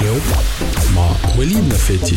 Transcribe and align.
كلوب 0.00 0.22
مع 0.96 1.10
وليد 1.38 1.68
نفاتي 1.68 2.16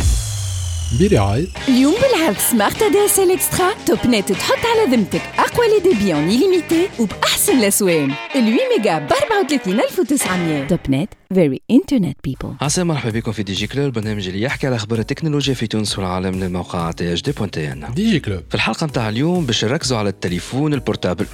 برعاية 0.99 1.45
اليوم 1.67 1.93
بالعرض 1.93 2.37
سمارت 2.51 2.81
ادي 2.81 3.05
اس 3.05 3.19
ال 3.19 3.31
اكسترا 3.31 3.69
توب 3.85 4.07
نت 4.07 4.31
تحط 4.31 4.57
على 4.65 4.95
ذمتك. 4.95 5.21
أقوى 5.39 5.67
لي 5.67 5.79
ديبي 5.79 6.13
اون 6.13 6.29
ليميتي 6.29 6.89
وبأحسن 6.99 7.59
الأسوان. 7.59 8.11
ال 8.35 8.45
8 8.45 8.57
ميجا 8.77 8.99
ب 8.99 9.07
34900 9.39 10.67
توب 10.67 10.79
نت 10.89 11.09
فيري 11.33 11.61
انترنت 11.71 12.17
بيبل 12.23 12.55
عسى 12.61 12.83
مرحبا 12.83 13.19
بكم 13.19 13.31
في 13.31 13.43
دي 13.43 13.53
جي 13.53 13.67
كلوب 13.67 13.85
البرنامج 13.85 14.27
اللي 14.27 14.41
يحكي 14.41 14.67
على 14.67 14.75
أخبار 14.75 14.99
التكنولوجيا 14.99 15.53
في 15.53 15.67
تونس 15.67 15.99
والعالم 15.99 16.35
من 16.35 16.43
الموقع 16.43 16.91
تي 16.91 17.13
اش 17.13 17.21
دي 17.21 17.31
بوان 17.31 17.51
تي 17.51 17.71
ان 17.71 17.93
ديجي 17.93 18.19
كلوب 18.19 18.43
في 18.49 18.55
الحلقة 18.55 18.85
نتاع 18.85 19.09
اليوم 19.09 19.45
باش 19.45 19.65
نركزوا 19.65 19.97
على 19.97 20.09
التليفون 20.09 20.73
البورتابل. 20.73 21.25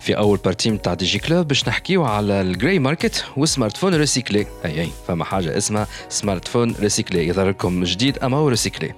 في 0.00 0.16
أول 0.16 0.38
بارتي 0.44 0.70
نتاع 0.70 0.94
دي 0.94 1.04
جي 1.04 1.18
كلوب 1.18 1.48
باش 1.48 1.68
نحكيو 1.68 2.04
على 2.04 2.40
الجراي 2.40 2.78
ماركت 2.78 3.24
والسمارت 3.36 3.76
فون 3.76 3.94
ريسيكلي 3.94 4.46
أي 4.64 4.80
أي 4.80 4.88
فما 5.08 5.24
حاجة 5.24 5.56
اسمها 5.58 5.86
سمارت 6.08 6.48
فون 6.48 6.74
ريسيكلي 6.80 7.28
يظهر 7.28 7.48
لكم 7.48 7.84
جديد 7.84 8.18
أما 8.18 8.36
هو 8.36 8.48
ريسيكلي 8.48 8.92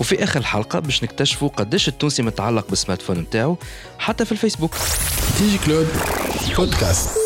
وفي 0.00 0.24
آخر 0.24 0.40
الحلقة 0.40 0.78
باش 0.78 1.04
نكتشفوا 1.04 1.48
قداش 1.48 1.88
التونسي 1.88 2.22
متعلق 2.22 2.68
بالسمارت 2.68 3.02
فون 3.02 3.18
نتاعو 3.18 3.56
حتى 3.98 4.24
في 4.24 4.32
الفيسبوك. 4.32 4.74
ديجي 5.40 5.58
كلوب 5.58 5.86
بودكاست 6.56 7.25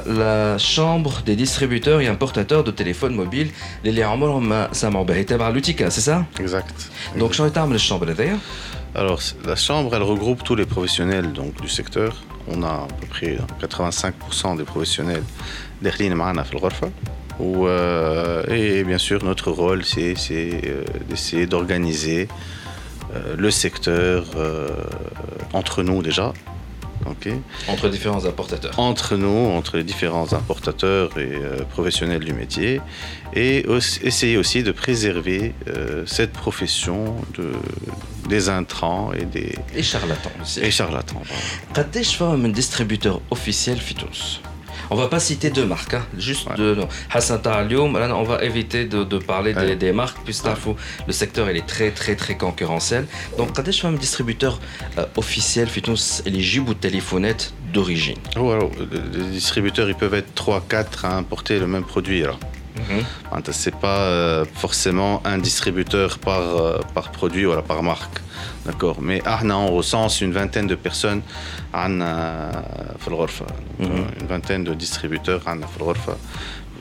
la 0.22 0.58
chambre 0.58 1.12
des 1.28 1.36
distributeurs 1.36 2.00
et 2.00 2.08
importateurs 2.08 2.64
de 2.64 2.70
téléphones 2.70 3.14
mobiles 3.24 3.50
اللي 3.84 4.02
عمرهم 4.02 4.48
ما 4.48 4.68
سمعوا 4.72 5.04
بها 5.04 5.22
تابعه 5.22 5.50
لوتيكا 5.50 5.88
سي 5.88 6.00
ça 6.12 6.40
Exact. 6.40 6.88
Donc 7.20 7.32
شنو 7.32 7.48
تعمل 7.48 7.74
الشامبر 7.74 8.10
هذايا 8.10 8.38
Alors, 8.98 9.20
c- 9.20 9.34
la 9.44 9.56
chambre, 9.56 9.90
elle 9.96 10.02
regroupe 10.14 10.42
tous 10.42 10.54
les 10.60 10.64
professionnels 10.74 11.28
donc, 11.40 11.52
du 11.60 11.68
secteur. 11.68 12.12
On 12.54 12.62
a 12.62 12.74
à 12.86 12.88
peu 13.00 13.06
près 13.14 13.36
85% 13.60 14.56
des 14.56 14.64
professionnels 14.64 15.22
d'Erlin 15.82 16.14
Marana 16.14 16.42
في 16.42 16.52
الغرفة. 16.52 16.90
Ou, 17.40 17.66
euh, 17.66 18.44
et 18.48 18.82
bien 18.84 18.96
sûr, 19.08 19.18
notre 19.30 19.50
rôle, 19.50 19.84
c'est 19.92 20.14
c'est, 20.24 20.50
euh, 20.64 20.84
d'essayer 21.10 21.46
d'organiser 21.52 22.22
euh, 22.28 23.34
le 23.44 23.50
secteur 23.50 24.18
euh, 24.36 24.68
entre 25.60 25.76
nous 25.88 26.00
déjà. 26.08 26.28
entre 27.67 27.89
différents 27.89 28.25
importateurs. 28.25 28.77
Entre 28.77 29.15
nous, 29.15 29.27
entre 29.27 29.77
les 29.77 29.83
différents 29.83 30.33
importateurs 30.33 31.17
et 31.17 31.31
euh, 31.33 31.63
professionnels 31.65 32.23
du 32.23 32.33
métier, 32.33 32.81
et 33.33 33.65
essayer 34.03 34.37
aussi 34.37 34.63
de 34.63 34.71
préserver 34.71 35.53
euh, 35.67 36.03
cette 36.05 36.33
profession 36.33 37.15
de, 37.37 37.51
des 38.27 38.49
intrants 38.49 39.13
et 39.13 39.25
des... 39.25 39.55
Et 39.75 39.83
charlatans 39.83 40.31
aussi. 40.41 40.59
Et 40.61 40.71
charlatans, 40.71 41.21
pardon. 41.27 41.43
Quand 41.73 41.95
est-ce 41.95 42.23
un 42.23 42.49
distributeur 42.49 43.21
officiel 43.31 43.77
Fitos 43.79 44.41
on 44.93 44.95
va 44.95 45.07
pas 45.07 45.21
citer 45.21 45.49
deux 45.51 45.65
marques, 45.65 45.93
hein. 45.93 46.05
juste 46.17 46.49
ouais. 46.49 46.57
deux. 46.57 46.77
Hassan 47.09 47.41
Talium, 47.41 47.95
on 47.95 48.23
va 48.23 48.43
éviter 48.43 48.83
de, 48.83 49.17
parler 49.19 49.53
des, 49.77 49.93
marques, 49.93 50.17
puisque 50.25 50.49
le 51.07 51.13
secteur 51.13 51.47
est 51.47 51.65
très 51.65 51.91
très 51.91 52.15
très 52.17 52.35
concurrentiel. 52.35 53.07
Donc, 53.37 53.55
quand 53.55 53.71
je 53.71 53.87
un 53.87 53.93
distributeur 53.93 54.59
euh, 54.97 55.05
officiel, 55.15 55.69
Fitous, 55.69 56.21
éligible 56.25 56.71
ou 56.71 56.73
téléphonette 56.73 57.53
d'origine 57.71 58.17
oh, 58.37 58.51
alors, 58.51 58.69
Les 59.13 59.23
distributeurs, 59.31 59.87
ils 59.87 59.95
peuvent 59.95 60.13
être 60.13 60.33
3, 60.35 60.65
4 60.67 61.05
à 61.05 61.15
importer 61.15 61.57
le 61.57 61.67
même 61.67 61.85
produit. 61.85 62.25
Ce 63.46 63.52
c'est 63.62 63.74
pas 63.86 64.00
euh, 64.06 64.44
forcément 64.64 65.14
un 65.32 65.38
distributeur 65.48 66.10
par, 66.18 66.40
euh, 66.40 66.80
par 66.96 67.06
produit 67.18 67.44
ou 67.46 67.52
par 67.72 67.82
marque. 67.82 68.18
D'accord 68.66 68.98
Mais 69.08 69.18
ahna, 69.34 69.56
on 69.66 69.70
recense 69.80 70.14
une 70.24 70.32
vingtaine 70.40 70.66
de 70.66 70.74
personnes 70.88 71.22
عنا 71.74 72.50
في 73.00 73.08
الغرفة. 73.08 73.46
Donc, 73.46 73.88
Mhm. 73.88 73.90
euh, 73.90 74.20
Une 74.20 74.26
vingtaine 74.34 74.64
de 74.64 74.74
distributeurs 74.84 75.48
عنا 75.48 75.66
في 75.66 75.76
الغرفة. 75.76 76.16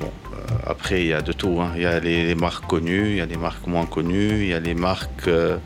Bon, 0.01 0.05
euh, 0.05 0.71
après, 0.73 0.97
il 1.03 1.07
y 1.07 1.13
a 1.13 1.21
de 1.21 1.33
tout. 1.41 1.55
hein. 1.61 1.71
Il 1.75 1.81
y 1.81 1.85
a 1.85 1.99
les, 1.99 2.25
les 2.29 2.35
marques 2.35 2.65
connues, 2.67 3.09
il 3.11 3.17
y 3.17 3.21
a 3.21 3.25
les 3.25 3.37
marques 3.47 3.67
moins 3.67 3.85
connues, 3.85 4.35
il 4.43 4.47
y 4.47 4.53
a 4.53 4.59
les 4.59 4.75
marques 4.89 5.27
euh, 5.27 5.57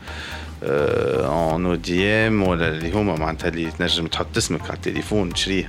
euh, 0.62 1.26
en 1.54 1.64
ODM 1.64 2.42
ولا 2.48 2.68
اللي 2.68 2.90
هما 2.92 3.14
معناتها 3.16 3.48
اللي 3.48 3.70
تنجم 3.78 4.06
تحط 4.06 4.36
اسمك 4.36 4.62
على 4.64 4.74
التليفون 4.74 5.32
تشريه 5.32 5.68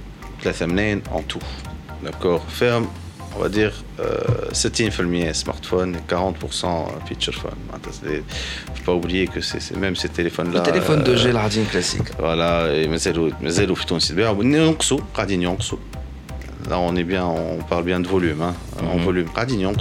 3 0.41 0.67
en 1.11 1.21
tout. 1.21 1.39
D'accord 2.03 2.43
Ferme, 2.47 2.87
on 3.35 3.39
va 3.39 3.49
dire 3.49 3.71
euh, 3.99 4.17
70% 4.51 5.33
smartphone 5.33 5.97
40% 6.09 6.87
feature 7.07 7.33
phone. 7.33 7.51
Il 8.03 8.23
faut 8.75 8.83
pas 8.85 8.93
oublier 8.93 9.27
que 9.27 9.41
c'est 9.41 9.75
même 9.77 9.95
ces 9.95 10.09
téléphones-là. 10.09 10.59
Euh, 10.59 10.65
le 10.65 10.71
téléphone 10.71 11.03
de 11.03 11.15
gel 11.15 11.37
classique. 11.69 12.09
Voilà, 12.17 12.73
et 12.73 12.87
Mazel 12.87 13.19
ou 13.19 13.29
Tunis. 13.85 14.13
Là, 16.69 16.77
on 16.79 16.95
est 16.95 17.03
bien, 17.03 17.25
on 17.25 17.57
parle 17.57 17.83
bien 17.83 17.99
de 17.99 18.07
volume. 18.07 18.41
Hein. 18.41 18.53
En 18.83 18.97
volume. 18.97 19.27
Radin 19.33 19.73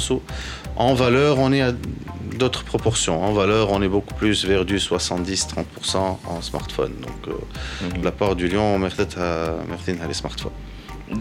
en 0.80 0.94
valeur, 0.94 1.38
on 1.38 1.52
est 1.52 1.60
à 1.60 1.72
d'autres 2.38 2.64
proportions. 2.64 3.22
En 3.22 3.34
valeur, 3.34 3.70
on 3.70 3.82
est 3.82 3.88
beaucoup 3.88 4.14
plus 4.14 4.46
vers 4.46 4.64
du 4.64 4.78
70-30% 4.78 5.96
en 5.96 6.41
smartphone. 6.41 6.94
Donc, 7.02 7.28
euh, 7.28 7.96
mhm. 7.96 8.02
la 8.02 8.10
part 8.10 8.34
du 8.34 8.48
lion, 8.48 8.76
on 8.76 8.82
a 8.82 8.88
les 10.08 10.14
smartphones. 10.14 10.52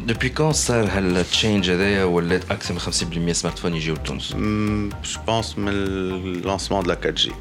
Depuis 0.07 0.31
quand 0.31 0.53
ça 0.53 0.81
le 1.01 1.23
change 1.29 1.69
ou 2.07 2.19
l'accès 2.21 2.71
à 2.73 2.77
50% 2.77 3.33
smartphones 3.33 3.75
ici 3.75 3.91
au 3.91 3.95
Je 3.97 5.17
pense 5.25 5.57
le 5.57 6.41
lancement 6.45 6.81
de 6.81 6.87
la 6.87 6.95
4G. 6.95 7.31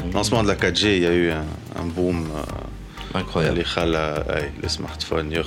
Le 0.00 0.06
mhm. 0.06 0.14
lancement 0.14 0.42
de 0.42 0.48
la 0.48 0.56
4G, 0.56 0.96
il 0.96 1.02
y 1.02 1.06
a 1.06 1.14
eu 1.14 1.30
un, 1.30 1.44
un 1.80 1.84
boom 1.84 2.26
euh, 2.34 3.18
incroyable. 3.18 3.58
Les 3.58 3.64
euh, 3.76 4.68
smartphones, 4.68 5.32
la 5.32 5.42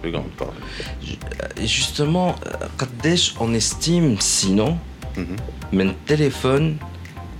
plus 0.00 0.10
grande 0.10 0.30
part. 0.30 0.48
Euh, 0.48 1.46
justement, 1.64 2.34
euh, 2.46 3.16
on 3.40 3.54
estime 3.54 4.16
sinon 4.20 4.78
من 5.73 5.93
تليفون 6.07 6.77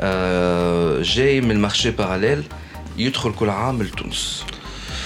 آه، 0.01 1.01
جاي 1.01 1.41
من 1.41 1.51
المارشي 1.51 1.91
باراليل 1.91 2.43
يدخل 2.97 3.33
كل 3.33 3.49
عام 3.49 3.83
لتونس 3.83 4.43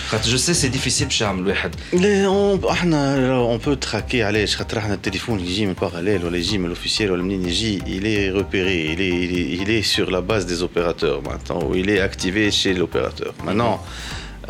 خاطر 0.10 0.30
جو 0.30 0.38
سي 0.38 0.54
سي 0.54 0.68
ديفيسيل 0.68 1.08
باش 1.08 1.22
يعمل 1.22 1.48
واحد 1.48 1.76
Les- 1.76 2.28
on, 2.66 2.70
احنا 2.72 3.58
on 3.58 3.66
peut 3.66 3.88
traquer 3.90 4.16
علاش 4.16 4.56
خاطر 4.56 4.78
احنا 4.78 4.94
التليفون 4.94 5.40
اللي 5.40 5.52
يجي 5.52 5.66
من 5.66 5.74
باراليل 5.74 6.26
ولا 6.26 6.38
يجي 6.38 6.58
من 6.58 6.66
الاوفيسيال 6.66 7.12
ولا 7.12 7.24
منين 7.24 7.46
يجي 7.46 7.80
il 7.80 8.04
est 8.04 8.38
repéré 8.40 8.94
il 8.94 9.00
est, 9.00 9.26
il 9.26 9.32
est, 9.40 9.62
il 9.62 9.70
est 9.80 9.84
sur 9.96 10.12
la 10.12 10.22
base 10.22 10.46
des 10.46 10.62
opérateurs 10.64 11.22
maintenant 11.24 11.64
ou 11.68 11.76
il 11.76 11.90
est 11.90 12.00
activé 12.00 12.52
chez 12.52 12.74
l'opérateur 12.74 13.34
maintenant 13.46 13.76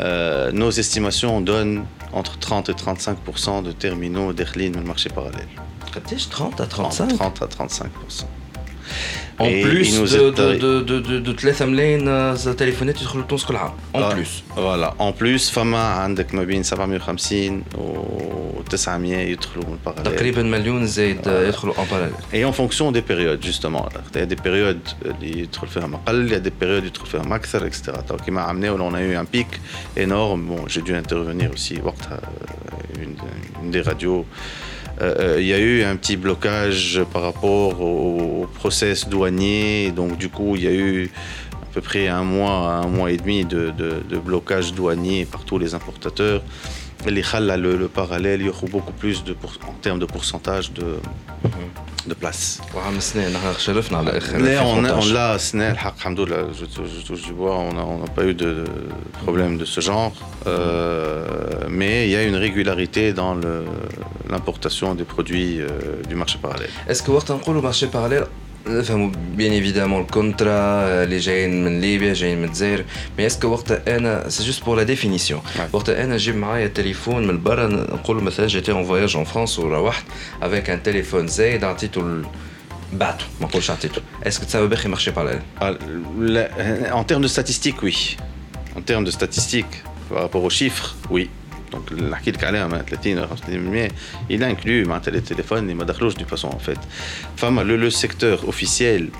euh, 0.00 0.52
nos 0.52 0.70
estimations 0.70 1.40
donnent 1.40 1.84
entre 2.12 2.38
30 2.38 2.68
et 2.68 2.74
35 2.74 3.16
de 3.64 3.72
terminaux 3.72 4.32
d'Erlin 4.32 4.70
من 4.76 4.84
marché 4.86 5.08
parallèle 5.10 5.48
قداش 5.96 6.26
30 6.26 6.60
à 6.60 6.66
30 6.66 6.90
35 6.92 7.16
30 7.18 7.42
à 7.42 7.46
35 7.46 7.90
En 9.38 9.44
Et 9.44 9.60
plus 9.62 9.88
il 9.88 10.00
nous 10.00 10.06
de, 10.06 10.16
est 10.16 10.30
de, 10.30 10.42
arri- 10.46 10.58
de, 10.60 10.80
de, 10.80 11.00
de, 11.00 11.18
de 11.18 11.32
3 11.32 11.66
ملايين 11.66 12.08
آه، 12.08 12.34
تليفونات 12.34 13.00
يدخلوا 13.00 13.24
لتونس 13.24 13.44
كل 13.44 13.56
عام 13.56 13.72
En 13.94 13.98
Ah, 13.98 14.14
plus 14.14 14.42
Voilà. 14.56 14.94
En 14.98 15.12
plus, 15.22 15.50
فما 15.52 15.78
عندك 15.78 16.34
ما 16.34 16.44
بين 16.44 16.62
750 16.62 17.62
و 17.78 18.62
900 18.70 19.18
يدخلوا 19.18 19.64
من 19.64 19.78
parallèle. 19.86 20.02
تقريبا 20.04 20.42
مليون 20.42 20.86
زايد 20.86 21.28
آه، 21.28 21.48
يدخلوا 21.48 21.74
en 21.74 21.78
parallèle 21.78 22.34
Et 22.36 22.44
en 22.44 22.52
fonction 22.52 22.92
des 22.92 23.02
périodes, 23.02 23.42
justement. 23.46 23.88
Il 24.14 24.20
y 24.20 24.22
a 24.22 24.26
des 24.26 24.40
périodes 24.42 24.94
اللي 25.06 25.38
يدخل 25.40 25.66
فيهم 25.68 25.94
أقل, 25.94 26.28
il 26.28 26.32
y 26.32 26.36
a 26.36 26.48
des 26.48 26.64
périodes 26.64 26.86
يدخل 26.86 27.06
فيهم 27.06 27.32
أكثر, 27.32 27.66
etc. 27.70 27.76
Donc, 28.10 28.22
كما 28.26 28.40
عملنا, 28.42 28.90
on 28.90 28.94
a 28.94 29.00
eu 29.00 29.16
un 29.16 29.26
pic 29.36 29.46
énorme. 29.96 30.46
Bon, 30.48 30.66
j'ai 30.68 30.82
dû 30.82 30.94
intervenir 30.94 31.50
aussi 31.52 31.80
وقتها 31.84 32.20
une, 33.02 33.70
des 33.72 33.82
radios. 33.82 34.24
il 35.37 35.45
y 35.45 35.53
a 35.53 35.59
eu 35.59 35.83
un 35.83 35.95
petit 35.95 36.17
blocage 36.17 37.01
par 37.11 37.21
rapport 37.23 37.81
au, 37.81 38.47
process 38.53 39.07
douanier. 39.07 39.91
Donc, 39.91 40.17
du 40.17 40.29
coup, 40.29 40.55
il 40.55 40.63
y 40.63 40.67
a 40.67 40.73
eu 40.73 41.09
à 41.53 41.73
peu 41.73 41.81
près 41.81 42.07
un 42.07 42.23
mois, 42.23 42.83
un 42.83 42.87
mois 42.87 43.11
et 43.11 43.17
demi 43.17 43.45
de, 43.45 43.71
de 43.71 44.17
blocage 44.17 44.73
douanier 44.73 45.25
par 45.25 45.43
tous 45.45 45.57
les 45.57 45.73
importateurs. 45.73 46.43
Les 47.07 47.23
le, 47.57 47.75
le 47.77 47.87
parallèle, 47.87 48.41
il 48.41 48.47
y 48.47 48.49
a 48.49 48.53
beaucoup 48.69 48.93
plus 48.93 49.23
de 49.23 49.33
pour, 49.33 49.53
en 49.67 49.73
termes 49.73 49.99
de 49.99 50.05
pourcentage 50.05 50.71
de, 50.71 50.97
de 52.07 52.13
place. 52.13 52.61
Là, 52.73 54.63
on, 54.63 54.81
l'a, 55.13 55.37
je 56.53 57.05
touche 57.05 57.23
du 57.23 57.33
bois, 57.33 57.57
on 57.57 57.73
n'a 57.73 58.07
pas 58.07 58.25
eu 58.25 58.33
de 58.33 58.65
problème 59.23 59.57
de 59.57 59.65
ce 59.65 59.81
genre. 59.81 60.13
Euh, 60.47 61.25
mais 61.69 62.07
il 62.07 62.11
y 62.11 62.15
a 62.15 62.23
une 62.23 62.35
régularité 62.35 63.13
dans 63.13 63.35
l'importation 64.29 64.95
des 64.95 65.03
produits 65.03 65.59
euh, 65.59 65.67
du 66.07 66.15
marché 66.15 66.37
parallèle. 66.41 66.69
Est-ce 66.87 67.03
que 67.03 67.11
vous 67.11 67.17
avez 67.17 67.53
le 67.53 67.61
marché 67.61 67.87
parallèle 67.87 68.25
bien 69.36 69.52
évidemment 69.52 70.00
le 70.00 70.10
contrat 70.10 71.06
les 71.06 71.20
جايين 71.20 71.64
من 71.64 71.80
ليبيا 71.80 72.14
جايين 72.14 72.38
من 72.38 72.44
الجزائر 72.44 72.84
مي 73.18 73.26
اسكو 73.26 73.48
وقتها 73.48 73.96
انا 73.96 74.28
سي 74.28 74.44
جوست 74.44 74.64
بور 74.64 74.76
لا 74.76 74.82
ديفينيسيون 74.82 75.40
وقتها 75.72 76.04
انا 76.04 76.16
جيب 76.16 76.36
معايا 76.36 76.66
تليفون 76.66 77.26
من 77.26 77.42
برا 77.42 77.66
نقول 77.68 78.22
مثلا 78.22 78.46
جيتي 78.46 78.72
اون 78.72 78.84
فواياج 78.84 79.16
اون 79.16 79.24
فرانس 79.24 79.58
وروحت 79.58 80.04
افيك 80.42 80.70
ان 80.70 80.82
تليفون 80.82 81.26
زايد 81.26 81.64
عطيته 81.64 82.22
بعته 82.92 83.24
ما 83.40 83.46
نقولش 83.46 83.70
عطيته 83.70 84.02
اسكو 84.26 84.44
تساوي 84.44 84.68
باخي 84.68 84.88
مارشي 84.88 85.10
باراليل 85.10 85.40
En 86.92 87.04
termes 87.04 87.22
de 87.22 87.28
statistiques, 87.28 87.82
oui. 87.82 88.16
En 88.78 88.82
termes 88.90 89.04
de 89.04 89.10
statistiques, 89.10 89.76
par 90.08 90.22
rapport 90.24 90.44
aux 90.48 90.54
chiffres, 90.60 90.88
oui. 91.10 91.30
Donc, 91.72 91.90
il 94.30 94.44
inclut 94.44 94.86
les 95.12 95.20
téléphones 95.20 95.68
et 95.70 95.74
les 95.74 96.14
du 96.14 96.24
façon 96.24 96.48
en 96.48 96.58
fait. 96.58 96.78
Enfin, 97.34 97.50
le, 97.64 97.76
le 97.76 97.90
secteur 97.90 98.48
officiel, 98.48 99.10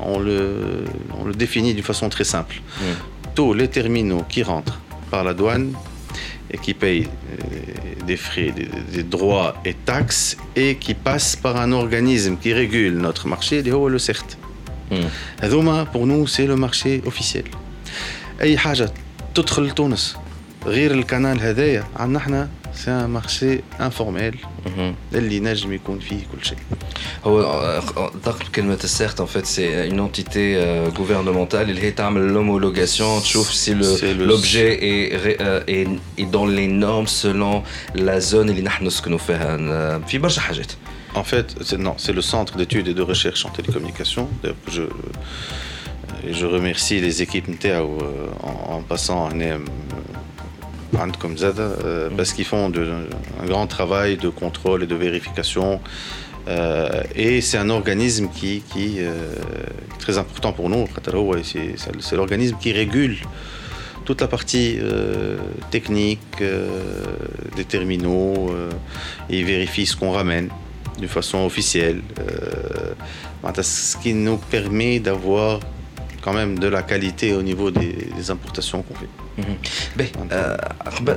on 0.00 0.18
le, 0.18 0.84
on 1.18 1.24
le 1.24 1.34
définit 1.34 1.74
d'une 1.74 1.84
façon 1.84 2.08
très 2.08 2.24
simple. 2.24 2.56
Mm. 2.80 2.84
Tous 3.34 3.54
les 3.54 3.68
terminaux 3.68 4.24
qui 4.28 4.42
rentrent 4.42 4.78
par 5.10 5.24
la 5.24 5.32
douane 5.32 5.72
et 6.50 6.58
qui 6.58 6.74
payent 6.74 7.08
euh, 7.08 8.04
des 8.06 8.16
frais, 8.16 8.52
des, 8.92 9.02
droits 9.02 9.54
et 9.64 9.74
taxes 9.74 10.36
et 10.56 10.76
qui 10.76 10.94
passent 10.94 11.36
par 11.36 11.56
un 11.56 11.72
organisme 11.72 12.36
qui 12.36 12.52
régule 12.52 12.94
notre 12.98 13.26
marché, 13.26 13.62
le 13.62 13.98
CERT. 13.98 14.38
Mm. 14.90 15.84
Pour 15.92 16.06
nous, 16.06 16.26
c'est 16.26 16.46
le 16.46 16.56
marché 16.56 17.02
officiel. 17.06 17.44
أي 18.40 18.58
حاجة 18.58 18.92
تدخل 19.34 19.66
لتونس 19.66 20.16
غير 20.66 20.90
القناه 20.90 21.34
هذايا 21.34 21.84
عندنا 21.96 22.18
احنا 22.18 22.48
سي 22.74 22.90
ان 22.90 23.04
مارشي 23.04 23.60
انفورميل 23.80 24.36
اللي 25.14 25.40
نجم 25.40 25.72
يكون 25.72 25.98
فيه 25.98 26.16
كل 26.32 26.44
شيء 26.44 26.58
هو 27.24 27.40
ضغط 28.24 28.42
كلمه 28.54 28.78
السيرت 28.84 29.20
ان 29.20 29.26
فيت 29.26 29.46
سي 29.46 29.90
اون 29.90 30.00
انتيتي 30.00 30.60
غوفرنمونتال 30.88 31.70
اللي 31.70 31.82
هي 31.82 31.90
تعمل 31.90 32.20
لومولوغاسيون 32.20 33.20
تشوف 33.20 33.54
سي 33.54 33.74
لوبجي 34.02 34.72
اي 34.72 35.98
اي 36.18 36.24
دون 36.24 36.56
لي 36.56 36.66
نورم 36.66 37.06
سولون 37.06 37.62
لا 37.94 38.18
زون 38.18 38.50
اللي 38.50 38.62
نحن 38.62 38.86
نسكنوا 38.86 39.18
فيها 39.18 39.98
في 39.98 40.18
برشا 40.18 40.40
حاجات 40.40 40.72
En 41.14 41.24
fait, 41.24 41.48
non, 41.86 41.94
c'est 41.96 42.12
le 42.12 42.24
centre 42.34 42.56
d'études 42.58 42.88
et 42.92 42.94
de 42.94 43.02
recherche 43.02 43.44
en 43.46 43.50
télécommunication. 43.58 44.28
D'ailleurs, 44.42 44.56
je, 44.70 44.82
je 46.38 46.46
remercie 46.46 47.00
les 47.00 47.22
équipes 47.22 47.48
NTEA 47.48 47.82
en, 47.82 48.76
en 48.76 48.82
passant 48.82 49.20
un 49.30 49.60
comme 51.19 51.35
euh, 51.41 52.09
parce 52.15 52.33
qu'ils 52.33 52.45
font 52.45 52.71
un 52.71 53.45
grand 53.45 53.67
travail 53.67 54.17
de 54.17 54.29
contrôle 54.29 54.83
et 54.83 54.87
de 54.87 54.95
vérification. 54.95 55.79
Euh, 56.47 57.03
et 57.15 57.41
c'est 57.41 57.57
un 57.57 57.69
organisme 57.69 58.27
qui, 58.29 58.63
euh, 58.99 59.35
est 59.95 59.99
très 59.99 60.17
important 60.17 60.53
pour 60.53 60.69
nous. 60.69 60.85
C'est 61.45 62.15
l'organisme 62.15 62.57
qui 62.59 62.71
régule 62.73 63.17
toute 64.05 64.19
la 64.19 64.27
partie 64.27 64.77
technique 65.71 66.43
des 67.55 67.63
terminaux 67.63 68.53
et 69.29 69.43
vérifie 69.43 69.85
ce 69.85 69.95
qu'on 69.95 70.11
ramène 70.11 70.49
d'une 70.99 71.07
façon 71.07 71.45
officielle. 71.45 72.01
ce 73.61 73.97
qui 73.97 74.13
nous 74.13 74.37
permet 74.37 74.99
d'avoir 74.99 75.61
quand 76.23 76.33
même 76.33 76.53
de 76.59 76.67
la 76.67 76.83
qualité 76.91 77.33
au 77.33 77.43
niveau 77.49 77.69
des, 77.71 77.93
des 78.17 78.31
importations 78.31 78.81
qu'on 78.85 78.95
fait. 79.01 79.13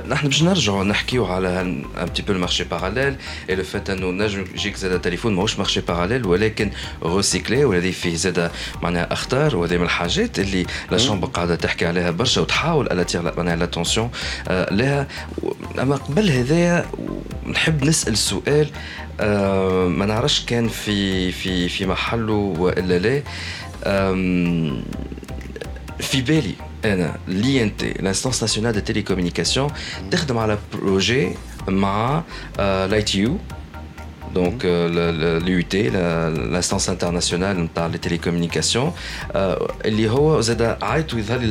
نحن 0.07 0.27
باش 0.27 0.43
نرجعوا 0.43 0.83
نحكيو 0.83 1.25
على 1.25 1.61
ان 1.61 1.83
بتي 2.01 2.21
بو 2.21 2.33
المارشي 2.33 2.63
باراليل 2.63 3.15
اي 3.49 3.55
لو 3.55 3.63
فات 3.63 3.89
انه 3.89 4.25
نجم 4.25 4.45
يجيك 4.55 4.75
زاد 4.75 5.01
تليفون 5.01 5.33
ماهوش 5.33 5.57
مارشي 5.57 5.81
باراليل 5.81 6.25
ولكن 6.25 6.71
روسيكلي 7.03 7.65
والذي 7.65 7.91
فيه 7.91 8.15
زاد 8.15 8.51
معناها 8.81 9.13
اخطار 9.13 9.55
وهذه 9.55 9.77
من 9.77 9.83
الحاجات 9.83 10.39
اللي 10.39 10.65
لا 10.91 10.97
شامبر 10.97 11.27
قاعدة 11.27 11.55
تحكي 11.55 11.85
عليها 11.85 12.11
برشا 12.11 12.41
وتحاول 12.41 12.85
الاتير 12.91 13.35
معناها 13.37 13.55
لاتونسيون 13.55 14.09
لها 14.49 15.07
اما 15.79 15.95
قبل 15.95 16.29
هذايا 16.29 16.85
نحب 17.47 17.83
نسال 17.83 18.17
سؤال 18.17 18.67
ما 19.97 20.05
نعرفش 20.05 20.45
كان 20.45 20.67
في 20.67 21.31
في 21.31 21.69
في 21.69 21.85
محله 21.85 22.33
والا 22.33 22.99
لا 22.99 23.23
في 26.00 26.20
بالي 26.20 26.54
انا 26.84 27.16
لي 27.28 27.62
ان 27.62 27.76
تي 27.76 27.92
لانستونس 27.92 28.42
ناسيونال 28.42 28.72
دي 28.72 28.80
تيليكومونيكاسيون 28.80 29.70
تخدم 30.10 30.38
على 30.38 30.58
بروجي 30.72 31.34
مع 31.68 32.22
لاي 32.58 33.02
تي 33.02 33.18
يو 33.18 33.38
donc 34.34 34.64
l'UT, 35.46 35.74
l'instance 36.54 36.86
internationale 36.88 37.56
dans 37.76 37.88
les 37.92 37.98
télécommunications, 37.98 38.90
اللي 39.84 40.10
هو 40.10 40.40
زاد 40.40 40.76
عيطوا 40.82 41.18
يظهر 41.18 41.38
لي 41.38 41.44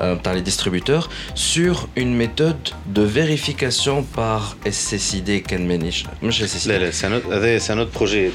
euh, 0.00 0.16
par 0.16 0.34
les 0.34 0.42
distributeurs 0.42 1.08
sur 1.34 1.88
une 1.96 2.14
méthode 2.14 2.56
de 2.86 3.02
vérification 3.02 4.02
par 4.02 4.56
SSID 4.70 5.44
euh, 5.50 6.90
C'est 6.92 7.72
un 7.72 7.78
autre 7.78 7.90
projet. 7.90 8.32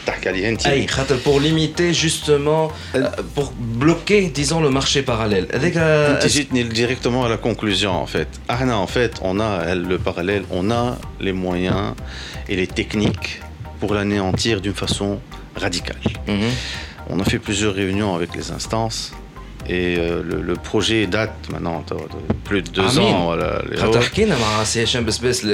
Pour 1.23 1.39
limiter 1.39 1.93
justement, 1.93 2.71
euh, 2.95 3.03
euh, 3.03 3.09
pour 3.35 3.53
bloquer, 3.57 4.29
disons, 4.29 4.61
le 4.61 4.69
marché 4.69 5.01
parallèle. 5.03 5.47
Directement 6.73 7.25
à 7.25 7.29
la 7.29 7.37
conclusion 7.37 7.91
en 7.91 8.05
fait. 8.05 8.27
Ah 8.47 8.59
en 8.75 8.87
fait, 8.87 9.19
on 9.21 9.39
a 9.39 9.75
le 9.75 9.97
parallèle, 9.97 10.43
on 10.51 10.71
a 10.71 10.97
les 11.19 11.33
moyens 11.33 11.93
et 12.49 12.55
les 12.55 12.67
techniques 12.67 13.41
pour 13.79 13.93
l'anéantir 13.93 14.61
d'une 14.61 14.73
façon 14.73 15.19
radicale. 15.55 15.97
Mhm. 16.27 16.49
On 17.09 17.19
a 17.19 17.23
fait 17.25 17.39
plusieurs 17.39 17.73
réunions 17.73 18.15
avec 18.15 18.35
les 18.35 18.51
instances 18.51 19.13
et 19.69 19.95
euh, 19.97 20.21
le, 20.23 20.53
projet 20.55 21.07
date 21.07 21.33
maintenant 21.51 21.83
plus 22.43 22.61
de 22.61 22.69
deux 22.69 22.99
Amin. 22.99 23.07
ans. 23.07 23.25
Voilà, 23.25 23.61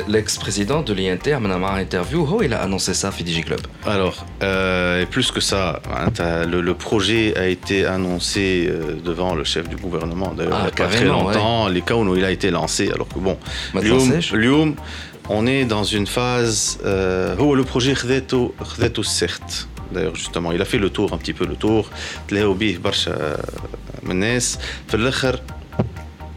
l'ex-président 0.07 0.81
de 0.81 0.93
l'INTER, 0.93 1.33
a 1.33 1.73
interview, 1.73 2.27
oh, 2.31 2.41
il 2.43 2.53
a 2.53 2.61
annoncé 2.61 2.93
ça 2.93 3.09
à 3.09 3.11
Club. 3.11 3.59
Alors, 3.85 4.25
euh, 4.43 5.05
plus 5.05 5.31
que 5.31 5.39
ça, 5.39 5.81
hein, 5.93 6.45
le, 6.45 6.73
projet 6.73 7.37
a 7.37 7.47
été 7.47 7.85
annoncé 7.85 8.67
euh, 8.69 8.95
devant 9.03 9.35
le 9.35 9.43
chef 9.43 9.67
du 9.67 9.75
gouvernement, 9.75 10.33
d'ailleurs, 10.35 10.53
ah, 10.53 10.69
il 10.69 10.75
n'y 10.75 10.81
a 10.81 10.87
pas 10.87 10.95
très 10.95 11.05
longtemps, 11.05 11.67
les 11.67 11.81
cas 11.81 11.95
où 11.95 12.15
il 12.15 12.25
a 12.25 12.31
été 12.31 12.51
lancé. 12.51 12.91
Alors 12.91 13.07
que 13.07 13.19
bon, 13.19 13.37
Lyoum, 13.73 14.75
on 15.29 15.45
est 15.45 15.65
dans 15.65 15.83
une 15.83 16.07
phase 16.07 16.79
euh, 16.85 17.35
où 17.37 17.55
le 17.55 17.63
projet 17.63 17.93
Khdeto, 17.93 18.55
certes. 19.03 19.67
D'ailleurs, 19.91 20.15
justement, 20.15 20.51
il 20.51 20.61
a 20.61 20.65
fait 20.65 20.77
le 20.77 20.89
tour, 20.89 21.13
un 21.13 21.17
petit 21.17 21.33
peu 21.33 21.45
le 21.45 21.55
tour. 21.55 21.89
Tléobi, 22.27 22.73
Barcha. 22.73 23.11
من 24.02 24.10
الناس 24.10 24.58
في 24.88 24.94
الاخر 24.94 25.40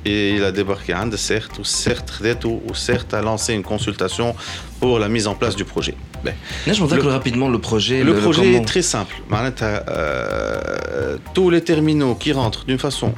il 0.06 0.44
a 0.44 0.52
débarqué 0.52 0.92
عند 0.92 1.14
السيرت 1.14 1.58
والسيرت 1.58 2.10
خذاته 2.10 2.62
والسيرت 2.68 3.16
a 3.16 3.22
lancé 3.22 3.54
une 3.54 3.64
consultation 3.64 4.36
pour 4.80 5.00
la 5.00 5.10
mise 5.10 5.28
en 5.28 5.36
place 5.36 5.56
du 5.56 5.66
projet. 5.66 5.96
Ben, 6.24 6.34
je 6.66 6.80
voudrais 6.82 7.00
rapidement 7.12 7.50
le 7.50 7.60
projet. 7.60 8.04
Le, 8.04 8.14
le 8.14 8.20
projet 8.20 8.46
le 8.52 8.56
est 8.58 8.66
très 8.66 8.82
simple. 8.82 9.16
Euh, 9.62 11.18
tous 11.34 11.50
les 11.50 11.62
terminaux 11.62 12.16
qui 12.16 12.32
rentrent 12.32 12.66
d'une 12.66 12.80
façon 12.80 13.14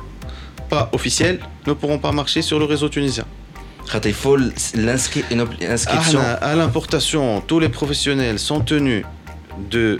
pas 0.69 0.89
officielle 0.91 1.39
ne 1.67 1.73
pourront 1.73 1.99
pas 1.99 2.11
marcher 2.11 2.41
sur 2.41 2.59
le 2.59 2.65
réseau 2.65 2.89
tunisien. 2.89 3.25
Il 4.05 4.13
faut 4.13 4.37
l'inscription. 4.75 6.19
À 6.41 6.55
l'importation, 6.55 7.41
tous 7.41 7.59
les 7.59 7.69
professionnels 7.69 8.37
sont 8.37 8.61
tenus 8.61 9.03
de 9.71 9.97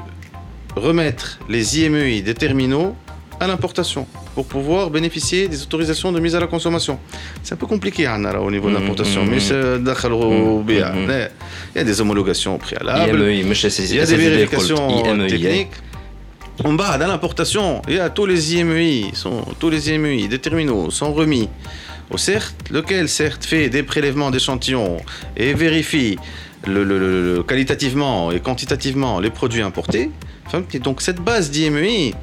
remettre 0.75 1.39
les 1.49 1.79
IMEI 1.79 2.21
des 2.21 2.35
terminaux 2.35 2.95
à 3.40 3.46
l'importation 3.46 4.06
pour 4.34 4.46
pouvoir 4.46 4.90
bénéficier 4.90 5.48
des 5.48 5.62
autorisations 5.62 6.12
de 6.12 6.20
mise 6.20 6.34
à 6.34 6.40
la 6.40 6.46
consommation. 6.46 6.98
C'est 7.42 7.54
un 7.54 7.56
peu 7.56 7.66
compliqué 7.66 8.06
hein, 8.06 8.22
au 8.38 8.50
niveau 8.50 8.68
de 8.68 8.74
l'importation, 8.74 9.24
mais 9.24 9.38
il 9.38 10.72
y 11.76 11.78
a 11.78 11.84
des 11.84 12.00
homologations 12.00 12.58
préalables, 12.58 13.22
il 13.30 13.46
y 13.46 14.00
a 14.00 14.06
des 14.06 14.16
vérifications 14.16 15.02
techniques. 15.28 15.68
En 16.62 16.72
bas, 16.72 16.98
dans 16.98 17.08
l'importation, 17.08 17.82
il 17.88 17.94
y 17.94 17.98
a 17.98 18.10
tous 18.10 18.26
les 18.26 18.54
IMEI, 18.54 19.10
sont, 19.12 19.44
tous 19.58 19.70
les 19.70 19.90
IMEI 19.90 20.28
des 20.28 20.38
terminaux 20.38 20.88
sont 20.90 21.12
remis 21.12 21.48
au 22.10 22.16
CERT, 22.16 22.54
lequel 22.70 23.08
certes 23.08 23.44
fait 23.44 23.68
des 23.68 23.82
prélèvements 23.82 24.30
d'échantillons 24.30 24.98
et 25.36 25.52
vérifie 25.52 26.16
le, 26.66 27.42
qualitativement 27.42 28.30
et 28.30 28.38
quantitativement 28.38 29.18
les 29.18 29.30
produits 29.30 29.62
importés. 29.62 30.10
donc 30.80 31.02
cette 31.02 31.20
base 31.20 31.50
d'IMEI, 31.50 32.14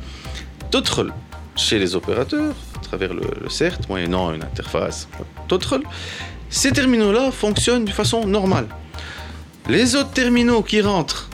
d'autres 0.71 1.07
chez 1.55 1.79
les 1.79 1.95
opérateurs, 1.95 2.55
à 2.77 2.79
travers 2.79 3.13
le, 3.13 3.49
CERT, 3.49 3.79
moyennant 3.89 4.33
une 4.33 4.43
interface, 4.43 5.07
d'autres, 5.49 5.81
ces 6.49 6.71
terminaux-là 6.71 7.31
fonctionnent 7.31 7.85
de 7.85 7.91
façon 7.91 8.25
normale. 8.25 8.67
Les 9.67 9.95
autres 9.95 10.11
terminaux 10.11 10.63
qui 10.63 10.81
rentrent 10.81 11.29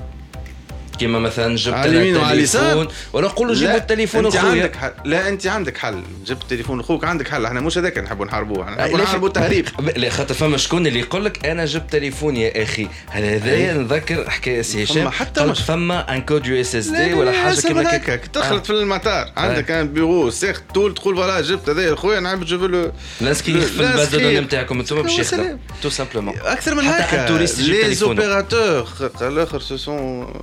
كيما 1.00 1.20
مثلا 1.20 1.56
جبت 1.56 1.76
أنا 1.76 1.86
التليفون 1.86 2.88
ولا 3.14 3.28
نقول 3.28 3.48
له 3.48 3.54
جيب 3.54 3.70
التليفون 3.70 4.26
انت 4.26 4.36
عندك 4.36 4.76
حل 4.76 4.92
لا 5.06 5.30
انت 5.30 5.48
عندك 5.48 5.78
حل 5.78 6.04
جبت 6.26 6.44
تليفون 6.50 6.80
أخوك 6.80 7.06
عندك 7.06 7.28
حل 7.28 7.46
إحنا 7.46 7.60
مش 7.60 7.78
هذاك 7.78 7.98
نحبوا 7.98 8.26
نحاربوه 8.26 8.64
إحنا 8.64 8.76
نحبوا 8.76 8.98
نحاربوا 8.98 9.28
التهريب 9.28 9.68
لا 9.98 10.10
خاطر 10.10 10.34
فما 10.34 10.58
شكون 10.58 10.88
اللي 10.88 11.00
يقول 11.00 11.26
لك 11.26 11.46
أنا 11.46 11.66
جبت 11.66 11.92
تليفون 11.92 12.38
يا 12.38 12.64
أخي 12.64 12.88
هل 13.08 13.24
هذايا 13.24 13.74
نذكر 13.74 14.30
حكايه 14.30 14.62
سي 14.62 14.84
هشام 14.84 15.10
حتى 15.10 15.46
مش 15.46 15.62
فما 15.62 16.14
ان 16.14 16.22
كود 16.22 16.46
يو 16.46 16.62
اس 16.62 16.76
اس 16.76 16.88
دي 16.88 17.14
ولا 17.14 17.32
حاجة 17.32 17.62
كيما 17.62 17.96
هكاك 17.96 18.22
دخلت 18.34 18.66
في 18.66 18.72
المطار 18.74 19.32
عندك 19.38 19.72
ان 19.72 19.88
بيرو 19.88 20.30
سيخ 20.30 20.62
طول 20.74 20.94
تقول 20.94 21.16
فوالا 21.16 21.42
جبت 21.42 21.70
هذايا 21.70 21.96
خويا 21.96 22.20
نحب 22.20 22.46
جو 22.46 22.66
لو 22.66 22.92
لانسكري 23.22 23.62
في 23.62 23.82
الباز 23.82 24.16
دو 24.16 24.42
نتاعكم 24.42 24.80
أنتم 24.80 25.02
باش 25.02 25.20
يخدم 25.20 25.58
تو 25.82 25.90
سامبلومون 25.90 26.36
أكثر 26.40 26.76
من 26.76 26.86
هكا 26.86 27.48
لي 27.60 27.96
زوبيراتور 27.96 28.88
الآخر 29.22 29.60
سو 29.60 29.78
سون 29.78 30.34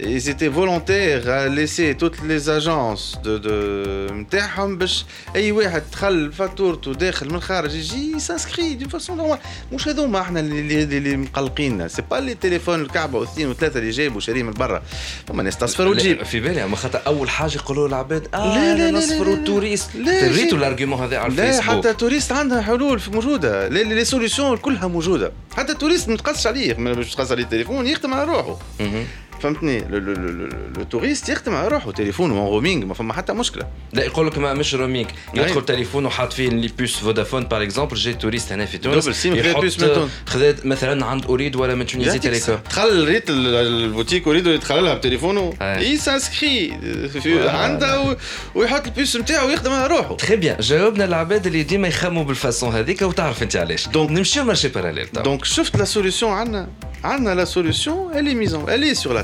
ils 0.00 0.28
étaient 0.28 0.48
volontaires 0.48 1.28
à 1.28 1.48
laisser 1.48 1.94
toutes 2.02 2.20
les 2.30 2.42
agences 2.58 3.06
de 3.24 3.38
de 3.38 3.54
نتاعهم 4.12 4.78
باش 4.78 5.04
اي 5.36 5.52
واحد 5.52 5.82
دخل 5.92 6.32
فاتورته 6.32 6.92
داخل 6.92 7.28
من 7.28 7.34
الخارج 7.34 7.74
يجي 7.74 8.20
سانسكري 8.20 8.74
دو 8.74 8.88
فاسون 8.88 9.16
نورمال 9.16 9.38
مش 9.72 9.88
هذوما 9.88 10.20
إحنا 10.20 10.40
اللي 10.40 10.82
اللي 10.82 11.16
مقلقين 11.16 11.88
سي 11.88 12.02
با 12.10 12.16
لي 12.16 12.34
تليفون 12.34 12.80
الكعبه 12.80 13.18
واثنين 13.18 13.48
وثلاثه 13.48 13.78
اللي 13.78 13.90
جابوا 13.90 14.20
شاريه 14.20 14.42
من 14.42 14.52
برا 14.52 14.82
هما 15.30 15.42
ناس 15.42 15.58
تصفر 15.58 15.88
وتجيب 15.88 16.22
في 16.22 16.40
بالي 16.40 16.64
اما 16.64 16.76
خاطر 16.76 17.00
اول 17.06 17.30
حاجة 17.30 17.54
يقولوا 17.54 17.88
العباد 17.88 18.28
آه 18.34 18.54
لا 18.54 18.76
لا 18.76 18.98
نصفروا 18.98 19.34
التوريست 19.34 19.90
ريتوا 20.22 20.58
الارجيومون 20.58 20.98
هذا 21.00 21.18
على 21.18 21.32
الفيسبوك 21.32 21.66
لا 21.66 21.72
حتى 21.72 21.90
التوريست 21.90 22.32
عندها 22.32 22.62
حلول 22.62 23.00
موجوده 23.12 23.68
لي 23.68 24.04
سوليسيون 24.04 24.56
كلها 24.56 24.86
موجوده 24.86 25.32
حتى 25.56 25.72
التوريست 25.72 26.08
ما 26.08 26.16
تقصش 26.16 26.46
عليه 26.46 26.72
باش 26.74 27.14
تقص 27.14 27.30
عليه 27.32 27.42
التليفون 27.42 27.86
يخدم 27.86 28.14
على 28.14 28.24
روحه 28.24 28.58
فهمتني؟ 29.40 29.84
لو 30.76 30.84
توريست 30.90 31.28
يخدم 31.28 31.54
على 31.54 31.68
روحه 31.68 31.90
تليفونه 31.90 32.34
اون 32.34 32.48
رومينغ 32.48 32.86
ما 32.86 32.94
فما 32.94 33.12
حتى 33.12 33.32
مشكلة. 33.32 33.66
لا 33.92 34.04
يقول 34.04 34.26
لك 34.26 34.38
ما 34.38 34.54
مش 34.54 34.74
رومينغ 34.74 35.08
يدخل 35.34 35.64
تليفون 35.64 36.06
وحاط 36.06 36.32
فيه 36.32 36.48
لي 36.48 36.70
بوس 36.78 36.96
فودافون 36.96 37.44
باغ 37.44 37.62
اكزومبل 37.62 37.96
جاي 37.96 38.14
توريست 38.14 38.52
هنا 38.52 38.66
في 38.66 38.78
تونس. 38.78 39.04
دوبل 39.04 39.14
سيم 39.14 39.42
خذا 39.42 39.52
بوس 39.52 39.80
من 39.80 39.94
تونس. 39.94 40.10
خذا 40.26 40.56
مثلا 40.64 41.06
عند 41.06 41.26
أريد 41.26 41.56
ولا 41.56 41.74
من 41.74 41.86
تونيزي 41.86 42.18
تيليكوم 42.18 42.58
دخل 42.70 43.04
ريت 43.04 43.30
البوتيك 43.30 44.28
اريد 44.28 44.46
يدخل 44.46 44.84
لها 44.84 44.94
بتليفونه 44.94 45.54
يسانسكري 45.62 46.72
عندها 47.46 48.16
ويحط 48.54 48.86
البوس 48.86 49.16
نتاعو 49.16 49.48
ويخدم 49.48 49.72
على 49.72 49.86
روحه. 49.86 50.16
تخي 50.16 50.36
بيان 50.36 50.56
جاوبنا 50.60 51.04
العباد 51.04 51.46
اللي 51.46 51.62
ديما 51.62 51.88
يخموا 51.88 52.24
بالفاسون 52.24 52.74
هذيك 52.74 53.02
وتعرف 53.02 53.42
أنت 53.42 53.56
علاش. 53.56 53.88
دونك 53.88 54.10
نمشيو 54.10 54.44
مارشي 54.44 54.68
باراليل 54.68 55.08
دونك 55.14 55.44
شفت 55.44 55.76
لا 55.76 55.84
سوليسيون 55.84 56.32
عندنا 56.32 56.68
عندنا 57.04 57.34
لا 57.34 57.44
سوليسيون 57.44 58.14
en 58.14 58.68
elle 58.68 58.84
est 58.84 58.94
sur 58.94 59.12
la 59.12 59.23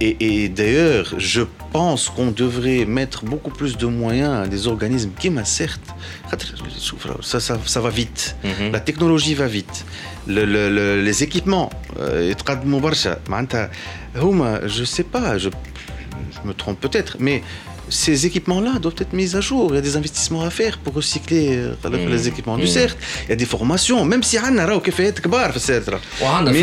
Et, 0.00 0.48
d'ailleurs, 0.50 1.14
je 1.16 1.42
pense 1.72 2.10
qu'on 2.10 2.30
devrait 2.30 2.84
mettre 2.84 3.24
beaucoup 3.24 3.50
plus 3.50 3.78
de 3.78 3.86
moyens 3.86 4.44
à 4.44 4.46
des 4.46 4.66
organismes 4.66 5.12
qui 5.18 5.30
m'assertent. 5.30 5.94
Ça, 7.22 7.40
ça, 7.40 7.80
va 7.80 7.90
vite. 7.90 8.36
La 8.72 8.80
technologie 8.80 9.34
va 9.34 9.46
vite. 9.46 9.86
Le, 10.26 10.44
le, 10.44 10.68
le, 10.68 11.02
les 11.02 11.22
équipements, 11.22 11.70
euh, 12.00 12.34
je 14.66 14.80
ne 14.80 14.84
sais 14.84 15.04
pas, 15.04 15.38
je, 15.38 15.48
me 16.44 16.52
trompe 16.52 16.80
peut-être, 16.80 17.16
mais 17.18 17.42
ces 17.88 18.26
équipements-là 18.26 18.78
doivent 18.80 18.96
être 18.98 19.12
mis 19.12 19.36
à 19.36 19.40
jour. 19.40 19.68
Il 19.70 19.76
y 19.76 19.78
a 19.78 19.80
des 19.80 19.96
investissements 19.96 20.42
à 20.42 20.50
faire 20.50 20.78
pour 20.78 20.94
recycler 20.94 21.56
euh, 21.56 21.74
les 22.08 22.28
équipements 22.28 22.58
du 22.58 22.66
CERT. 22.66 22.96
Il 23.26 23.30
y 23.30 23.32
a 23.32 23.36
des 23.36 23.46
formations, 23.46 24.04
même 24.04 24.22
si 24.22 24.36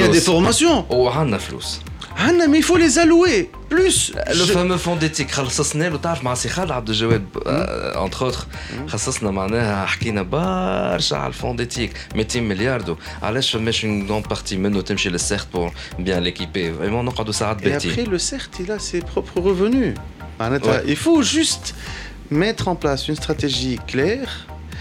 on 0.02 0.04
a 0.04 0.08
des 0.10 0.22
formations. 0.22 0.86
وعندنا 2.19 2.47
فلوس. 2.47 2.47
عندنا 2.47 2.47
mais 2.47 2.61
il 2.61 2.67
faut 2.67 2.77
les 2.77 2.99
allouer 2.99 3.49
plus. 3.71 4.17
لو 4.35 4.47
فامو 4.47 4.77
فون 4.77 4.99
ديتيك 4.99 5.31
خلصنا 5.31 5.89
له 5.89 5.99
تعرف 5.99 6.25
مع 6.25 6.35
سي 6.35 6.49
خالد 6.49 6.71
عبد 6.71 6.89
الجواد 6.89 7.27
انتر 7.47 8.27
اوتر 8.27 8.47
خصصنا 8.87 9.31
معناها 9.31 9.87
حكينا 9.87 10.23
برشا 10.23 11.17
على 11.17 11.29
الفون 11.29 11.57
ديتيك 11.57 11.93
200 12.15 12.41
مليار 12.41 12.81
دو 12.81 12.97
علاش 13.23 13.57
فماش 13.57 13.85
اون 13.85 14.07
غون 14.09 14.23
بارتي 14.23 14.57
منه 14.57 14.81
تمشي 14.81 15.09
للسيرت 15.09 15.47
بور 15.53 15.73
بيان 15.99 16.23
ليكيبي 16.23 16.75
فريمون 16.75 17.05
نقعدوا 17.05 17.33
ساعات 17.33 17.63
باتين. 17.63 17.91
Et 17.91 17.95
après 17.95 18.11
le 18.11 18.19
CERT 18.19 18.61
il 18.61 18.71
a 18.73 18.79
ses 18.79 19.01
propres 19.01 19.41
revenus. 19.41 19.95
Ouais. 20.41 20.83
Il 20.87 20.97
faut 20.97 21.23
juste 21.23 21.67
mettre 22.31 22.65
en 22.73 22.77
place 22.83 23.09
une 23.09 23.19
stratégie 23.23 23.79
claire 23.93 24.31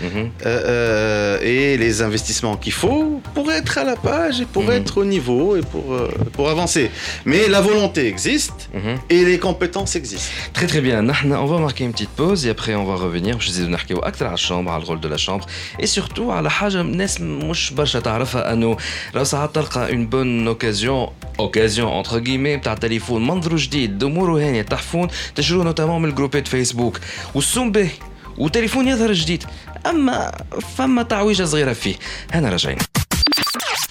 mm 0.02 0.08
-hmm. 0.08 0.28
euh, 0.46 1.52
et 1.54 1.78
les 1.78 2.02
investissements 2.08 2.56
qu'il 2.64 2.76
faut 2.84 3.22
pour 3.36 3.48
être 3.60 3.74
à 3.78 3.84
la 3.92 3.98
page 4.10 4.36
et 4.44 4.48
pour 4.54 4.64
mm 4.64 4.70
-hmm. 4.70 4.80
être 4.80 4.96
au 5.04 5.06
niveau 5.16 5.44
et 5.60 5.64
pour, 5.74 5.88
euh, 5.94 6.36
pour 6.36 6.46
avancer. 6.56 6.86
Mais 7.32 7.42
la 7.56 7.62
volonté 7.70 8.02
existe 8.14 8.60
mm 8.74 8.80
-hmm. 8.80 8.98
et 9.16 9.22
les 9.30 9.40
compétences 9.48 9.94
existent. 10.02 10.32
Très 10.58 10.68
très 10.72 10.82
bien. 10.88 10.98
On 11.46 11.50
va 11.54 11.58
marquer 11.68 11.84
une 11.90 11.94
petite 11.98 12.14
pause 12.22 12.40
et 12.48 12.50
après 12.56 12.74
on 12.82 12.86
va 12.92 12.96
revenir. 13.06 13.34
Je 13.44 13.48
disais 13.52 13.68
نحكيو 13.76 13.98
أكثر 14.00 14.26
على 14.26 14.34
الشامبر 14.34 14.72
على 14.72 14.84
الرول 14.84 15.00
de 15.06 15.10
la 15.16 15.20
chambre 15.26 15.46
et 15.84 15.88
surtout 15.98 16.30
على 16.38 16.50
حاجة 16.58 16.82
الناس 16.82 17.22
مش 17.22 17.74
برشا 17.74 18.00
تعرفها 18.00 18.54
أنه 18.54 18.78
لو 19.16 19.24
ساعات 19.24 19.56
تلقى 19.56 19.84
une 19.96 20.06
bonne 20.14 20.48
occasion 20.56 21.12
اوكازيون 21.40 21.98
انتر 21.98 22.20
جيمي 22.20 22.56
نتاع 22.56 22.74
تليفون 22.74 23.28
منظره 23.28 23.56
جديد 23.58 24.04
اموره 24.04 24.34
هانيه 24.48 24.62
تحفون 24.62 25.08
تشروه 25.36 25.64
نوتامون 25.64 26.02
من 26.02 26.10
الجروبات 26.10 26.48
فيسبوك 26.48 27.00
والسوم 27.36 27.72
باهي 27.72 27.90
وتليفون 28.38 28.88
يظهر 28.88 29.14
جديد 29.14 29.44
أما 29.87 30.33
فما 30.77 31.03
تعويجة 31.03 31.45
صغيرة 31.45 31.73
فيه 31.73 31.97
هنا 32.33 32.51
راجعين 32.51 32.79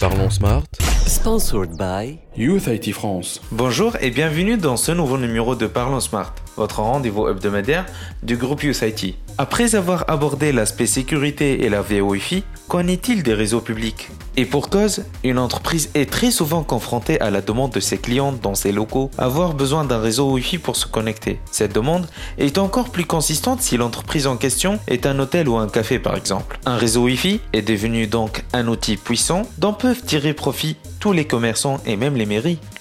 Parlons 0.02 0.34
Smart. 0.40 0.70
Sponsored 1.06 1.78
by 1.78 2.18
Youth 2.42 2.66
IT 2.66 2.92
France. 2.92 3.40
Bonjour 3.52 3.96
et 4.02 4.10
bienvenue 4.10 4.58
dans 4.58 4.76
ce 4.76 4.92
nouveau 4.92 5.20
numéro 5.20 5.54
de 5.54 5.68
Parlons 5.68 6.00
Smart, 6.00 6.34
votre 6.58 6.80
rendez-vous 6.80 7.28
hebdomadaire 7.28 7.86
du 8.24 8.36
groupe 8.36 8.64
Youth 8.64 8.82
IT. 8.82 9.14
Après 9.38 9.76
avoir 9.76 10.06
abordé 10.08 10.52
l'aspect 10.52 10.88
sécurité 10.88 11.64
et 11.64 11.70
la 11.70 11.84
VOIFI, 11.84 12.44
qu'en 12.68 12.88
est-il 12.88 13.22
des 13.22 13.36
réseaux 13.36 13.62
publics? 13.62 14.10
Et 14.38 14.46
pour 14.46 14.70
cause, 14.70 15.04
une 15.24 15.38
entreprise 15.38 15.90
est 15.94 16.10
très 16.10 16.32
souvent 16.32 16.64
confrontée 16.64 17.20
à 17.22 17.30
la 17.30 17.42
demande 17.42 17.72
de 17.72 17.80
ses 17.80 17.98
clients 17.98 18.32
dans 18.32 18.56
ses 18.56 18.72
locaux 18.72 19.12
avoir 19.18 19.54
besoin 19.54 19.84
d'un 19.84 20.00
réseau 20.00 20.32
Wi-Fi 20.32 20.58
pour 20.58 20.78
se 20.78 20.88
connecter. 20.88 21.40
Cette 21.52 21.76
demande 21.76 22.08
est 22.38 22.58
encore 22.58 22.90
plus 22.90 23.06
consistante 23.06 23.62
si 23.62 23.78
l'entreprise 23.78 24.28
en 24.28 24.38
question 24.38 24.80
est 24.88 25.06
un 25.06 25.20
hôtel 25.20 25.50
ou 25.50 25.58
un 25.58 25.68
café 25.68 26.00
par 26.00 26.16
exemple. 26.16 26.60
Un 26.66 26.78
réseau 26.78 27.04
Wi-Fi 27.04 27.42
est 27.54 27.62
devenu 27.62 28.08
donc 28.08 28.46
un 28.54 28.68
outil 28.68 28.98
puissant 28.98 29.44
dont 29.58 29.74
peuvent 29.74 30.02
tirer 30.02 30.34
profit 30.34 30.78
tous 31.00 31.12
les 31.12 31.26
commerçants 31.26 31.82
et 31.86 31.98
même 31.98 32.16
les 32.16 32.26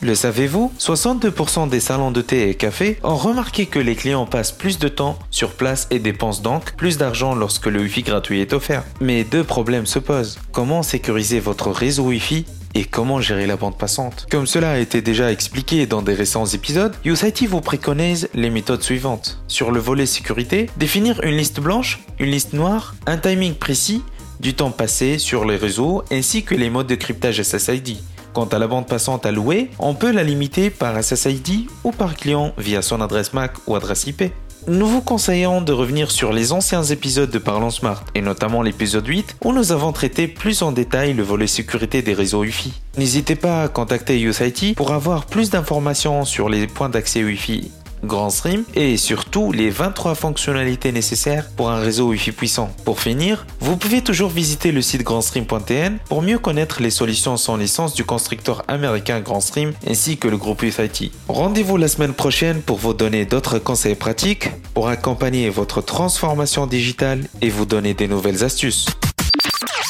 Le 0.00 0.14
savez-vous? 0.14 0.73
62% 0.78 1.69
des 1.69 1.80
salons 1.80 2.11
de 2.11 2.21
thé 2.21 2.49
et 2.49 2.54
café 2.54 2.99
ont 3.02 3.16
remarqué 3.16 3.66
que 3.66 3.78
les 3.78 3.97
clients 3.97 4.26
passent 4.26 4.52
plus 4.52 4.78
de 4.78 4.88
temps 4.88 5.19
sur 5.30 5.50
place 5.52 5.88
et 5.90 5.99
dépensent 5.99 6.42
donc 6.42 6.73
plus 6.76 6.99
d'argent 6.99 7.35
lorsque 7.35 7.66
le 7.66 7.80
Wi-Fi 7.80 8.02
gratuit 8.02 8.40
est 8.40 8.52
offert. 8.52 8.85
Mais 9.00 9.25
deux 9.25 9.45
problèmes 9.45 9.87
se 9.87 9.99
posent. 9.99 10.38
Comment 10.52 10.83
sécuriser 10.83 11.40
votre 11.40 11.71
réseau 11.71 12.04
Wi-Fi 12.04 12.45
et 12.75 12.85
comment 12.85 13.21
gérer 13.21 13.47
la 13.47 13.57
bande 13.57 13.76
passante? 13.76 14.26
Comme 14.30 14.47
cela 14.47 14.73
a 14.73 14.78
été 14.78 15.02
déjà 15.02 15.33
expliqué 15.33 15.87
dans 15.87 16.02
des 16.02 16.14
récents 16.14 16.47
épisodes, 16.47 16.95
USIT 17.04 17.47
vous 17.49 17.61
préconise 17.61 18.28
les 18.35 18.50
méthodes 18.50 18.83
suivantes. 18.83 19.42
Sur 19.49 19.73
le 19.73 19.80
volet 19.80 20.07
sécurité, 20.07 20.71
définir 20.76 21.21
une 21.25 21.37
liste 21.37 21.59
blanche, 21.59 22.00
une 22.21 22.30
liste 22.30 22.52
noire, 22.52 22.95
un 23.07 23.19
timing 23.19 23.54
précis, 23.54 24.02
du 24.38 24.54
temps 24.54 24.71
passé 24.71 25.19
sur 25.19 25.45
les 25.45 25.57
réseaux 25.57 26.02
ainsi 26.11 26.45
que 26.45 26.54
les 26.54 26.71
modes 26.71 26.87
de 26.87 26.95
cryptage 26.95 27.42
SSID. 27.42 27.99
Quant 28.33 28.47
à 28.47 28.59
la 28.59 28.67
bande 28.67 28.87
passante 28.87 29.27
à 29.27 29.33
louer, 29.33 29.71
on 29.79 29.95
peut 29.95 30.13
la 30.13 30.23
limiter 30.23 30.71
par 30.71 31.03
SSID 31.03 31.69
ou 31.85 31.91
par 31.91 32.15
client 32.15 32.53
via 32.59 32.83
son 32.83 33.01
adresse 33.01 33.33
MAC 33.33 33.53
ou 33.67 33.75
adresse 33.75 34.07
IP. 34.07 34.33
Nous 34.69 34.87
vous 34.87 35.01
conseillons 35.01 35.63
de 35.63 35.73
revenir 35.73 36.11
sur 36.11 36.33
les 36.33 36.53
anciens 36.53 36.83
épisodes 36.83 37.31
de 37.31 37.39
Parlons 37.39 37.71
Smart, 37.71 38.05
et 38.15 38.21
notamment 38.21 38.61
l'épisode 38.61 39.07
8, 39.07 39.37
où 39.43 39.53
nous 39.53 39.73
avons 39.73 39.91
traité 39.93 40.29
plus 40.29 40.61
en 40.61 40.71
détail 40.71 41.15
le 41.15 41.23
volet 41.23 41.47
sécurité 41.47 42.03
des 42.03 42.13
réseaux 42.13 42.43
Wi-Fi. 42.43 42.73
N'hésitez 42.99 43.37
pas 43.37 43.63
à 43.63 43.69
contacter 43.69 44.21
USIT 44.21 44.75
pour 44.77 44.93
avoir 44.93 45.25
plus 45.25 45.49
d'informations 45.49 46.27
sur 46.27 46.51
les 46.51 46.67
points 46.67 46.91
d'accès 46.91 47.25
Wi-Fi 47.25 47.71
Grand 48.04 48.30
Stream 48.30 48.64
et 48.75 48.97
surtout 48.97 49.52
les 49.52 49.71
23 49.71 50.14
fonctionnalités 50.14 50.92
nécessaires 50.92 51.49
pour 51.57 51.71
un 51.71 51.80
réseau 51.80 52.09
Wi-Fi 52.09 52.33
puissant. 52.33 52.71
Pour 52.85 53.00
finir, 53.00 53.47
vous 53.61 53.76
pouvez 53.76 54.02
toujours 54.02 54.30
visiter 54.30 54.73
le 54.73 54.83
site 54.83 55.02
grandstream.tn 55.02 55.99
pour 56.09 56.23
mieux 56.23 56.38
connaître 56.38 56.83
les 56.83 56.90
solutions 56.90 57.37
sans 57.37 57.57
licence 57.57 57.95
du 57.95 58.04
constructeur 58.04 58.62
américain 58.69 59.21
Grandstream 59.21 59.73
ainsi 59.87 60.16
que 60.16 60.28
le 60.28 60.37
groupe 60.37 60.62
USIT. 60.62 61.12
Rendez-vous 61.28 61.76
la 61.76 61.88
semaine 61.88 62.14
prochaine 62.14 62.62
pour 62.62 62.78
vous 62.78 62.95
donner 62.95 63.25
d'autres 63.25 63.59
conseils 63.59 63.95
pratiques 63.95 64.50
pour 64.75 64.88
accompagner 64.88 65.50
votre 65.50 65.80
transformation 65.80 66.66
digitale 66.66 67.25
et 67.42 67.50
vous 67.50 67.66
donner 67.66 67.95
des 67.95 68.09
nouvelles 68.09 68.45
astuces. 68.45 68.87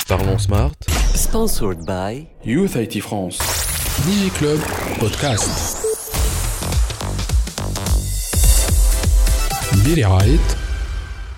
Parlons 0.09 0.39
Smart. 0.39 0.73
Sponsored 1.15 1.87
by 1.87 2.27
Youth 2.45 2.75
IT 2.75 3.01
France. 3.01 3.39
DigiClub 4.05 4.61
Podcast. 4.99 5.80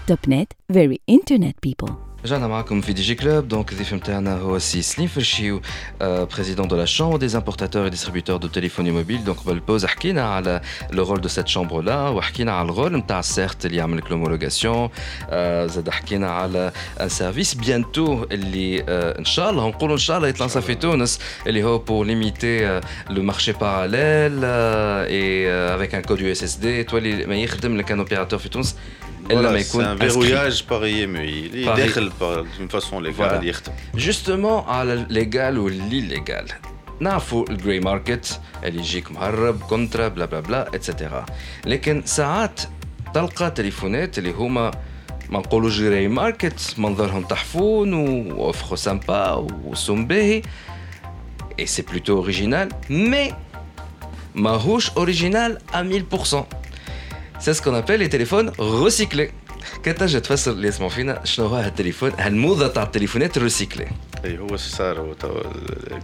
Topnet, 0.07 0.53
very 0.69 1.01
internet 1.07 1.59
people. 1.63 2.12
رجعنا 2.26 2.48
معكم 2.48 2.82
في 2.82 2.94
دي 2.94 3.02
جي 3.02 3.16
كلوب 3.16 3.48
دونك 3.48 3.72
الضيف 3.72 3.94
نتاعنا 3.94 4.38
هو 4.38 4.60
سي 4.60 4.82
سليم 4.82 5.08
فرشيو 5.08 5.62
بريزيدون 6.02 6.68
دو 6.68 6.76
لا 6.76 6.86
شامبر 6.86 7.18
دي 7.18 7.38
امبورتاتور 7.38 7.84
اي 7.84 7.90
ديستريبيوتور 7.90 8.38
دو 8.38 8.48
تيليفوني 8.48 8.92
موبيل 8.92 9.24
دونك 9.24 9.38
قبل 9.38 9.52
البوز 9.54 9.86
حكينا 9.86 10.22
على 10.34 10.62
لو 10.92 11.04
رول 11.04 11.22
دو 11.22 11.28
سيت 11.28 11.48
شامبر 11.48 11.82
لا 11.82 12.10
وحكينا 12.10 12.52
على 12.52 12.70
الرول 12.70 12.96
نتاع 12.98 13.20
السيرت 13.20 13.66
اللي 13.66 13.78
يعمل 13.78 13.98
لك 13.98 14.12
لومولوغاسيون 14.12 14.90
زاد 15.66 15.90
حكينا 15.90 16.32
على 16.32 16.72
ان 17.02 17.10
سيرفيس 17.10 17.54
بيانتو 17.54 18.26
اللي 18.32 18.84
ان 19.20 19.26
شاء 19.26 19.50
الله 19.50 19.68
نقولوا 19.68 19.96
ان 19.96 20.00
شاء 20.00 20.18
الله 20.18 20.28
يتلانسا 20.28 20.60
في 20.60 20.76
تونس 20.76 21.20
اللي 21.48 21.64
هو 21.64 21.78
بور 21.78 22.06
ليميتي 22.06 22.82
لو 23.10 23.24
مارشي 23.24 23.52
باراليل 23.52 24.46
اي 24.46 25.50
افيك 25.76 25.96
ان 25.96 26.02
كود 26.02 26.20
يو 26.22 26.32
اس 26.32 26.44
اس 26.44 26.56
دي 26.56 26.84
تولي 26.84 27.26
ما 27.26 27.36
يخدم 27.36 27.78
لك 27.78 27.92
ان 27.92 28.00
اوبيراتور 28.00 28.40
في 28.40 28.50
تونس 28.50 28.76
voilà, 29.30 29.60
c'est 29.64 29.84
un 29.84 29.96
verrouillage 29.96 30.66
par 30.66 30.86
IMEI. 30.88 31.50
Il 31.54 31.68
est 31.68 32.00
d'une 32.58 32.70
façon 32.70 33.00
légale. 33.00 33.42
Voilà. 33.42 33.42
Justement, 33.96 34.58
à 34.68 34.86
légal 35.10 35.58
ou 35.58 35.68
l'illégal. 35.68 36.46
نعرفوا 37.00 37.50
الجراي 37.50 37.80
ماركت 37.80 38.40
اللي 38.64 38.80
يجيك 38.80 39.12
مهرب 39.12 39.60
كونترا 39.60 40.08
بلا 40.08 40.26
بلا 40.26 40.40
بلا 40.40 40.68
اتسيتيرا 40.76 41.26
لكن 41.66 42.02
ساعات 42.06 42.62
تلقى 43.14 43.52
تليفونات 43.52 44.18
اللي 44.18 44.32
هما 44.32 44.72
ما 45.30 45.40
نقولوش 45.40 45.80
جراي 45.80 46.08
ماركت 46.08 46.76
منظرهم 46.78 47.24
تحفون 47.24 47.94
واوفخو 47.94 48.76
سامبا 48.76 49.32
وسم 49.64 50.06
باهي 50.06 50.42
اي 51.60 51.66
سي 51.66 51.82
بلوتو 51.82 52.18
اوريجينال 52.18 52.70
مي 52.90 53.34
ماهوش 54.36 54.90
اوريجينال 54.90 55.58
ا 55.74 56.04
1000% 56.34 56.36
C'est 57.42 57.54
ce 57.54 57.62
qu'on 57.62 57.74
appelle 57.74 58.00
les 58.00 58.10
téléphones 58.10 58.52
recyclés. 58.58 59.32
كنت 59.86 60.00
تجي 60.00 60.20
تفسر 60.20 60.52
اللي 60.52 60.68
يسمعوا 60.68 60.92
فينا 60.92 61.22
شنو 61.24 61.48
هو 61.48 61.56
هالتليفون 61.56 62.12
هالموضه 62.18 62.68
تاع 62.68 62.84
التليفونات 62.84 63.38
الريسيكلي 63.38 63.88
اي 64.26 64.38
هو 64.38 64.58
صار 64.58 65.16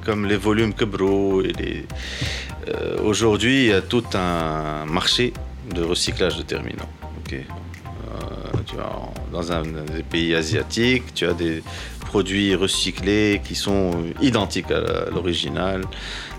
comme 0.06 0.28
les 0.30 0.38
volumes 0.46 0.74
كبروا 0.80 1.44
aujourd'hui 3.04 3.66
il 3.66 3.70
y 3.70 3.74
a 3.74 3.82
tout 3.82 4.06
un 4.14 4.86
marché 4.86 5.34
de 5.76 5.82
recyclage 5.84 6.38
de 6.38 6.44
terminaux 6.44 6.90
ok 7.20 7.34
euh, 7.34 7.40
tu 8.68 8.76
vois, 8.76 9.14
dans 9.36 9.52
un 9.52 9.64
des 9.96 10.06
pays 10.14 10.36
asiatiques 10.36 11.08
tu 11.18 11.24
as 11.26 11.34
des 11.34 11.64
produits 12.10 12.54
recyclés 12.56 13.42
qui 13.46 13.56
sont 13.56 13.86
identiques 14.30 14.72
à 14.72 15.10
l'original 15.16 15.80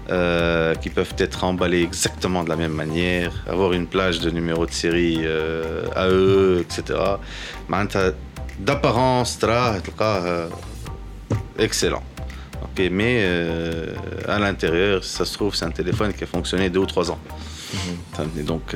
euh, 0.09 0.75
qui 0.75 0.89
peuvent 0.89 1.13
être 1.17 1.43
emballés 1.43 1.83
exactement 1.83 2.43
de 2.43 2.49
la 2.49 2.55
même 2.55 2.73
manière, 2.73 3.31
avoir 3.47 3.73
une 3.73 3.87
plage 3.87 4.19
de 4.19 4.29
numéro 4.29 4.65
de 4.65 4.71
série 4.71 5.19
euh, 5.23 5.85
AE, 5.95 6.61
etc. 6.61 6.99
D'apparence, 8.59 9.39
euh, 9.43 10.47
excellent. 11.57 12.03
mais 12.77 13.21
euh, 13.23 13.93
à 14.27 14.39
l'intérieur, 14.39 15.03
ça 15.03 15.25
se 15.25 15.33
trouve, 15.33 15.55
c'est 15.55 15.65
un 15.65 15.71
téléphone 15.71 16.13
qui 16.13 16.23
a 16.23 16.27
fonctionné 16.27 16.69
deux 16.69 16.79
ou 16.79 16.85
trois 16.85 17.09
ans. 17.11 17.19
فهمتني 18.12 18.42
دونك 18.42 18.74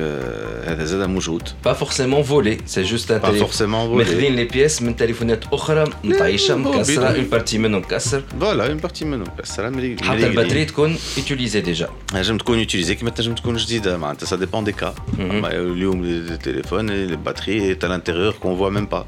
هذا 0.65 0.85
زاد 0.85 1.09
موجود 1.09 1.49
با 1.65 1.73
فورسيمون 1.73 2.23
فولي 2.23 2.57
سي 2.65 2.83
جوست 2.83 3.11
با 3.11 3.31
فورسيمون 3.31 3.87
فولي 3.87 4.03
ماخذين 4.03 4.35
لي 4.35 4.45
بياس 4.45 4.81
من 4.81 4.95
تليفونات 4.95 5.43
اخرى 5.53 5.83
مطيشه 6.03 6.55
مكسره 6.55 7.07
اون 7.07 7.23
بارتي 7.23 7.57
منهم 7.57 7.81
مكسر 7.81 8.23
فوالا 8.39 8.67
اون 8.67 8.77
بارتي 8.77 9.05
منهم 9.05 9.27
مكسره 9.37 9.97
حتى 10.01 10.27
الباتري 10.27 10.65
تكون 10.65 10.97
يوتيليزي 11.17 11.61
ديجا 11.61 11.89
نجم 12.13 12.37
تكون 12.37 12.59
يوتيليزي 12.59 12.95
كيما 12.95 13.09
تنجم 13.09 13.35
تكون 13.35 13.55
جديده 13.55 13.97
معناتها 13.97 14.25
سا 14.25 14.35
ديبون 14.35 14.63
دي 14.63 14.71
كا 14.71 14.95
اليوم 15.19 16.03
التليفون 16.03 16.89
الباتري 16.89 17.75
تاع 17.75 17.89
الانتيريور 17.89 18.31
كون 18.31 18.57
فوا 18.57 18.69
ميم 18.69 18.85
با 18.85 19.05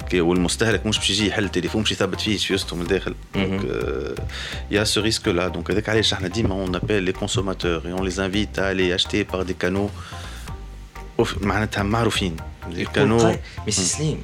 اوكي 0.00 0.20
والمستهلك 0.20 0.86
مش 0.86 0.98
باش 0.98 1.10
يجي 1.10 1.28
يحل 1.28 1.44
التليفون 1.44 1.82
باش 1.82 1.92
يثبت 1.92 2.20
فيه 2.20 2.36
في 2.36 2.54
وسطه 2.54 2.76
من 2.76 2.82
الداخل 2.82 3.14
دونك 3.34 3.60
يا 4.70 4.84
سو 4.84 5.00
ريسك 5.00 5.28
لا 5.28 5.48
دونك 5.48 5.70
هذاك 5.70 5.88
علاش 5.88 6.12
احنا 6.12 6.28
ديما 6.28 6.54
اون 6.54 6.74
ابيل 6.74 7.02
لي 7.02 7.12
كونسوماتور 7.12 7.82
اي 7.86 7.92
اون 7.92 8.08
لي 8.08 8.26
انفيت 8.26 8.60
à 8.60 8.62
aller 8.72 8.92
Acheter 9.11 9.23
par 9.23 9.45
des 9.45 9.53
canaux 9.53 9.89
معناتها 11.41 11.83
معروفين. 11.83 12.37
دي 12.69 12.85
كانوا 12.85 13.35
مي 13.65 13.71
سليم 13.71 14.23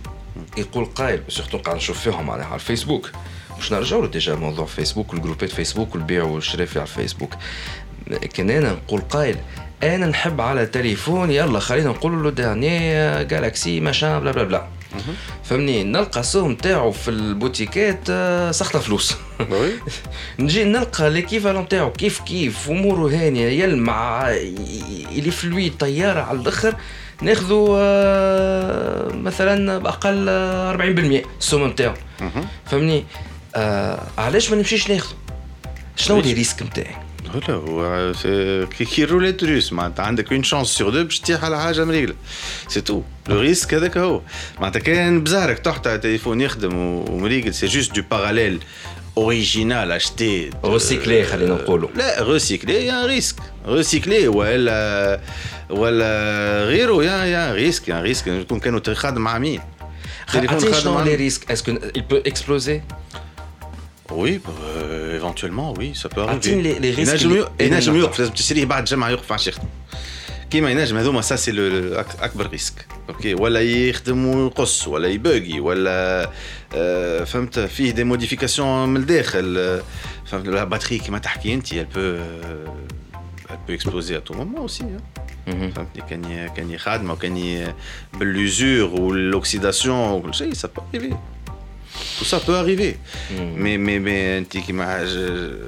يقول 0.57 0.85
قايل 0.85 1.23
سورتو 1.29 1.57
قاعد 1.57 1.75
نشوف 1.75 1.99
فيهم 1.99 2.29
على 2.29 2.55
الفيسبوك 2.55 3.11
باش 3.57 3.73
نرجعوا 3.73 4.07
ديجا 4.07 4.35
موضوع 4.35 4.65
فيسبوك 4.65 5.13
والجروبات 5.13 5.49
فيسبوك 5.49 5.95
والبيع 5.95 6.23
والشراء 6.23 6.67
على 6.75 6.83
الفيسبوك 6.83 7.33
كان 8.33 8.49
أنا 8.49 8.71
نقول 8.71 9.01
قايل 9.01 9.37
أنا 9.83 10.05
نحب 10.05 10.41
على 10.41 10.65
تليفون 10.65 11.31
يلا 11.31 11.59
خلينا 11.59 11.89
نقول 11.89 12.23
له 12.23 12.29
داني 12.29 13.25
جالاكسي 13.25 13.79
ماشان 13.79 14.19
بلا 14.19 14.31
بلا 14.31 14.43
بلا 14.43 14.67
فهمني؟ 15.43 15.83
نلقى 15.83 16.19
السوق 16.19 16.47
نتاعو 16.47 16.91
في 16.91 17.07
البوتيكات 17.11 18.07
سخطه 18.55 18.79
فلوس. 18.79 19.15
نجي 20.39 20.63
نلقى 20.63 21.09
ليكيفالون 21.09 21.61
نتاعو 21.63 21.91
كيف 21.91 22.19
كيف 22.19 22.69
أموره 22.69 23.09
هانية 23.09 23.63
يلمع 23.63 24.29
اللي 25.11 25.31
فلويد 25.31 25.77
طيارة 25.77 26.21
على 26.21 26.39
الأخر 26.39 26.75
ناخذوا 27.21 27.77
مثلا 29.13 29.77
بأقل 29.77 30.25
40% 31.23 31.27
السوم 31.39 31.67
نتاعو. 31.67 31.93
فهمني؟ 32.65 33.05
علاش 34.17 34.49
ما 34.49 34.55
نمشيش 34.55 34.89
ناخذه 34.89 35.15
شنو 35.95 36.19
لي 36.19 36.33
ريسك 36.33 36.63
نتاعي؟ 36.63 36.95
لا 37.48 37.54
هو 37.54 38.12
كي 38.70 39.04
روليت 39.04 39.44
روس 39.44 39.72
معناتها 39.72 40.04
عندك 40.04 40.32
اون 40.32 40.42
شانس 40.42 40.68
سور 40.68 40.90
دو 40.90 41.04
باش 41.04 41.20
تطيح 41.20 41.44
على 41.44 41.60
حاجه 41.60 41.84
مريقله 41.84 42.14
سي 42.68 42.80
تو 42.80 43.02
لو 43.28 43.40
ريسك 43.40 43.74
هذاك 43.74 43.98
هو 43.98 44.20
معناتها 44.60 44.80
كان 44.80 45.24
بزارك 45.24 45.58
تحت 45.58 45.86
على 45.86 45.98
تليفون 45.98 46.40
يخدم 46.40 46.76
ومريقل 46.76 47.54
سي 47.54 47.66
جوست 47.66 47.94
دو 47.94 48.02
باراليل 48.10 48.60
اوريجينال 49.16 49.92
اشتي 49.92 50.50
ريسيكلي 50.64 51.24
خلينا 51.24 51.54
نقولوا 51.54 51.88
لا 51.94 52.22
ريسيكلي 52.22 52.86
يا 52.86 53.06
ريسك 53.06 53.36
ريسيكلي 53.66 54.28
ولا 54.28 55.20
ولا 55.70 56.64
غيره 56.64 57.04
يا 57.04 57.24
يا 57.24 57.54
ريسك 57.54 57.88
يا 57.88 58.02
ريسك 58.02 58.26
يكون 58.26 58.60
كانوا 58.60 58.80
خادم 58.94 59.20
مع 59.20 59.38
مين 59.38 59.60
تليفون 60.32 60.74
خادم 60.74 60.94
مع 60.94 61.02
لي 61.02 61.14
ريسك 61.14 61.50
اسكو 61.50 61.74
il 61.74 62.02
peut 62.12 62.30
exploser 62.30 62.80
Oui, 64.10 64.40
euh, 64.46 65.16
éventuellement, 65.16 65.74
oui, 65.78 65.94
ça 65.94 66.08
peut 66.08 66.20
arriver. 66.20 66.32
عارفين 66.32 66.62
لي 66.62 66.78
لي 66.78 66.90
ريسك 66.90 67.22
ينجم 67.22 67.46
ينجم 67.60 67.96
يوقف 67.96 68.18
لازم 68.18 68.32
تشريه 68.32 68.64
بعد 68.64 68.84
جمعه 68.84 69.10
يوقف 69.10 69.32
عشان 69.32 69.52
يخدم 69.52 69.68
كيما 70.50 70.70
ينجم 70.70 70.96
هذوما 70.96 71.20
سا 71.20 71.36
سي 71.36 71.50
اكبر 72.20 72.46
ريسك 72.46 72.86
اوكي 73.08 73.34
ولا 73.34 73.60
يخدم 73.60 74.26
ويقص 74.26 74.88
ولا 74.88 75.08
يبوغي 75.08 75.60
ولا 75.60 76.30
آه، 76.74 77.24
فهمت 77.24 77.58
فيه 77.58 77.90
دي 77.90 78.04
موديفيكاسيون 78.04 78.88
من 78.88 78.96
الداخل 78.96 79.80
فهمت 80.26 80.48
لا 80.48 80.64
باتري 80.64 80.98
كيما 80.98 81.18
تحكي 81.18 81.54
انت 81.54 81.66
elle 81.66 81.96
peut 81.96 82.18
elle 83.50 83.58
peut 83.66 83.74
exploser 83.74 84.16
à 84.16 84.20
tout 84.20 84.34
moment 84.34 84.64
aussi 84.64 84.84
فهمتني 85.46 86.02
كان 86.10 86.48
كان 86.56 86.78
خادمه 86.78 87.12
وكان 87.12 87.74
باللوزور 88.14 89.00
والاكسيداسيون 89.00 90.10
وكل 90.10 90.34
شيء 90.34 90.54
ça 90.54 90.68
peut 90.68 90.96
arriver 90.96 91.14
tout 92.17 92.25
ça 92.25 92.39
peut 92.39 92.55
arriver. 92.55 92.97
Mmh. 93.31 93.35
Mais, 93.55 93.77
mais, 93.77 93.99
mais, 93.99 94.43
euh, 95.15 95.59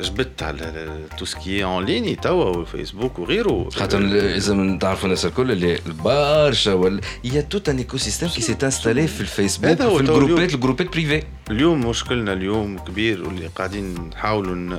جبت 0.00 0.42
على 0.42 0.88
تو 1.18 1.24
سكي 1.24 1.64
اون 1.64 1.84
ليني 1.84 2.14
توا 2.14 2.44
وفيسبوك 2.44 3.18
وغيره. 3.18 3.68
خاطر 3.70 3.98
لازم 3.98 4.78
تعرفوا 4.78 5.04
الناس 5.04 5.24
الكل 5.24 5.50
اللي 5.50 5.78
برشا 6.04 6.74
ولا 6.74 7.00
يا 7.24 7.40
توت 7.40 7.68
ان 7.68 7.78
ايكو 7.78 7.96
سيستيم 7.96 8.28
كي 8.28 8.40
سيت 8.40 8.64
انستالي 8.64 9.06
في 9.06 9.20
الفيسبوك 9.20 9.76
في 9.76 10.00
الجروبات 10.00 10.54
الجروبات 10.54 10.92
بريفي 10.92 11.22
اليوم 11.50 11.86
مشكلنا 11.86 12.32
اليوم 12.32 12.78
كبير 12.78 13.24
واللي 13.24 13.46
قاعدين 13.46 14.08
نحاولوا 14.08 14.78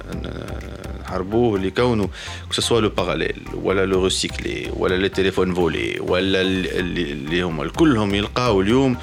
نحاربوه 1.03 1.57
اللي 1.57 1.71
كونه 1.71 2.09
سوا 2.51 2.81
لو 2.81 2.89
باراليل 2.89 3.41
ولا 3.63 3.85
لو 3.85 4.03
ريسيكلي 4.03 4.71
ولا 4.77 4.95
لي 4.95 5.09
تليفون 5.09 5.53
فولي 5.53 5.99
ولا 5.99 6.41
اللي 6.41 7.41
هما 7.41 7.67
كلهم 7.67 8.15
يلقاو 8.15 8.61
اليوم 8.61 8.97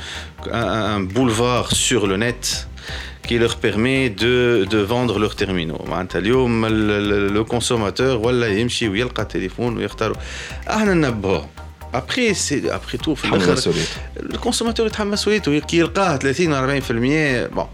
ان 0.47 1.09
بولفار 1.09 1.67
سور 1.67 2.07
لو 2.07 2.17
نت 2.17 2.45
qui 3.28 3.38
leur 3.38 3.56
permet 3.58 4.10
de, 4.10 4.66
de 4.70 4.78
vendre 4.78 5.20
leurs 5.20 5.36
terminaux. 5.36 5.84
اليوم 6.16 6.68
le 6.68 7.44
consommateur 7.44 8.26
ولا 8.26 8.48
يمشي 8.48 8.90
ويلقى 8.90 9.26
تليفون 9.26 9.78
ويختار 9.78 10.18
احنا 10.70 10.94
ننبهوا 10.94 11.42
ابخي 11.94 12.34
سي 12.34 12.76
ابخي 12.76 12.98
تو 12.98 13.16
في 13.16 13.26
الاخر 13.26 13.74
الكونسوماتور 14.20 14.88
يتحمل 14.88 15.12
مسؤوليته 15.12 15.60
كي 15.60 15.78
يلقاه 15.78 16.18
30 16.18 16.82
40% 16.82 17.56
bon 17.56 17.68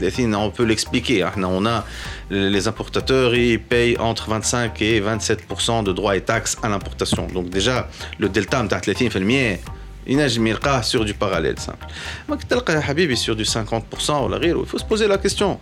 30 0.00 0.34
on 0.34 0.50
peut 0.50 0.64
l'expliquer 0.64 1.22
احنا 1.22 1.58
on 1.60 1.66
a 1.66 1.84
les 2.30 2.68
importateurs 2.68 3.34
ils 3.34 3.58
payent 3.58 3.98
entre 3.98 4.28
25 4.28 4.82
et 4.82 5.00
27% 5.00 5.84
de 5.84 5.92
droits 5.92 6.16
et 6.16 6.20
taxes 6.20 6.56
à 6.62 6.68
l'importation 6.68 7.26
donc 7.34 7.48
déjà 7.50 7.86
le 8.18 8.28
delta 8.28 8.62
نتاع 8.62 8.80
30% 8.80 9.58
ينجم 10.06 10.46
يلقاه 10.46 10.80
سور 10.80 11.02
دو 11.02 11.12
باراليل 11.20 11.58
سامبل 11.58 11.86
ما 12.28 12.36
تلقى 12.36 12.74
يا 12.74 12.80
حبيبي 12.80 13.16
سور 13.16 13.34
دو 13.34 13.44
50% 13.44 14.10
ولا 14.10 14.36
غيره 14.36 14.64
il 14.64 14.68
faut 14.68 14.80
se 14.82 14.84
poser 14.84 15.08
la 15.08 15.18
question 15.18 15.56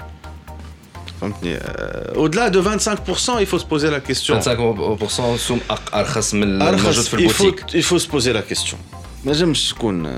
فهمتني 1.20 1.58
au-delà 2.14 2.50
de 2.50 2.60
25% 2.60 3.40
il 3.40 3.46
faut 3.46 3.58
se 3.58 3.64
poser 3.64 3.90
la 3.90 4.00
question 4.00 4.40
25% 4.40 5.36
سوم 5.36 5.60
ارخص 5.94 6.34
من 6.34 6.42
الموجود 6.42 6.92
في 6.92 7.14
البوتيك 7.14 7.64
il 7.70 7.82
faut 7.82 7.98
se 7.98 8.08
poser 8.08 8.32
la 8.32 8.54
question 8.54 8.76
ما 9.24 9.32
نجمش 9.32 9.72
تكون 9.72 10.16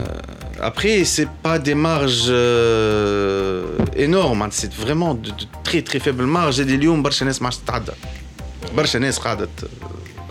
après 0.60 1.04
c'est 1.04 1.28
pas 1.46 1.58
des 1.58 1.74
marges 1.74 2.28
euh, 2.28 4.04
énormes 4.06 4.48
c'est 4.50 4.74
vraiment 4.74 5.14
de, 5.14 5.30
de 5.30 5.44
très 5.64 5.82
très 5.82 6.00
faibles 6.00 6.26
marges 6.26 6.60
اللي 6.60 6.74
اليوم 6.74 7.02
برشا 7.02 7.24
ناس 7.24 7.42
ما 7.42 7.48
عادش 7.48 7.58
تتعدى 7.58 7.92
برشا 8.76 8.98
ناس 8.98 9.18
قاعده 9.18 9.48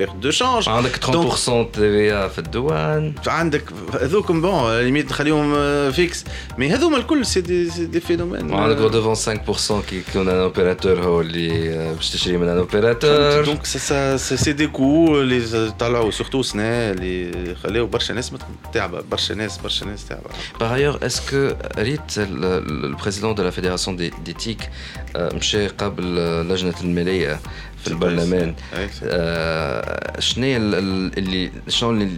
pertes 0.00 0.26
de 0.26 0.30
change 0.38 0.68
عندك 0.68 1.04
30% 1.04 1.08
TVA 1.76 2.30
في 2.32 2.38
الدوان 2.38 3.12
عندك 3.26 3.64
هذوكم 4.00 4.42
بون 4.42 4.78
ليميت 4.78 5.08
تخليهم 5.08 5.52
فيكس 5.92 6.24
مي 6.58 6.70
هذوما 6.70 6.96
الكل 6.96 7.26
سي 7.26 7.40
دي 7.40 7.64
دي 7.84 8.00
فينومين 8.00 8.54
عندك 8.54 8.92
redevance 8.92 9.28
5% 9.68 9.72
كي 9.88 10.02
يكون 10.08 10.28
ان 10.28 10.36
اوبيراتور 10.36 11.02
هو 11.02 11.20
اللي 11.20 11.94
باش 11.94 12.10
تشري 12.10 12.36
من 12.36 12.48
ان 12.48 12.58
اوبيراتور 12.58 13.44
دونك 13.44 13.66
سي 13.66 14.52
دي 14.52 14.66
كو 14.66 15.20
اللي 15.20 15.70
طلعوا 15.78 16.10
سورتو 16.10 16.42
سنه 16.42 16.62
اللي 16.62 17.54
خلاو 17.54 17.86
برشا 17.86 18.12
ناس 18.12 18.32
تعبه 18.72 19.00
برشا 19.10 19.32
ناس 19.32 19.58
برشا 19.58 19.84
ناس 19.84 20.08
تعبه 20.08 20.30
Par 20.58 20.72
ailleurs, 20.72 20.98
est-ce 21.06 21.20
que 21.30 21.54
ريت 21.78 22.10
le 22.92 22.96
président 22.96 23.32
de 23.34 23.42
la 23.42 23.50
fédération 23.50 23.92
d'éthique 23.92 24.64
مشى 25.16 25.66
قبل 25.66 26.16
لجنة 26.48 26.74
المالية 26.80 27.40
في 27.81 27.87
البرلمان. 27.87 28.55
شنو 30.19 30.45
اللي 30.45 31.51
شنو 31.67 31.91
اللي 31.91 32.09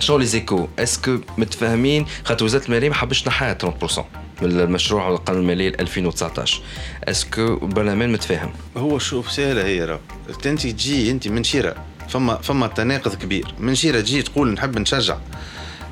شنو 0.00 0.18
لي 0.18 0.26
زيكو؟ 0.26 0.68
اسكو 0.78 1.18
متفاهمين؟ 1.38 2.06
خاطر 2.24 2.44
وزارة 2.44 2.64
المالية 2.64 2.88
ما 2.88 2.94
حبش 2.94 3.22
تنحيها 3.22 3.58
30% 3.62 4.00
من 4.42 4.60
المشروع 4.60 5.08
القانون 5.08 5.42
المالي 5.42 5.68
2019 5.68 6.62
اسكو 7.04 7.58
البرلمان 7.62 8.12
متفاهم؟ 8.12 8.52
هو 8.76 8.98
شوف 8.98 9.32
سهلة 9.32 9.64
هي 9.64 9.84
راه. 9.84 10.00
أنت 10.46 10.66
تجي 10.66 11.10
أنت 11.10 11.28
من 11.28 11.44
شيره 11.44 11.74
فما 12.08 12.36
فما 12.36 12.66
تناقض 12.66 13.14
كبير. 13.14 13.54
من 13.58 13.74
شيره 13.74 14.00
تجي 14.00 14.22
تقول 14.22 14.52
نحب 14.52 14.78
نشجع. 14.78 15.16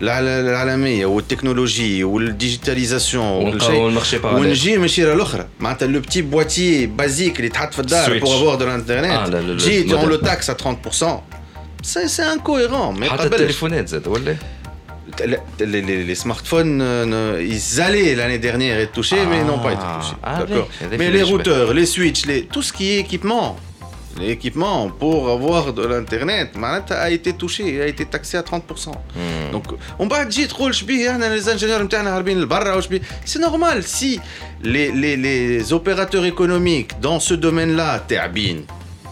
العالميه 0.01 1.05
والتكنولوجي 1.05 2.03
والديجيتاليزاسيون 2.03 3.47
وكل 3.47 3.61
شيء 3.61 4.25
ونجي 4.25 4.77
من 4.77 4.83
الشيره 4.83 5.13
الاخرى 5.13 5.47
معناتها 5.59 5.87
لو 5.87 5.99
بتي 5.99 6.21
بواتيي 6.21 6.85
بازيك 6.85 7.39
اللي 7.39 7.49
تحط 7.49 7.73
في 7.73 7.79
الدار 7.79 8.19
بور 8.19 8.35
افوار 8.35 8.55
دو 8.55 8.65
الانترنت 8.65 9.35
جيت 9.61 9.93
اون 9.93 10.09
لو 10.09 10.15
تاكس 10.15 10.49
ا 10.49 10.57
30% 10.93 11.05
سي 11.83 12.07
سي 12.07 12.23
انكويرون 12.23 13.05
حتى 13.05 13.23
التليفونات 13.23 13.87
زاد 13.87 14.07
ولا 14.07 14.35
les, 15.25 15.65
les, 15.65 16.03
les, 16.03 16.15
smartphones, 16.15 16.79
euh, 16.81 17.43
ils 17.55 17.81
allaient 17.81 18.15
l'année 18.15 18.39
dernière 18.39 18.79
être 18.79 18.91
touchés, 18.91 19.17
ah, 19.21 19.29
mais 19.29 19.43
n'ont 19.43 19.59
pas 19.59 19.73
été 19.73 19.81
touchés. 19.81 20.15
Ah, 20.23 20.39
D'accord. 20.39 20.67
Mais 20.97 21.09
les 21.09 21.23
routeurs, 21.23 21.73
les 21.73 21.85
switches, 21.85 22.25
les, 22.25 22.43
tout 22.43 22.61
ce 22.61 22.71
qui 22.73 22.91
est 22.91 22.99
équipement, 22.99 23.57
l'équipement 24.18 24.88
pour 24.90 25.28
avoir 25.30 25.72
de 25.72 25.84
l'internet 25.86 26.50
a 26.90 27.10
été 27.10 27.32
touché 27.32 27.80
a 27.80 27.86
été 27.86 28.04
taxé 28.04 28.36
à 28.36 28.42
30% 28.42 28.60
hmm. 28.88 29.52
donc 29.52 29.64
on 29.98 30.06
va 30.06 30.24
dire 30.24 30.48
trop 30.48 30.68
les 30.68 31.48
ingénieurs 31.48 31.80
c'est 33.24 33.38
normal 33.38 33.82
si 33.82 34.20
les, 34.62 34.90
les, 34.92 35.16
les 35.16 35.72
opérateurs 35.72 36.24
économiques 36.24 36.92
dans 37.00 37.20
ce 37.20 37.34
domaine 37.34 37.74
là 37.76 37.98
terminent 37.98 38.62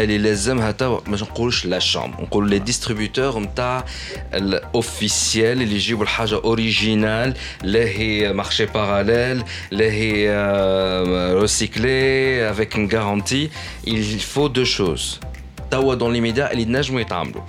elle 0.00 0.10
est 0.10 0.20
لازمها 0.22 0.70
توا 0.70 1.00
ما 1.06 1.16
نقولش 1.16 1.66
لا 1.66 1.78
شامبر 1.78 2.22
نقول 2.22 2.50
لي 2.50 2.58
ديستريبيوتور 2.58 3.38
نتاع 3.40 3.84
الاوفيسيال 4.34 5.62
اللي 5.62 5.74
يجيبوا 5.74 6.02
الحاجه 6.02 6.34
اوريجينال 6.34 7.34
لا 7.62 7.84
هي 7.84 8.32
مارشي 8.32 8.66
باراليل 8.66 9.42
لا 9.70 9.84
هي 9.84 10.30
ريسيكلي 11.40 12.50
افيك 12.50 12.76
ان 12.76 12.88
غارونتي 12.92 13.50
il 13.86 14.20
faut 14.34 14.48
deux 14.48 14.78
choses 14.78 15.20
توا 15.70 15.94
دون 15.94 16.12
ليميديا 16.12 16.52
اللي 16.52 16.64
نجموا 16.64 17.00
يتعاملوا 17.00 17.42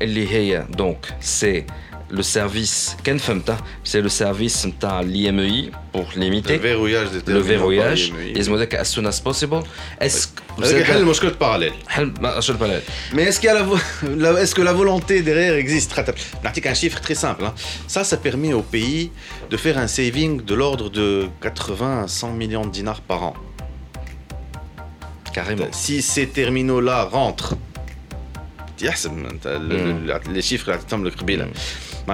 اللي 0.00 0.28
هي 0.32 0.66
دونك 0.70 1.14
سي 1.20 1.64
le 2.10 2.22
service 2.22 2.96
كان 3.04 3.18
فهمته 3.18 3.56
c'est 3.84 4.00
le 4.00 4.08
service 4.08 4.66
نتاع 4.66 5.02
l'IMEI 5.02 5.70
pour 5.92 6.08
limiter 6.16 6.56
le 6.56 6.62
verrouillage 6.62 7.08
des 7.10 7.32
le 7.32 7.40
verrouillage 7.40 8.12
يلزموا 8.36 8.58
ذاك 8.58 8.74
as 8.74 8.84
soon 8.84 9.06
as 9.06 9.20
possible 9.20 9.62
est-ce 10.00 10.26
que 10.26 10.82
حل 10.82 11.04
مشكلة 11.04 11.30
باراليل 11.30 11.72
حل 11.88 12.12
مشكلة 12.20 12.56
باراليل 12.56 12.82
mais 13.12 13.22
est-ce 13.22 13.40
qu'il 13.40 13.48
y 13.48 13.52
a 13.52 13.66
la 14.16 14.42
est-ce 14.42 14.54
que 14.54 14.62
la 14.62 14.72
volonté 14.72 15.22
derrière 15.22 15.54
existe 15.54 15.94
نعطيك 16.44 16.68
un 16.68 16.74
chiffre 16.74 17.00
très 17.00 17.14
simple 17.14 17.44
hein. 17.44 17.54
ça 17.88 18.04
ça 18.04 18.16
permet 18.16 18.52
au 18.52 18.62
pays 18.62 19.10
de 19.50 19.56
faire 19.56 19.78
un 19.78 19.88
saving 19.88 20.44
de 20.44 20.54
l'ordre 20.54 20.90
de 20.90 21.28
80 21.42 22.04
à 22.04 22.08
100 22.08 22.32
millions 22.32 22.66
de 22.66 22.70
dinars 22.70 23.00
par 23.00 23.22
an 23.24 23.34
carrément 25.32 25.68
si 25.72 26.02
ces 26.02 26.26
terminaux 26.28 26.80
là 26.80 27.02
rentrent 27.04 27.56
les 30.34 30.42
chiffres 30.42 30.70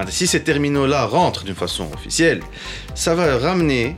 si 0.09 0.25
ces 0.27 0.41
terminaux-là 0.49 1.05
rentrent 1.05 1.43
d'une 1.43 1.55
façon 1.65 1.85
officielle, 1.93 2.41
ça 2.95 3.13
va 3.15 3.37
ramener 3.37 3.95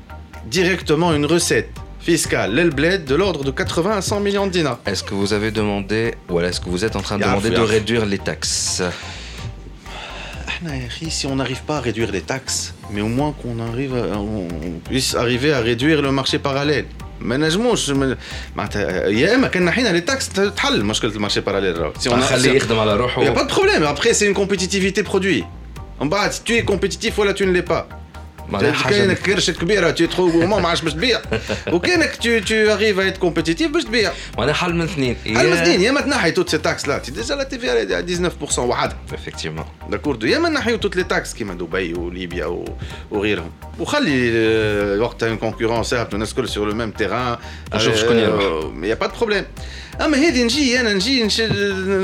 directement 0.57 1.13
une 1.13 1.25
recette 1.25 1.69
fiscal 1.99 2.53
l'Elbled 2.53 3.05
de 3.05 3.15
l'ordre 3.15 3.43
de 3.43 3.51
80 3.51 3.97
à 3.97 4.01
100 4.01 4.19
millions 4.19 4.45
de 4.45 4.51
dinars. 4.51 4.79
Est-ce 4.85 5.03
que 5.03 5.15
vous 5.15 5.33
avez 5.33 5.51
demandé, 5.51 6.13
ou 6.29 6.39
est-ce 6.39 6.59
que 6.61 6.69
vous 6.69 6.85
êtes 6.85 6.95
en 6.95 7.01
train 7.01 7.17
de 7.17 7.21
Yarf, 7.23 7.31
demander 7.31 7.49
de 7.49 7.55
yarf. 7.61 7.69
réduire 7.71 8.05
les 8.05 8.19
taxes 8.19 8.83
Ah, 10.67 10.69
Si 11.09 11.27
on 11.27 11.35
n'arrive 11.35 11.63
pas 11.63 11.77
à 11.77 11.81
réduire 11.81 12.11
les 12.11 12.21
taxes, 12.21 12.73
mais 12.91 13.01
au 13.01 13.07
moins 13.07 13.33
qu'on 13.39 13.59
arrive, 13.59 13.93
à- 13.95 14.17
on 14.19 14.47
puisse 14.89 15.13
arriver 15.15 15.51
à 15.53 15.59
réduire 15.59 16.01
le 16.01 16.11
marché 16.11 16.37
parallèle. 16.39 16.85
ما 17.21 17.37
نجموش 17.37 17.89
من- 17.89 18.15
معناتها 18.55 19.07
يا 19.07 19.35
اما 19.35 19.47
كان 19.47 19.65
نحينا 19.65 19.89
لي 19.89 20.01
تاكس 20.01 20.29
تحل 20.29 20.83
مشكله 20.85 21.11
المارشي 21.11 21.41
باراليل 21.41 21.77
راهو. 21.79 21.93
Si 21.93 22.09
on 22.09 22.13
a- 22.13 22.15
خليه 22.21 22.51
يخدم 22.51 22.79
على 22.79 22.91
Il 22.91 22.95
n'y 22.95 22.99
a 22.99 23.01
روحه 23.01 23.33
pas 23.35 23.43
de 23.43 23.51
problème. 23.53 23.83
Après, 23.83 24.13
c'est 24.13 24.27
une 26.01 26.05
compétitivité 26.05 26.05
produit. 26.05 26.05
En 26.05 26.05
bas, 26.05 26.29
tu 26.45 26.53
es 26.57 26.63
compétitif 26.63 27.17
ou 27.17 27.23
là, 27.23 27.33
tu 27.33 27.45
ne 27.45 27.51
l'es 27.51 27.61
pas. 27.73 27.85
معناها 28.49 28.73
حاجة 28.73 28.95
كانك 28.95 29.17
كرشة 29.19 29.53
كبيرة 29.53 29.91
tu 29.91 30.03
es 30.03 30.07
trop 30.15 30.29
gourmand 30.31 30.59
ما 30.61 30.67
عادش 30.69 30.81
باش 30.81 30.93
تبيع 30.93 31.21
وكانك 31.71 32.11
tu 32.15 32.45
tu 32.47 32.69
arrives 32.69 32.99
à 32.99 33.03
être 33.05 33.19
compétitif 33.19 33.67
باش 33.67 33.83
تبيع 33.83 34.11
معناها 34.37 34.53
حل 34.53 34.73
من 34.75 34.81
اثنين 34.81 35.15
على 35.27 35.49
مسكين 35.51 35.81
يا 35.81 35.91
ما 35.91 36.01
تنحي 36.01 36.31
توت 36.31 36.49
سي 36.49 36.57
تاكس 36.57 36.87
لا 36.87 36.97
تي 36.97 37.11
ديجا 37.11 37.35
لا 37.35 37.43
تي 37.43 38.15
في 38.15 38.29
19% 38.55 38.59
وحدها 38.59 38.97
effectivement 39.11 39.89
داكوردو 39.91 40.27
يا 40.27 40.39
ما 40.39 40.49
نحيو 40.49 40.77
توت 40.77 40.95
لي 40.95 41.03
تاكس 41.03 41.33
كيما 41.33 41.53
دبي 41.53 41.93
وليبيا 41.93 42.45
و- 42.45 42.77
وغيرهم 43.11 43.51
وخلي 43.79 44.31
آه، 44.35 44.99
وقتها 44.99 45.29
اون 45.29 45.37
كونكورونس 45.37 45.93
هابطوا 45.93 46.13
الناس 46.13 46.31
الكل 46.31 46.49
سور 46.49 46.67
لو 46.69 46.75
ميم 46.75 46.91
تيران 46.91 47.37
نشوف 47.73 47.95
شكون 47.95 48.19
يربح. 48.19 48.43
يا 48.87 48.93
با 48.93 49.07
دو 49.07 49.13
بروبليم 49.17 49.45
اما 50.01 50.17
هذه 50.17 50.43
نجي 50.43 50.79
انا 50.79 50.93
نجي 50.93 51.27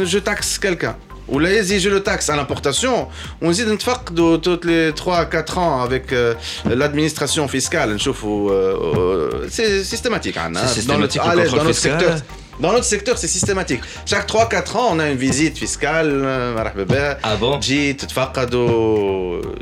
جو 0.04 0.19
تاكس 0.19 0.60
كالكان 0.60 0.95
ou 1.28 1.38
là 1.38 1.52
exiger 1.52 1.90
le 1.90 2.02
taxe 2.02 2.30
à 2.30 2.36
l'importation, 2.36 3.08
on 3.40 3.50
dit 3.50 3.64
de 3.64 4.36
toutes 4.36 4.64
les 4.64 4.92
3-4 4.92 5.58
ans 5.58 5.82
avec 5.82 6.12
euh, 6.12 6.34
l'administration 6.64 7.48
fiscale, 7.48 7.96
euh, 8.50 9.46
c'est 9.48 9.84
systématique, 9.84 10.36
hein, 10.36 10.52
hein. 10.54 10.66
systématique 10.66 11.20
dans, 11.20 11.26
notre, 11.26 11.40
allez, 11.40 11.50
dans 11.50 11.56
notre 11.56 11.72
fiscal. 11.72 12.00
secteur. 12.00 12.18
Dans 12.58 12.72
notre 12.72 12.84
secteur, 12.84 13.18
c'est 13.18 13.28
systématique. 13.28 13.80
Chaque 14.06 14.26
3-4 14.26 14.76
ans, 14.78 14.88
on 14.92 14.98
a 14.98 15.10
une 15.10 15.18
visite 15.18 15.58
fiscale. 15.58 16.10
Euh, 16.10 16.64
ah 17.22 17.36
bon? 17.36 17.60
J'ai 17.60 17.94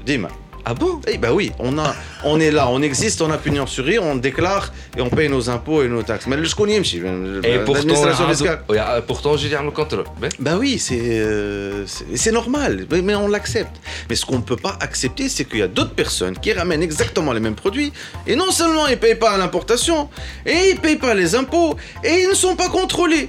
Dima. 0.07 0.29
Ah 0.66 0.72
bon? 0.72 1.00
Eh 1.07 1.18
bah 1.18 1.33
oui, 1.33 1.53
on, 1.59 1.79
a, 1.79 1.94
on 2.24 2.40
est 2.40 2.50
là, 2.50 2.68
on 2.70 2.81
existe, 2.81 3.20
on 3.20 3.31
a 3.31 3.37
pignon 3.37 3.66
sur 3.66 3.85
rire, 3.85 4.03
on 4.03 4.14
déclare 4.16 4.72
et 4.96 5.03
on 5.03 5.11
paye 5.11 5.29
nos 5.29 5.50
impôts 5.50 5.83
et 5.83 5.88
nos 5.88 6.03
taxes. 6.03 6.27
Mais 6.27 6.42
je 6.42 6.55
connais 6.55 6.77
Et 6.79 7.59
pourtant, 7.66 7.94
fiscale. 8.29 8.64
Ah, 8.79 9.00
pourtant, 9.07 9.37
j'ai 9.37 9.48
dit 9.48 9.55
le 9.62 9.70
contrôle. 9.70 10.05
Ben, 10.38 10.57
oui, 10.59 10.79
c'est 10.79 10.98
euh, 11.00 11.85
normal, 12.33 12.87
mais 12.90 13.03
mais 13.03 13.14
on 13.14 13.29
l'accepte. 13.29 13.77
Mais 14.09 14.16
ce 14.16 14.24
qu'on 14.24 14.38
ne 14.38 14.42
peut 14.42 14.57
pas 14.57 14.77
accepter, 14.81 15.29
c'est 15.29 15.44
qu'il 15.44 15.59
y 15.59 15.62
a 15.62 15.68
d'autres 15.68 15.94
personnes 15.94 16.38
qui 16.38 16.53
ramènent 16.53 16.83
exactement 16.83 17.33
les 17.33 17.40
mêmes 17.40 17.55
produits, 17.55 17.92
et 18.27 18.35
non 18.35 18.50
seulement 18.50 18.87
ils 18.87 18.92
ne 18.92 18.96
payent 18.96 19.14
pas 19.16 19.33
à 19.33 19.37
l'importation, 19.37 20.09
et 20.46 20.70
ils 20.70 20.77
ne 20.77 20.81
payent 20.81 20.96
pas 20.96 21.12
les 21.14 21.35
impôts, 21.35 21.77
et 22.03 22.22
ils 22.22 22.29
ne 22.29 22.35
sont 22.35 22.57
pas 22.57 22.68
contrôlés. 22.70 23.29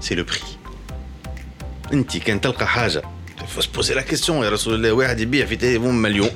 c'est 0.00 0.14
le 0.14 0.24
prix. 0.24 0.58
انت 1.92 2.16
كان 2.16 2.40
تلقى 2.40 2.66
حاجه 2.66 3.02
faut 3.56 3.62
se 3.62 3.68
poser 3.68 3.94
la 3.94 4.02
question 4.02 4.30
يا 4.30 4.50
رسول 4.50 4.74
الله 4.74 4.92
واحد 4.92 5.20
يبيع 5.20 5.46
في 5.46 5.56
تليفون 5.56 5.94
مليون 6.02 6.30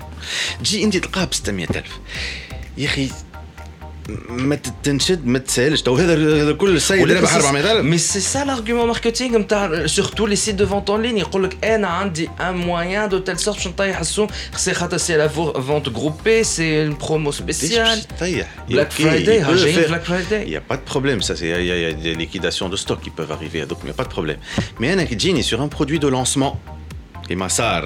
تجي 0.60 0.84
انت 0.84 0.96
تلقاه 0.96 1.24
ب 1.24 1.34
600000 1.34 1.84
يا 2.78 2.86
اخي 2.86 3.10
ما 4.28 4.58
تنشد 4.82 5.26
ما 5.26 5.38
تسالش 5.38 5.82
تو 5.82 5.96
هذا 5.96 6.42
هذا 6.42 6.52
كل 6.52 6.76
السيد 6.76 7.12
رابح 7.12 7.34
400000 7.34 7.84
مي 7.84 7.98
سي 7.98 8.20
سا 8.20 8.44
لارغيومون 8.44 8.86
ماركتينغ 8.86 9.38
نتاع 9.38 9.86
سورتو 9.86 10.26
لي 10.26 10.36
سيت 10.36 10.54
دو 10.54 10.66
فونت 10.66 10.90
اون 10.90 11.02
لين 11.02 11.18
يقول 11.18 11.44
لك 11.44 11.64
انا 11.64 11.88
عندي 11.88 12.28
ان 12.40 12.54
موان 12.56 13.08
دو 13.08 13.18
تيل 13.18 13.38
سورت 13.38 13.56
باش 13.56 13.66
نطيح 13.68 13.98
السوم 14.00 14.26
خاطر 14.52 14.74
خاطر 14.74 14.96
سي 14.96 15.16
لا 15.16 15.28
فونت 15.28 15.88
جروبي 15.88 16.44
سي 16.44 16.88
برومو 16.88 17.30
سبيسيال 17.32 18.02
طيح 18.20 18.54
بلاك 18.68 18.90
فرايداي 18.90 19.40
ها 19.40 19.56
جايين 19.56 19.82
بلاك 19.82 20.02
Il 20.02 20.06
فرايداي 20.06 20.50
n'y 20.50 20.56
a 20.56 20.72
pas 20.72 20.76
de 20.76 20.90
problème, 20.92 21.20
ça, 21.22 21.34
c'est- 21.36 21.60
il 21.60 21.66
y, 21.66 21.72
a- 21.72 21.76
il 21.76 21.82
y 21.82 21.86
a 21.86 21.92
des 21.92 22.14
liquidations 22.24 22.68
de 22.68 22.76
stock 22.76 23.00
qui 23.04 23.10
peuvent 23.18 23.32
arriver, 23.38 23.60
donc 23.70 23.78
il 23.82 23.86
n'y 23.86 23.94
a 23.96 23.98
pas 24.02 24.08
de 24.10 24.14
problème. 24.18 24.38
Mais 24.80 24.88
un 24.92 25.18
Gini 25.22 25.42
sur 25.50 25.58
un 25.66 25.70
produit 25.76 25.98
de 26.04 26.08
lancement, 26.16 26.52
et 27.30 27.36
Massar, 27.42 27.82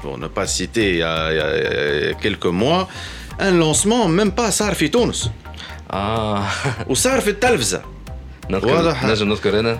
pour 0.00 0.14
ne 0.24 0.28
pas 0.36 0.46
citer 0.58 0.86
il 0.94 0.98
y 1.04 1.06
a, 1.12 1.14
il 1.32 1.36
y 1.40 1.42
a- 1.46 1.56
il 2.02 2.06
y 2.08 2.12
a 2.12 2.14
quelques 2.24 2.52
mois, 2.62 2.82
un 3.48 3.52
lancement, 3.64 4.02
même 4.18 4.32
pas 4.40 4.50
Sar 4.50 4.74
في 4.74 4.88
تونس 4.88 5.30
آه. 5.95 6.43
وصار 6.87 7.21
في 7.21 7.29
التلفزة. 7.29 7.81
نذكر 8.49 8.67
واضح. 8.67 9.03
نجم 9.03 9.29
نذكر 9.29 9.59
أنا 9.59 9.79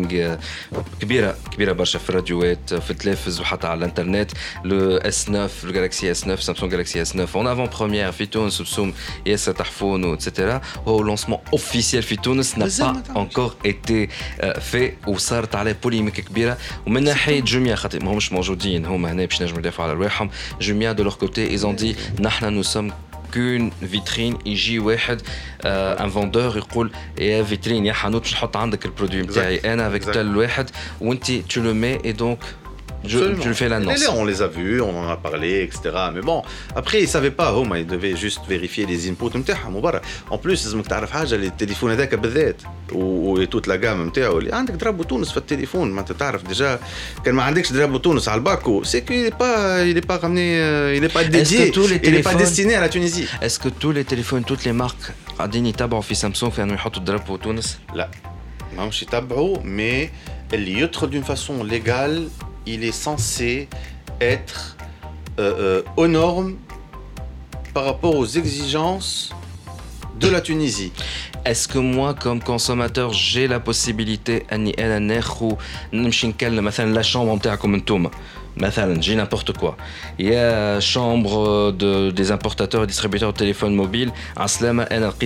marketing 0.00 0.12
euh, 0.12 0.78
كبيره 1.00 1.36
كبيره 1.52 1.72
برشا 1.72 1.98
في 1.98 2.10
الراديوات 2.10 2.74
في 2.74 2.90
التلفز 2.90 3.40
وحتى 3.40 3.66
على 3.66 3.78
الانترنت 3.78 4.30
لو 4.64 4.96
اس 4.96 5.24
9 5.24 5.48
le 5.48 5.72
Galaxy 5.72 6.18
S9 6.20 6.46
Samsung 6.46 6.70
Galaxy 6.70 7.12
S9 7.12 7.36
en 7.36 7.46
avant 7.46 7.68
première 7.78 8.10
في 8.10 8.26
تونس 8.26 8.62
بسوم 8.62 8.94
ياسر 9.26 9.52
تحفون 9.52 10.04
واتسيتيرا 10.04 10.60
هو 10.88 11.16
lancement 11.16 11.56
officiel 11.56 11.98
في 12.00 12.16
تونس 12.16 12.54
n'a 12.54 12.58
مازال 12.58 12.86
pas 12.86 12.96
ما 12.96 13.00
تعرفش. 13.00 13.34
encore 13.36 13.68
été 13.68 14.08
euh, 14.40 14.58
fait 14.72 15.08
وصارت 15.08 15.54
عليه 15.54 15.76
بوليميك 15.82 16.20
كبيره 16.20 16.58
ومن 16.86 17.04
ناحيه 17.04 17.40
جوميا 17.40 17.74
خاطر 17.74 18.04
ما 18.04 18.10
همش 18.12 18.32
موجودين 18.32 18.86
هما 18.86 19.12
هنا 19.12 19.24
باش 19.24 19.42
نجموا 19.42 19.58
يدافعوا 19.58 19.88
على 19.88 19.98
رواحهم 19.98 20.30
جوميا 20.60 20.92
de 20.92 21.02
leur 21.02 21.18
côté 21.18 21.52
ils 21.56 21.66
ont 21.66 21.74
dit 21.82 22.20
نحن 22.20 22.62
nous 22.62 22.66
sommes 22.76 22.92
كون 23.34 23.70
فيترين 23.70 24.38
يجي 24.46 24.78
واحد 24.78 25.22
ان 25.64 26.10
فوندور 26.10 26.56
يقول 26.56 26.90
يا 27.18 27.42
فيترين 27.42 27.86
يا 27.86 27.92
حانوت 27.92 28.22
باش 28.22 28.32
نحط 28.34 28.56
عندك 28.56 28.84
البرودوي 28.86 29.22
نتاعي 29.22 29.72
انا 29.72 29.88
افيك 29.88 30.04
Exact. 30.04 30.10
تال 30.10 30.36
واحد 30.36 30.70
وانت 31.00 31.24
tu 31.24 31.56
le 31.56 31.74
mets 31.74 32.06
et 32.08 32.12
donc 32.22 32.38
je, 33.04 33.18
Absolument. 33.18 33.42
je 33.44 33.48
le 33.48 33.54
fais 33.54 33.68
Les- 33.68 33.74
l'annonce 33.74 34.00
les- 34.00 34.08
on 34.20 34.24
les 34.30 34.38
a 34.42 34.48
vus, 34.58 34.80
on 34.90 34.94
en 35.04 35.08
a 35.16 35.18
parlé, 35.28 35.50
etc. 35.66 35.76
Mais 36.14 36.22
bon, 36.30 36.38
après, 36.80 36.98
ils 37.04 37.08
savaient 37.16 37.36
pas, 37.42 37.48
هما 37.50 37.76
ils 37.82 37.86
devaient 37.86 38.16
juste 38.26 38.40
vérifier 38.48 38.84
les 38.86 39.00
inputs 39.10 39.36
نتاعهم 39.36 39.76
وبرا. 39.76 40.00
En 40.30 40.36
plus, 40.38 40.46
لازمك 40.64 40.86
تعرف 40.86 41.10
حاجة 41.10 41.34
اللي 41.34 41.46
التليفون 41.46 41.90
هذاك 41.90 42.14
بالذات 42.14 42.56
و 42.92 43.44
توت 43.44 43.68
لا 43.68 43.76
جام 43.76 44.06
نتاعو 44.06 44.38
اللي 44.38 44.52
عندك 44.54 44.74
درابو 44.74 45.02
تونس 45.02 45.30
في 45.30 45.36
التليفون 45.36 45.90
ما 45.90 46.00
انت 46.00 46.12
تعرف 46.12 46.42
ديجا 46.48 46.78
كان 47.24 47.34
ما 47.34 47.42
عندكش 47.42 47.72
درابو 47.72 47.98
تونس 47.98 48.28
على 48.28 48.38
الباكو 48.38 48.82
سي 48.82 49.00
كو 49.00 49.14
il 49.14 49.30
est 49.30 49.34
pas 49.34 49.84
il 49.92 50.02
est 50.02 50.06
pas 50.12 50.18
ramené 50.22 50.46
euh, 50.60 50.96
il 50.98 51.04
est 51.04 51.14
pas 51.18 51.24
dédié 51.24 51.70
tous 51.70 51.88
les 51.90 51.96
il 51.96 52.14
est 52.14 52.22
pas 52.22 52.30
téléphones- 52.32 52.36
destiné 52.38 52.74
à 52.74 52.80
la 52.80 52.88
Tunisie. 52.88 53.26
est-ce 53.46 53.58
que 53.64 53.68
tous 53.82 53.92
les 53.98 54.04
téléphones 54.04 54.44
toutes 54.44 54.64
les 54.64 54.72
marques 54.84 55.06
قاعدين 55.38 55.66
يتابعوا 55.66 56.02
في 56.02 56.14
سامسونج 56.14 56.52
في 56.52 56.62
انه 56.62 56.74
يحطوا 56.74 56.98
الدراب 57.00 57.40
تونس 57.42 57.78
لا 57.94 58.08
ماهمش 58.76 59.02
يتبعوا 59.02 59.56
mais 59.58 60.08
اللي 60.54 60.80
يدخل 60.80 61.10
d'une 61.10 61.28
façon 61.32 61.64
légale 61.72 62.22
il 62.65 62.83
est 62.83 62.91
censé 62.91 63.67
être 64.19 64.77
euh, 65.39 65.53
euh, 65.59 65.83
aux 65.97 66.07
normes 66.07 66.57
par 67.73 67.85
rapport 67.85 68.15
aux 68.15 68.25
exigences 68.25 69.33
de 70.19 70.27
la 70.27 70.41
Tunisie. 70.41 70.91
Est-ce 71.45 71.67
que 71.67 71.79
moi, 71.79 72.13
comme 72.13 72.41
consommateur, 72.41 73.13
j'ai 73.13 73.47
la 73.47 73.59
possibilité, 73.59 74.45
de 76.91 76.95
la 76.95 77.03
chambre, 77.03 77.31
bah, 78.57 78.69
j'ai 78.99 79.15
n'importe 79.15 79.57
quoi. 79.57 79.77
Il 80.19 80.27
y 80.27 80.35
a 80.35 80.79
chambre 80.81 81.47
euh, 81.47 81.71
de, 81.71 82.11
des 82.11 82.31
importateurs 82.31 82.83
et 82.83 82.87
distributeurs 82.87 83.31
de 83.33 83.37
téléphones 83.37 83.73
mobiles. 83.73 84.11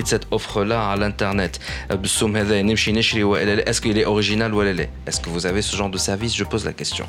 cette 0.06 0.28
offre-là 0.30 0.90
à 0.90 0.96
l'internet. 0.96 1.58
Est-ce 1.90 3.80
qu'il 3.80 3.98
est 3.98 4.04
original 4.04 4.54
ou 4.54 4.62
est? 4.80 4.90
Est-ce 5.06 5.20
que 5.20 5.28
vous 5.28 5.46
avez 5.46 5.62
ce 5.62 5.76
genre 5.76 5.90
de 5.90 5.98
service? 5.98 6.36
Je 6.36 6.44
pose 6.44 6.64
la 6.64 6.72
question. 6.72 7.06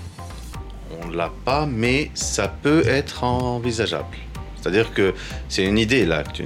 On 1.04 1.10
l'a 1.10 1.32
pas, 1.46 1.66
mais 1.66 2.12
ça 2.14 2.48
peut 2.48 2.84
être 2.88 3.24
envisageable. 3.24 4.18
C'est-à-dire 4.60 4.94
que 4.94 5.14
c'est 5.48 5.64
une 5.64 5.78
idée 5.78 6.06
là 6.06 6.24
que 6.24 6.32
tu 6.32 6.46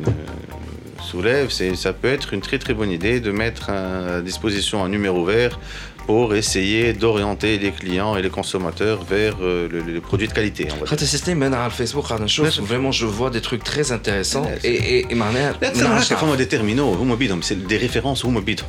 soulèves. 1.01 1.49
Ça 1.75 1.93
peut 1.93 2.07
être 2.07 2.33
une 2.33 2.41
très 2.41 2.59
très 2.59 2.73
bonne 2.73 2.91
idée 2.91 3.19
de 3.19 3.31
mettre 3.31 3.69
à 3.69 4.21
disposition 4.21 4.83
un 4.83 4.89
numéro 4.89 5.25
vert 5.25 5.59
pour 6.08 6.26
essayer 6.42 6.84
d'orienter 7.02 7.52
les 7.64 7.72
clients 7.80 8.12
et 8.18 8.22
les 8.26 8.30
consommateurs 8.38 8.98
vers 9.14 9.34
euh, 9.40 9.68
le, 9.72 9.78
le- 9.86 9.92
les 9.96 10.00
produits 10.08 10.28
de 10.28 10.32
qualité. 10.32 10.62
on 10.70 10.74
va 10.74 10.80
dire. 10.80 10.86
خاطر 10.90 11.02
السيستم 11.02 11.42
انا 11.42 11.56
على 11.56 11.66
الفيسبوك 11.66 12.04
قاعد 12.06 12.20
نشوف 12.20 12.60
vraiment 12.60 12.92
je 12.92 13.04
vois 13.06 13.30
des 13.36 13.40
trucs 13.48 13.64
très 13.72 13.92
intéressants 13.92 14.44
Ouais, 14.46 14.66
et 14.66 15.04
et 15.08 15.12
et 15.12 15.14
معناها 15.14 15.54
لا 15.62 15.68
تصير 15.68 15.86
هناك 15.86 16.02
فما 16.04 16.34
دي 16.34 16.44
تيرمينو 16.44 16.92
هما 16.94 17.14
بيدهم 17.14 17.42
سي 17.42 17.54
دي 17.54 17.76
ريفيرونس 17.76 18.24
هما 18.26 18.40
بيدهم 18.40 18.66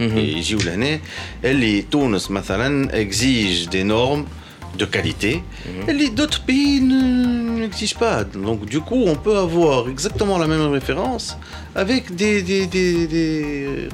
يجيو 0.00 0.58
لهنا 0.58 1.00
اللي 1.44 1.82
تونس 1.82 2.30
مثلا 2.30 2.88
exige 3.04 3.68
des 3.70 3.84
normes 3.84 4.24
de 4.80 4.84
qualité 4.96 5.36
اللي 5.88 6.08
d'autres 6.16 6.40
pays 6.50 6.80
ne- 6.80 7.60
n'exigent 7.60 7.98
pas 8.04 8.18
donc 8.48 8.58
du 8.74 8.80
coup 8.88 9.02
on 9.12 9.16
peut 9.26 9.38
avoir 9.48 9.88
exactement 9.94 10.36
la 10.42 10.46
même 10.52 10.66
référence 10.78 11.26
avec 11.84 12.02
des 12.20 12.36
des 12.50 12.62
des 12.74 12.92
des, 13.14 13.88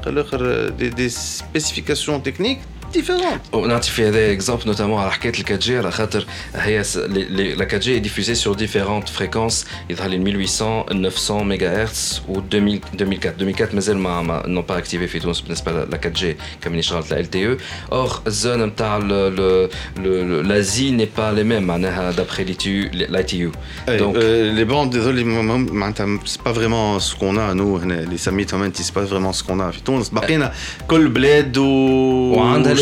des, 0.79 0.91
des 1.01 1.11
spécifications 1.11 2.19
techniques 2.29 2.63
différentes 2.97 3.55
ونعطي 3.55 3.91
في 3.91 4.09
هذا 4.09 4.33
اكزامبل 4.33 4.63
نوتامون 4.67 5.01
على 5.01 5.13
حكايه 5.13 5.33
الكات 5.39 5.59
جي 5.59 5.79
على 5.79 5.91
خاطر 5.93 6.27
هي 6.55 6.83
لا 6.97 7.65
4 7.65 7.79
جي 7.79 7.99
ديفوزي 7.99 8.35
سور 8.35 8.55
ديفيرونت 8.55 9.09
فريكونس 9.09 9.67
يظهر 9.91 10.09
لي 10.09 10.17
1800 10.17 11.11
900 11.11 11.45
ميجا 11.45 11.83
هرتز 11.83 12.23
و 12.29 12.39
2000 12.53 12.57
2004 13.01 13.31
2004 13.41 13.69
مازال 13.75 13.99
ما 13.99 14.23
ما 14.23 14.43
نون 14.47 14.65
با 14.69 14.79
اكتيفي 14.79 15.07
في 15.07 15.19
تونس 15.19 15.41
بالنسبه 15.41 15.73
ل 15.73 15.77
4 15.77 16.09
جي 16.09 16.37
كم 16.63 16.81
شغلت 16.81 17.13
ال 17.13 17.31
تي 17.31 17.47
او 17.47 17.57
اور 17.93 18.21
الزون 18.27 18.63
نتاع 18.65 18.97
لازي 20.43 20.91
ني 20.91 21.09
با 21.19 21.33
لي 21.33 21.45
ميم 21.45 21.63
معناها 21.63 22.11
دابخي 22.11 22.45
لاي 22.93 23.23
تي 23.23 23.39
يو 23.39 23.53
Eh, 23.89 23.99
Donc- 24.03 24.17
euh, 24.17 24.53
les 24.59 24.65
bandes, 24.73 24.91
désolé, 24.97 25.25
مهم- 25.25 25.73
معناتها 25.73 26.19
c'est 26.27 26.43
pas 26.49 26.53
vraiment 26.53 26.99
ce 27.01 27.15
qu'on 27.17 27.37
a 27.39 27.55
nous 27.55 27.81
هنا 27.83 28.07
les 28.13 28.17
سميت 28.17 28.55
هم 28.55 28.63
انت 28.63 28.77
c'est 28.77 28.95
pas 28.95 29.05
vraiment 29.13 29.33
ce 29.33 29.43
qu'on 29.43 29.61
a 29.61 29.71
في 29.71 29.81
تونس 29.85 30.09
بقينا 30.09 30.53
كل 30.89 31.09
بلاد 31.09 31.59
و 31.59 31.65
وعندها 32.37 32.75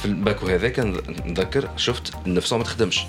في 0.00 0.04
الباكو 0.04 0.46
هذاك 0.46 0.78
نذكر 1.26 1.68
شفت 1.76 2.12
ال 2.26 2.34
900 2.34 2.58
ما 2.58 2.64
تخدمش 2.64 3.00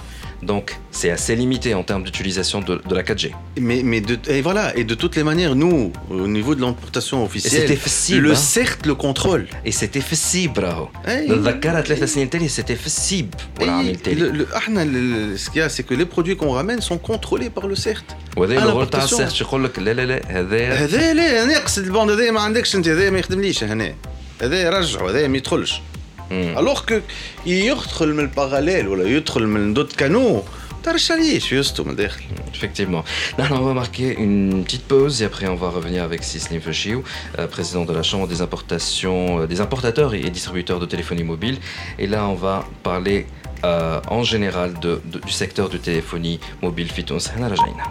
دونك 0.44 0.78
سي 0.92 1.16
assez 1.18 1.36
limité 1.36 1.74
en 1.76 1.84
termes 1.84 2.04
d'utilisation 2.04 2.62
de, 2.62 2.82
de 2.90 2.96
la 2.96 3.04
4G. 3.04 3.26
mais 3.60 3.82
mais 3.92 4.02
de 4.02 4.16
et 4.36 4.42
voilà 4.42 4.66
et 4.80 4.84
de 4.92 4.96
toutes 5.02 5.16
les 5.20 5.24
manières 5.24 5.56
nous 5.56 5.92
au 6.10 6.28
niveau 6.38 6.54
de 6.56 6.62
l'importation 6.62 7.18
officielle 7.26 7.62
c'était 7.62 7.76
facile, 7.88 8.22
le 8.22 8.32
hein. 8.32 8.36
CERT 8.56 8.80
le 8.92 8.96
contrôle 8.96 9.46
Et 9.66 9.72
c'était 9.72 10.02
في 10.02 10.14
السيب 10.14 10.60
راهو 10.60 10.88
أي. 11.08 11.28
نتذكرها 11.28 11.82
ثلاث 11.82 12.04
سنين 12.14 12.30
تالي 12.30 12.48
سيتي 12.48 12.76
في 12.76 12.86
السيب 12.86 13.34
ولا 13.62 13.72
عامل 13.72 13.94
Et 13.96 13.98
le, 13.98 14.02
تالي 14.02 14.46
le, 14.46 14.56
احنا 14.56 14.84
le- 14.86 15.38
ce 15.38 15.50
qu'il 15.50 15.62
y 15.62 15.66
a 15.66 15.70
c'est 15.70 15.84
que 15.90 15.94
les 16.02 16.06
produits 16.06 16.36
qu'on 16.38 16.52
ramène 16.52 16.82
sont 16.82 16.98
contrôlés 16.98 17.50
par 17.50 17.68
le 17.68 17.76
CERT 17.76 18.06
وهذا 18.38 18.60
à 18.60 18.64
الرول 18.64 18.90
تاع 18.90 19.00
l'importation. 19.02 19.14
السيرش 19.22 19.42
يقول 19.42 19.64
لك 19.64 19.80
لا 19.80 19.94
لا 19.94 20.06
لا 20.06 20.22
هذا 20.40 20.74
هذا 20.74 21.14
لا 21.14 21.46
ناقص 21.46 21.78
البوند 21.78 22.10
هذا 22.12 22.32
ما 22.32 22.42
عندكش 22.42 22.76
انت 22.76 22.88
هذا 22.88 23.10
ما 23.10 23.20
يخدمليش 23.20 23.64
هنا 23.64 23.94
هذا 24.42 24.70
رجعوا 24.70 25.12
هذا 25.12 25.28
ما 25.28 25.38
يدخلش 25.38 25.74
مم. 25.74 25.91
الوغ 26.32 26.82
كو 26.86 27.00
يدخل 27.46 28.14
من 28.14 28.20
الباراليل 28.20 28.88
ولا 28.88 29.04
يدخل 29.10 29.48
من 29.48 29.74
دوت 29.74 29.94
كانو 29.96 30.44
تعرفش 30.84 31.12
عليش 31.12 31.52
يسطو 31.54 31.84
من 31.84 31.90
الداخل 31.92 32.22
Effectivement. 32.58 33.04
Là, 33.38 33.46
on 33.52 33.66
va 33.70 33.74
marquer 33.84 34.10
une 34.26 34.64
petite 34.66 34.86
pause 34.94 35.22
et 35.22 35.26
après 35.32 35.48
on 35.48 35.56
va 35.64 35.70
revenir 35.78 36.02
avec 36.10 36.24
Sislim 36.24 36.60
Feshiou, 36.68 37.00
euh, 37.04 37.46
président 37.56 37.84
de 37.90 37.94
la 38.00 38.04
Chambre 38.10 38.28
des 38.34 38.42
importations, 38.48 39.22
euh, 39.42 39.46
des 39.54 39.60
importateurs 39.66 40.12
et 40.16 40.30
distributeurs 40.38 40.80
de 40.84 40.88
téléphonie 40.94 41.24
mobile. 41.34 41.58
Et 42.00 42.08
là, 42.14 42.20
on 42.34 42.38
va 42.48 42.56
parler 42.92 43.20
euh, 43.64 44.02
en 44.20 44.24
général 44.34 44.70
de- 44.86 45.00
de- 45.14 45.20
du 45.30 45.34
secteur 45.44 45.68
de 45.76 45.78
téléphonie 45.88 46.38
mobile 46.66 46.90
Fitons. 46.98 47.24
Hana 47.34 47.48
Rajaina. 47.54 47.86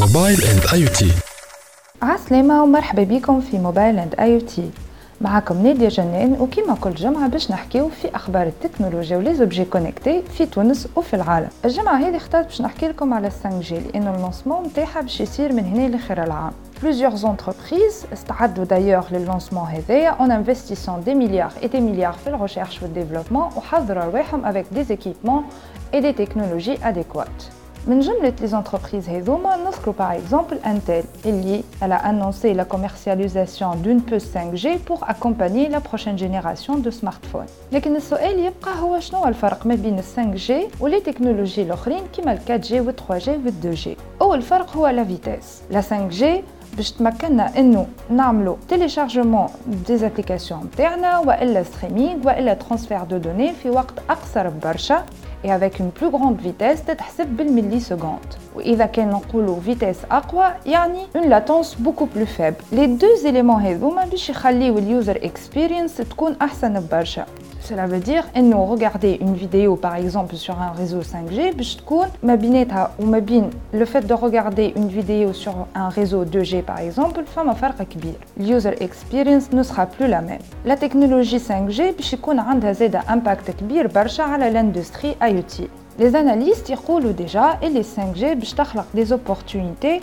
موبايل 0.00 0.44
اند 0.44 0.64
اي 0.72 0.88
تي 0.88 1.10
عسلامة 2.02 2.62
ومرحبا 2.62 3.02
بكم 3.02 3.40
في 3.40 3.58
موبايل 3.58 3.98
اند 3.98 4.14
اي 4.20 4.40
تي 4.40 4.70
معكم 5.21 5.63
نادية 5.63 5.87
جنان 5.87 6.37
وكيما 6.39 6.75
كل 6.75 6.93
جمعة 6.93 7.27
باش 7.27 7.51
نحكيو 7.51 7.89
في 7.89 8.15
أخبار 8.15 8.47
التكنولوجيا 8.47 9.17
وليزوبجي 9.17 9.65
كونكتي 9.65 10.21
في 10.21 10.45
تونس 10.45 10.87
وفي 10.95 11.15
العالم. 11.15 11.49
الجمعة 11.65 11.95
هذه 11.95 12.17
اخترت 12.17 12.45
باش 12.45 12.61
نحكي 12.61 12.87
لكم 12.87 13.13
على 13.13 13.29
5 13.29 13.59
جي 13.59 13.79
لأنه 13.79 14.15
اللونسمون 14.15 14.63
نتاعها 14.63 15.01
باش 15.01 15.21
يصير 15.21 15.53
من 15.53 15.65
هنا 15.65 15.87
لآخر 15.87 16.23
العام. 16.23 16.51
Plusieurs 16.81 17.23
entreprises 17.25 18.13
استعدوا 18.13 18.65
d'ailleurs 18.65 19.13
لللونسمون 19.13 19.67
هذايا 19.67 20.15
en 20.19 20.29
investissant 20.29 20.97
des 21.05 21.15
milliards 21.15 21.63
et 21.63 21.67
des 21.67 21.81
milliards 21.81 22.17
في 22.17 22.27
الريشيرش 22.27 22.81
والديفلوبمون 22.83 23.49
وحضروا 23.57 24.03
رواحهم 24.03 24.45
avec 24.45 24.77
des 24.77 24.91
équipements 24.91 25.43
et 25.93 26.01
des 26.01 26.13
technologies 26.13 26.77
adéquates. 26.83 27.64
من 27.86 28.00
جملة 28.00 28.32
les 28.42 28.54
entreprises 28.54 29.08
هذوما 29.08 29.56
نذكروا 29.56 29.94
par 29.98 30.12
exemple 30.12 30.56
Intel 30.64 31.26
اللي 31.26 31.62
elle 31.82 31.92
a 31.92 31.96
annoncé 31.96 32.54
la 32.54 32.64
commercialisation 32.64 33.74
d'une 33.74 34.02
puce 34.02 34.26
5G 34.34 34.78
pour 34.78 35.08
accompagner 35.08 35.68
la 35.68 35.80
prochaine 35.80 36.18
génération 36.18 36.76
de 36.76 36.90
smartphones. 36.90 37.50
لكن 37.72 37.96
السؤال 37.96 38.38
يبقى 38.38 38.80
هو 38.80 39.00
شنو 39.00 39.18
هو 39.18 39.28
الفرق 39.28 39.66
ما 39.66 39.74
بين 39.74 39.98
ال 39.98 40.04
5G 40.38 40.52
ولي 40.80 41.00
تكنولوجي 41.00 41.62
الأخرين 41.62 42.02
كما 42.16 42.32
ال 42.32 42.38
4G 42.62 42.72
وال 42.72 42.94
3G 43.08 43.28
وال 43.28 43.76
2G. 43.76 43.88
أول 44.22 44.42
فرق 44.42 44.76
هو 44.76 44.88
la 44.88 45.04
vitesse. 45.08 45.74
La 45.74 45.82
5G 45.82 46.24
باش 46.76 46.92
تمكننا 46.92 47.58
انه 47.58 47.86
نعملوا 48.10 48.56
تيليشارجمون 48.68 49.46
دي 49.66 49.96
زابليكاسيون 49.96 50.60
نتاعنا 50.74 51.18
والا 51.18 51.62
ستريمينغ 51.62 52.26
والا 52.26 52.54
ترانسفير 52.54 53.04
دو 53.04 53.16
دوني 53.16 53.52
في 53.52 53.70
وقت 53.70 53.94
اقصر 54.10 54.48
برشا 54.48 55.04
et 55.44 55.52
avec 55.52 55.78
une 55.80 55.90
plus 55.90 56.10
grande 56.10 56.40
vitesse 56.40 56.80
تتحسب 56.86 57.26
بالملي 57.26 57.80
سكوند 57.80 58.34
واذا 58.54 58.86
كان 58.86 59.10
نقولوا 59.10 59.60
فيتيس 59.60 59.96
اقوى 60.10 60.52
يعني 60.66 61.06
une 61.16 61.28
latence 61.30 61.74
beaucoup 61.84 62.06
plus 62.16 62.26
faible 62.38 62.62
les 62.72 62.86
deux 62.86 63.26
éléments 63.26 63.60
هذوما 63.62 64.04
باش 64.04 64.30
يخليو 64.30 64.78
اليوزر 64.78 65.16
اكسبيرينس 65.16 65.96
تكون 65.96 66.36
احسن 66.42 66.86
برشا 66.92 67.26
Cela 67.67 67.87
veut 67.87 67.99
dire 67.99 68.25
nous 68.39 68.63
regarder 68.63 69.17
une 69.21 69.33
vidéo 69.33 69.75
par 69.75 69.95
exemple 69.95 70.35
sur 70.35 70.61
un 70.61 70.69
réseau 70.69 71.01
5G, 71.01 71.53
le 73.73 73.85
fait 73.85 74.05
de 74.05 74.13
regarder 74.13 74.71
une 74.75 74.87
vidéo 74.87 75.33
sur 75.33 75.65
un 75.73 75.89
réseau 75.89 76.25
2G 76.25 76.61
par 76.61 76.77
exemple, 76.77 77.23
l'user 78.37 78.83
experience 78.83 79.51
ne 79.51 79.63
sera 79.63 79.87
plus 79.87 80.07
la 80.07 80.21
même. 80.21 80.41
La 80.63 80.77
technologie 80.77 81.37
5G 81.37 81.95
a 82.37 82.41
un 82.43 83.11
impact 83.11 83.49
important 83.49 84.09
sur 84.09 84.27
l'industrie 84.37 85.17
IoT. 85.19 85.67
Les 85.97 86.15
analystes 86.15 86.71
roulent 86.85 87.15
déjà 87.15 87.57
et 87.63 87.69
les 87.69 87.81
5G 87.81 88.37
des 88.93 89.11
opportunités 89.11 90.01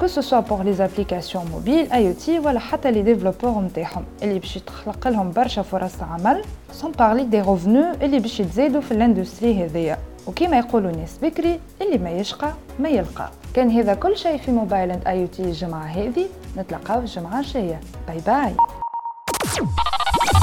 que 0.00 0.08
ce 0.08 0.22
soit 0.22 0.42
pour 0.42 0.62
les 0.64 0.80
applications 0.80 1.44
mobiles 1.44 1.86
IoT 1.92 2.46
ولا 2.46 2.60
حتى 2.60 2.92
les 2.92 3.02
développeurs 3.02 3.58
نتاعهم 3.58 4.04
اللي 4.22 4.38
باش 4.38 4.54
تخلق 4.54 5.08
لهم 5.08 5.32
برشا 5.32 5.62
فرص 5.62 6.02
عمل 6.02 6.42
sans 6.80 6.92
parler 6.98 7.24
des 7.32 7.42
revenus 7.42 8.02
اللي 8.02 8.18
باش 8.18 8.40
يتزادوا 8.40 8.80
في 8.80 8.92
الاندستري 8.92 9.64
هذيا 9.64 9.98
وكما 10.26 10.58
يقولوا 10.58 10.92
ناس 10.92 11.10
بكري 11.22 11.60
اللي 11.82 11.98
ما 11.98 12.10
يشقى 12.10 12.52
ما 12.78 12.88
يلقى 12.88 13.30
كان 13.54 13.70
هذا 13.70 13.94
كل 13.94 14.16
شيء 14.16 14.38
في 14.38 14.50
موبايل 14.50 14.90
اند 14.90 15.06
اي 15.06 15.26
تي 15.26 15.42
الجمعه 15.42 15.84
هذه 15.84 16.26
نتلاقاو 16.56 17.00
الجمعه 17.00 17.40
الجايه 17.40 17.80
باي 18.08 18.18
باي 18.26 18.54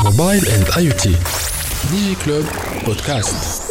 موبايل 0.04 0.46
اند 0.48 0.68
اي 0.78 0.92
تي 0.92 1.16
دي 1.92 1.98
جي 2.08 2.16
كلوب 2.26 2.46
بودكاست 2.86 3.64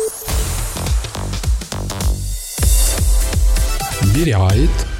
برعاية 4.15 4.96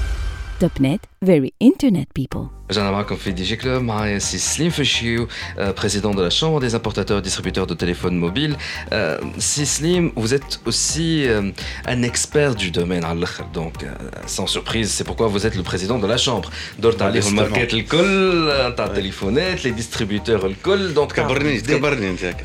.NET, 0.81 1.01
very 1.23 1.53
internet 1.61 2.09
people. 2.15 2.49
J'en 2.69 3.01
ai 3.01 3.17
Fidji 3.17 3.57
Club, 3.57 3.89
c'est 4.19 4.39
Slim 4.39 4.71
Fishiu, 4.71 5.27
euh, 5.59 5.73
président 5.73 6.13
de 6.13 6.23
la 6.23 6.31
Chambre 6.31 6.59
des 6.59 6.75
importateurs 6.75 7.19
et 7.19 7.23
distributeurs 7.23 7.67
de 7.67 7.75
téléphones 7.75 8.17
mobiles. 8.17 8.57
Euh, 8.93 9.19
Slim, 9.39 10.11
vous 10.17 10.35
êtes 10.35 10.61
aussi 10.65 11.29
euh, 11.29 11.51
un 11.85 12.03
expert 12.03 12.55
du 12.55 12.71
domaine, 12.71 13.05
donc 13.53 13.85
euh, 13.85 13.95
sans 14.27 14.47
surprise, 14.47 14.91
c'est 14.91 15.05
pourquoi 15.05 15.29
vous 15.29 15.47
êtes 15.47 15.55
le 15.55 15.63
président 15.63 15.99
de 15.99 16.07
la 16.07 16.17
Chambre. 16.17 16.51
Dorta 16.79 17.11
le 17.11 17.31
market 17.31 17.73
le 17.73 17.83
col, 17.83 18.75
ta 18.77 18.89
téléphonette, 18.89 19.63
les 19.63 19.73
distributeurs 19.73 20.49
le 20.49 20.55
col, 20.55 20.93
donc... 20.93 21.15
Cabernet, 21.15 21.65
cabernet, 21.65 22.19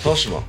Franchement, 0.00 0.44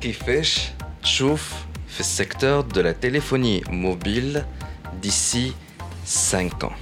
qui 0.00 0.12
fait, 0.12 0.72
chauffe, 1.02 1.67
secteur 2.02 2.64
de 2.64 2.80
la 2.80 2.94
téléphonie 2.94 3.62
mobile 3.70 4.44
d'ici 5.00 5.54
5 6.04 6.64
ans 6.64 6.72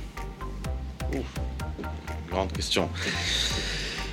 grande 2.30 2.52
question 2.52 2.88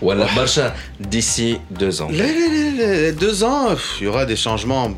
Ou 0.02 0.12
à 0.12 0.16
la 0.16 0.26
Barça 0.34 0.74
d'ici 1.00 1.60
2 1.72 2.02
ans 2.02 2.08
les, 2.12 2.18
les- 2.34 2.72
les- 2.72 2.72
les 3.02 3.12
deux 3.12 3.44
ans 3.44 3.76
il 4.00 4.04
y 4.04 4.08
aura 4.08 4.26
des 4.26 4.36
changements 4.36 4.92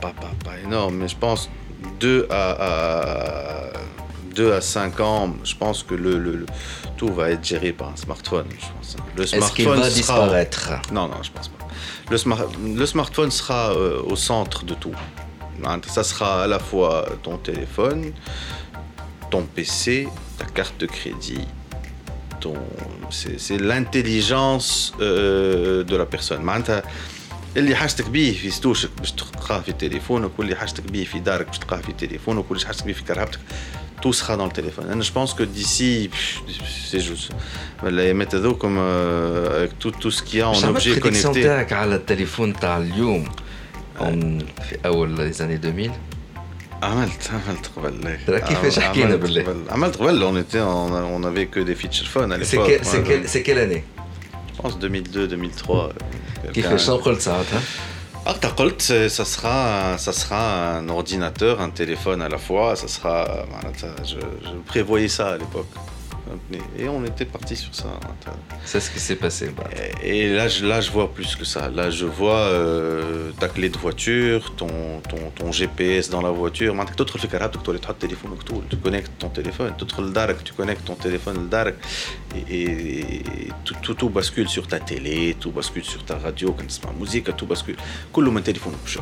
pas, 0.00 0.12
pas, 0.12 0.30
pas 0.44 0.58
énormes 0.64 0.96
mais 0.96 1.08
je 1.08 1.16
pense 1.16 1.50
2 2.00 2.26
à, 2.30 3.70
2 4.34 4.52
à 4.54 4.60
5 4.60 5.00
ans 5.00 5.34
je 5.44 5.54
pense 5.54 5.82
que 5.82 5.94
le, 5.94 6.18
le- 6.18 6.36
le- 6.36 6.46
tout 6.96 7.12
va 7.12 7.30
être 7.30 7.44
géré 7.44 7.72
par 7.72 7.88
un 7.90 7.96
smartphone 7.96 8.46
je 8.50 8.66
pense. 8.66 8.96
le 9.16 9.22
Est-ce 9.22 9.30
qu'il 9.52 9.64
smartphone 9.64 9.78
va 9.78 9.84
sera- 9.90 9.94
disparaître? 9.94 10.70
Non, 10.92 11.08
non, 11.08 11.22
je 11.22 11.30
pense 11.30 11.48
pas. 11.48 11.66
Le, 12.10 12.18
smart- 12.18 12.46
le 12.62 12.86
smartphone 12.86 13.30
sera 13.30 13.70
euh, 13.72 14.02
au 14.02 14.16
centre 14.16 14.64
de 14.64 14.74
tout. 14.74 14.92
Hein, 15.63 15.79
Ça 15.95 16.03
sera 16.03 16.43
à 16.43 16.47
la 16.47 16.59
fois 16.59 16.95
ton 17.23 17.37
téléphone, 17.37 18.01
ton 19.31 19.43
PC, 19.55 20.07
ta 20.39 20.45
carte 20.57 20.77
de 20.83 20.87
crédit. 20.97 21.45
Ton... 22.43 22.55
C'est 23.17 23.37
c'est 23.45 23.59
l'intelligence 23.71 24.69
euh, 25.01 25.83
de 25.83 25.95
la 25.95 26.05
personne. 26.05 26.41
معناتها 26.43 26.83
اللي 27.57 27.75
حاجتك 27.75 28.09
بيه 28.09 28.33
في 28.37 28.49
ستوشك 28.51 28.89
باش 28.99 29.11
تلقاه 29.11 29.59
في 29.61 29.71
تليفونك 29.71 30.31
واللي 30.39 30.55
حاجتك 30.55 30.83
بيه 30.91 31.05
في 31.05 31.19
دارك 31.19 31.47
باش 31.47 31.59
تلقاه 31.59 31.77
في 31.81 31.91
تليفونك 31.93 32.51
واللي 32.51 32.65
حاجتك 32.65 32.85
بيه 32.85 32.93
في 32.93 33.03
كرهبتك 33.03 33.39
tout 34.05 34.13
sera 34.21 34.35
dans 34.37 34.45
le 34.51 34.55
téléphone. 34.59 34.85
Et 34.91 35.01
je 35.09 35.13
pense 35.19 35.31
que 35.37 35.43
d'ici, 35.57 35.91
pff, 36.13 36.27
c'est 36.89 37.03
juste. 37.09 37.29
Les 37.99 38.13
méthodes 38.21 38.57
comme 38.63 38.77
euh, 38.77 39.57
avec 39.57 39.71
tout, 39.81 39.91
tout 40.01 40.11
ce 40.17 40.21
qu'il 40.21 40.39
y 40.39 40.41
a 40.41 40.47
en 40.49 40.51
مش 40.57 40.63
عملت 40.65 40.77
objet 40.81 40.99
prédiction 40.99 41.31
connecté. 41.33 41.43
تاعك 41.43 41.73
على 41.73 41.95
التليفون 41.95 42.53
تاع 42.53 42.77
اليوم 42.77 43.25
on- 43.25 43.29
في 44.69 44.77
اول 44.85 45.33
les 45.33 45.37
années 45.37 45.65
2000 45.65 45.91
عملت 46.83 47.31
عملت 47.33 47.71
قبل 47.75 48.17
ترى 48.27 48.39
كيفاش 48.41 48.79
عملت 48.79 48.79
حكينا 48.79 49.15
بالله؟ 49.15 49.41
قبل. 49.43 49.61
عملت 49.69 49.95
قبل 49.97 50.21
on 50.21 50.35
était 50.45 50.55
on, 50.61 50.91
a- 50.91 51.19
on 51.19 51.23
avait 51.25 51.45
que 51.55 51.59
des 51.59 51.75
feature 51.83 52.07
phones 52.07 52.31
à 52.33 52.45
c'est 52.45 52.57
l'époque. 52.57 52.79
que- 52.79 52.85
c'est 52.85 52.97
Moi, 52.99 53.07
quelle- 53.07 53.27
c'est 53.29 53.43
quelle 53.43 53.59
année 53.59 53.83
Je 54.55 54.61
pense 54.61 54.79
2002 54.79 55.27
2003. 55.27 55.93
كيفاش 56.53 56.85
شنو 56.85 56.95
قلت 56.95 57.21
ساعتها 57.21 57.61
Ah, 58.27 58.33
t'as 58.41 58.47
قلت, 58.61 58.81
c'est- 58.81 59.09
ça 59.19 59.25
sera, 59.35 59.57
ça 60.05 60.11
sera 60.21 60.41
un 60.79 60.89
ordinateur, 60.89 61.55
un 61.61 61.69
téléphone 61.81 62.19
à 62.27 62.29
la 62.35 62.39
fois. 62.47 62.75
Ça 62.75 62.87
sera, 62.95 63.45
معناتها, 63.51 63.95
je, 64.03 64.19
je 64.47 64.55
prévoyais 64.71 65.07
ça 65.17 65.25
à 65.33 65.37
l'époque. 65.37 65.71
Et 66.78 66.88
on 66.88 67.04
était 67.04 67.24
parti 67.24 67.56
sur 67.56 67.74
ça. 67.74 67.88
Hein, 67.88 68.32
c'est 68.64 68.80
ce 68.80 68.90
qui 68.90 69.00
s'est 69.00 69.16
passé. 69.16 69.50
Bah. 69.56 69.64
Et, 70.02 70.28
là, 70.32 70.48
je, 70.48 70.64
là, 70.66 70.80
je 70.80 70.90
vois 70.90 71.12
plus 71.12 71.36
que 71.36 71.44
ça. 71.44 71.68
Là, 71.68 71.90
je 71.90 72.06
vois 72.06 72.38
euh, 72.38 73.30
ta 73.38 73.48
clé 73.48 73.68
de 73.68 73.78
voiture, 73.78 74.54
ton, 74.56 75.00
ton, 75.08 75.30
ton 75.34 75.52
GPS 75.52 76.10
dans 76.10 76.22
la 76.22 76.30
voiture. 76.30 76.74
téléphone, 77.94 78.32
tu 78.68 78.76
connectes 78.76 79.12
ton 79.18 79.28
téléphone, 79.28 79.72
tu 80.44 80.52
connectes 80.52 80.84
ton 80.84 80.94
téléphone 80.94 81.48
et, 82.36 82.54
et, 82.54 83.00
et 83.00 83.24
tout, 83.64 83.94
tout, 83.94 84.08
bascule 84.08 84.48
sur 84.48 84.66
ta 84.66 84.78
télé, 84.80 85.36
tout 85.38 85.50
bascule 85.50 85.84
sur 85.84 86.04
ta 86.04 86.16
radio, 86.16 86.52
quand 86.52 86.66
tu 86.66 86.86
la 86.86 86.92
musique, 86.92 87.34
tout 87.36 87.46
bascule. 87.46 87.76
Tout 88.12 88.20
le 88.20 88.40
téléphone, 88.40 88.74
je 88.84 88.98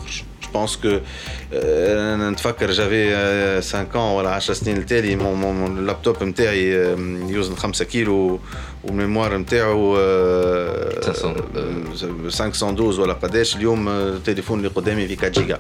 Je 0.48 0.60
pense 0.60 0.76
que 0.78 0.88
euh, 0.88 1.54
انا 1.54 2.30
نتفكر 2.30 2.74
j'avais 2.74 3.10
euh, 3.12 3.72
5 3.74 3.96
ans 3.96 4.18
ولا 4.18 4.40
10 4.40 4.54
سنين 4.54 4.78
التالي 4.78 5.18
mon, 5.18 5.22
mon, 5.22 5.54
mon 5.68 5.78
اللابتوب 5.80 6.24
نتاعي 6.24 6.96
euh, 6.96 7.00
يوزن 7.30 7.56
5 7.56 7.84
كيلو 7.84 8.40
والميموار 8.84 9.38
نتاعو 9.38 9.98
euh, 9.98 11.06
500, 11.06 11.36
euh, 11.56 12.30
512 12.30 13.00
ولا 13.00 13.14
قداش 13.14 13.56
اليوم 13.56 13.88
آه، 13.90 14.10
التليفون 14.10 14.58
اللي 14.58 14.70
قدامي 14.70 15.08
فيه 15.08 15.18
4 15.18 15.30
جيجا 15.30 15.60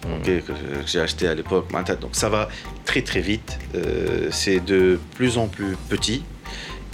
Ok, 0.00 0.26
que, 0.26 0.52
que 0.52 0.86
j'ai 0.86 1.00
acheté 1.00 1.28
à 1.28 1.34
l'époque. 1.34 1.72
معناتها, 1.72 1.96
Donc 1.96 2.14
ça 2.16 2.28
va 2.28 2.48
très 2.86 3.02
très 3.02 3.20
vite. 3.20 3.58
Euh, 3.74 4.28
c'est 4.30 4.60
de 4.72 4.98
plus 5.16 5.36
en 5.38 5.46
plus 5.46 5.76
petit. 5.90 6.22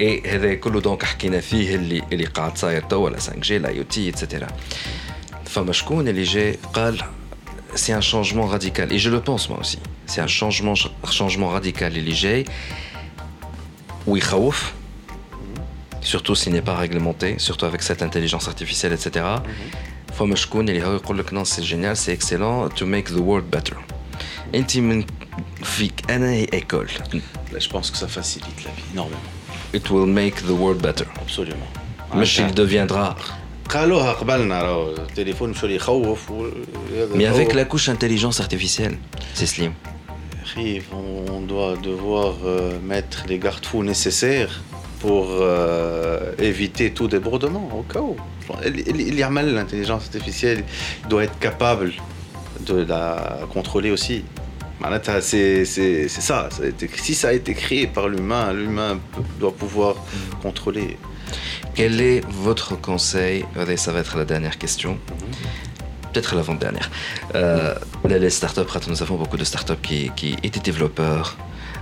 اي 0.00 0.22
هذا 0.26 0.54
كله 0.54 0.80
دونك 0.80 1.02
حكينا 1.02 1.40
فيه 1.40 1.74
اللي 1.74 2.02
اللي 2.12 2.24
قاعد 2.24 2.58
صاير 2.58 2.82
توا 2.82 3.10
لا 3.10 3.16
5 3.16 3.36
جي 3.36 3.58
لا 3.58 3.70
يو 3.70 3.82
تي 3.82 4.08
اتسيتيرا 4.08 4.48
فما 5.46 5.72
شكون 5.72 6.08
اللي 6.08 6.22
جاي 6.22 6.58
قال 6.74 7.04
c'est 7.74 7.92
un 7.92 8.00
changement 8.00 8.46
radical. 8.46 8.92
Et 8.92 8.98
je 8.98 9.10
le 9.10 9.20
pense 9.20 9.48
moi 9.48 9.58
aussi. 9.60 9.78
C'est 10.06 10.20
un 10.20 10.26
changement, 10.26 10.74
changement 11.10 11.48
radical. 11.48 11.96
Et 11.96 12.00
les 12.00 12.44
oui, 14.06 14.20
khaouf, 14.20 14.74
surtout 16.00 16.34
s'il 16.34 16.52
n'est 16.52 16.62
pas 16.62 16.76
réglementé, 16.76 17.38
surtout 17.38 17.66
avec 17.66 17.82
cette 17.82 18.02
intelligence 18.02 18.48
artificielle, 18.48 18.92
etc. 18.92 19.24
فما 20.18 20.34
شكون 20.36 20.68
اللي 20.68 20.84
هو 20.84 20.94
يقول 20.94 21.18
لك 21.18 21.30
non 21.30 21.44
c'est 21.44 21.62
génial 21.62 21.96
c'est 21.96 22.12
excellent 22.12 22.68
to 22.68 22.84
make 22.84 23.08
the 23.08 23.20
world 23.20 23.56
better 23.56 23.76
انت 24.54 24.76
من 24.76 25.04
فيك 25.62 26.10
انا 26.10 26.30
هي 26.30 26.46
école 26.46 26.88
Là, 27.52 27.58
je 27.58 27.68
pense 27.68 27.90
que 27.90 27.98
ça 27.98 28.08
facilite 28.08 28.64
la 28.64 28.70
vie 28.70 28.82
énormément. 28.92 29.35
it 29.74 29.84
will 29.90 30.06
make 30.06 30.36
the 30.46 30.56
world 30.62 30.82
better 30.82 31.06
Absolument. 31.26 32.14
مش 32.14 32.40
il 32.40 32.54
deviendra 32.54 33.14
قالوها 33.68 34.12
قبلنا 34.12 34.62
راهو 34.62 34.90
التليفون 34.92 35.50
مش 35.50 35.64
اللي 35.64 35.76
يخوف 35.76 36.30
و- 36.30 36.46
هذا 36.96 37.14
mais 37.14 37.34
avec 37.34 37.48
يخوف. 37.50 37.54
la 37.56 37.64
couche 37.64 37.88
intelligence 37.88 38.40
artificielle 38.40 38.96
c'est 39.34 39.46
slim 39.46 39.72
Arrive, 40.54 40.84
on 41.36 41.40
doit 41.54 41.76
devoir 41.90 42.32
euh, 42.44 42.78
mettre 42.92 43.18
les 43.30 43.38
garde-fous 43.38 43.82
nécessaires 43.92 44.54
pour 45.00 45.24
euh, 45.30 46.50
éviter 46.50 46.86
tout 46.98 47.08
débordement 47.16 47.66
au 47.80 47.84
cas 47.92 48.02
où. 48.10 48.14
Il 49.08 49.14
y 49.14 49.22
a 49.22 49.30
mal 49.30 49.46
l'intelligence 49.58 50.02
artificielle 50.08 50.60
doit 51.10 51.22
être 51.28 51.38
capable 51.48 51.88
de 52.70 52.76
la 52.92 53.04
contrôler 53.54 53.90
aussi. 53.96 54.16
C'est, 55.21 55.65
c'est, 55.65 56.07
c'est 56.07 56.21
ça. 56.21 56.49
ça 56.51 56.63
si 56.95 57.15
ça 57.15 57.29
a 57.29 57.33
été 57.33 57.53
créé 57.53 57.87
par 57.87 58.07
l'humain, 58.07 58.53
l'humain 58.53 58.99
doit 59.39 59.53
pouvoir 59.53 59.95
contrôler. 60.41 60.97
Quel 61.73 61.99
est 62.01 62.21
votre 62.27 62.79
conseil? 62.79 63.45
Ça 63.75 63.91
va 63.91 63.99
être 63.99 64.17
la 64.17 64.25
dernière 64.25 64.57
question. 64.57 64.97
Peut-être 66.13 66.35
l'avant-dernière. 66.35 66.89
Euh, 67.35 67.75
les 68.07 68.29
startups, 68.29 68.61
nous 68.87 69.01
avons 69.01 69.17
beaucoup 69.17 69.37
de 69.37 69.43
startups 69.43 69.81
qui, 69.83 70.11
qui 70.15 70.37
étaient 70.41 70.59
développeurs, 70.59 71.37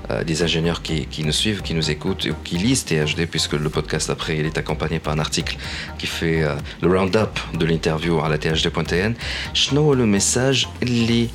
euh, 0.10 0.24
des 0.24 0.44
ingénieurs 0.44 0.82
qui, 0.82 1.06
qui, 1.06 1.24
nous 1.24 1.32
suivent, 1.32 1.62
qui 1.62 1.74
nous 1.74 1.90
écoutent, 1.90 2.26
ou 2.26 2.36
qui 2.44 2.58
lisent 2.58 2.86
THD, 2.86 3.26
puisque 3.26 3.54
le 3.54 3.70
podcast 3.70 4.10
après, 4.10 4.38
il 4.38 4.46
est 4.46 4.58
accompagné 4.58 5.00
par 5.00 5.14
un 5.14 5.20
article 5.20 5.58
qui 5.98 6.08
fait 6.08 6.44
euh, 6.44 6.56
le 6.82 6.90
round-up 6.90 7.40
de 7.54 7.66
l'interview 7.66 8.20
à 8.20 8.30
la 8.30 8.38
THD.tn. 8.38 9.14
Je 9.54 9.76
le 9.76 10.06
message, 10.06 10.68
les 10.82 11.30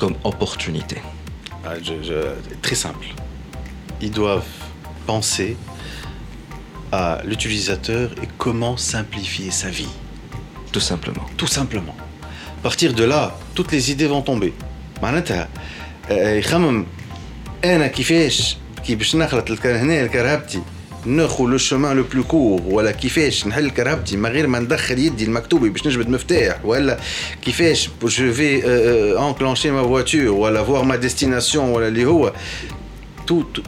comme 0.00 0.16
opportunité 0.30 0.98
Ah, 1.68 1.74
je- 1.86 2.02
je- 2.08 2.36
très 2.66 2.78
simple. 2.86 3.06
Ils 4.04 4.12
doivent 4.20 4.52
penser 5.10 5.50
à 6.92 7.04
l'utilisateur 7.28 8.06
et 8.22 8.28
comment 8.38 8.76
simplifier 8.94 9.50
sa 9.50 9.68
vie. 9.78 9.92
Tout 10.74 10.84
simplement. 10.90 11.26
Tout 11.36 11.46
simplement. 11.58 11.96
À 12.58 12.62
partir 12.62 12.90
de 13.00 13.04
là, 13.04 13.22
toutes 13.56 13.72
les 13.72 13.90
idées 13.92 14.06
vont 14.14 14.22
tomber. 14.22 14.52
معناتها 15.02 15.48
آه، 16.10 16.34
يخمم 16.34 16.86
انا 17.64 17.86
كيفاش 17.86 18.56
كي 18.86 18.94
باش 18.94 19.16
نخلط 19.16 19.50
الك- 19.50 19.66
هنا 19.66 20.00
الكرهبتي 20.00 20.62
ناخذ 21.06 21.44
لو 21.44 21.58
شومان 21.58 21.96
لو 21.96 22.02
بلو 22.12 22.24
كور 22.24 22.62
ولا 22.66 22.90
كيفاش 22.92 23.46
نحل 23.46 23.70
كرهبتي 23.70 24.16
من 24.16 24.30
غير 24.30 24.46
ما 24.46 24.58
ندخل 24.58 24.98
يدي 24.98 25.24
المكتوبي 25.24 25.68
باش 25.68 25.86
نجبد 25.86 26.08
مفتاح 26.08 26.64
ولا 26.64 26.98
كيفاش 27.42 27.88
جو 28.02 28.32
في 28.32 28.64
انكلانشي 29.18 29.70
ما 29.70 29.82
فواتور 29.82 30.28
ولا 30.28 30.64
فوار 30.64 30.84
ما 30.84 30.96
ديستيناسيون 30.96 31.68
ولا 31.68 31.88
اللي 31.88 32.04
هو 32.04 32.32
tout, 33.30 33.44
tout 33.58 33.62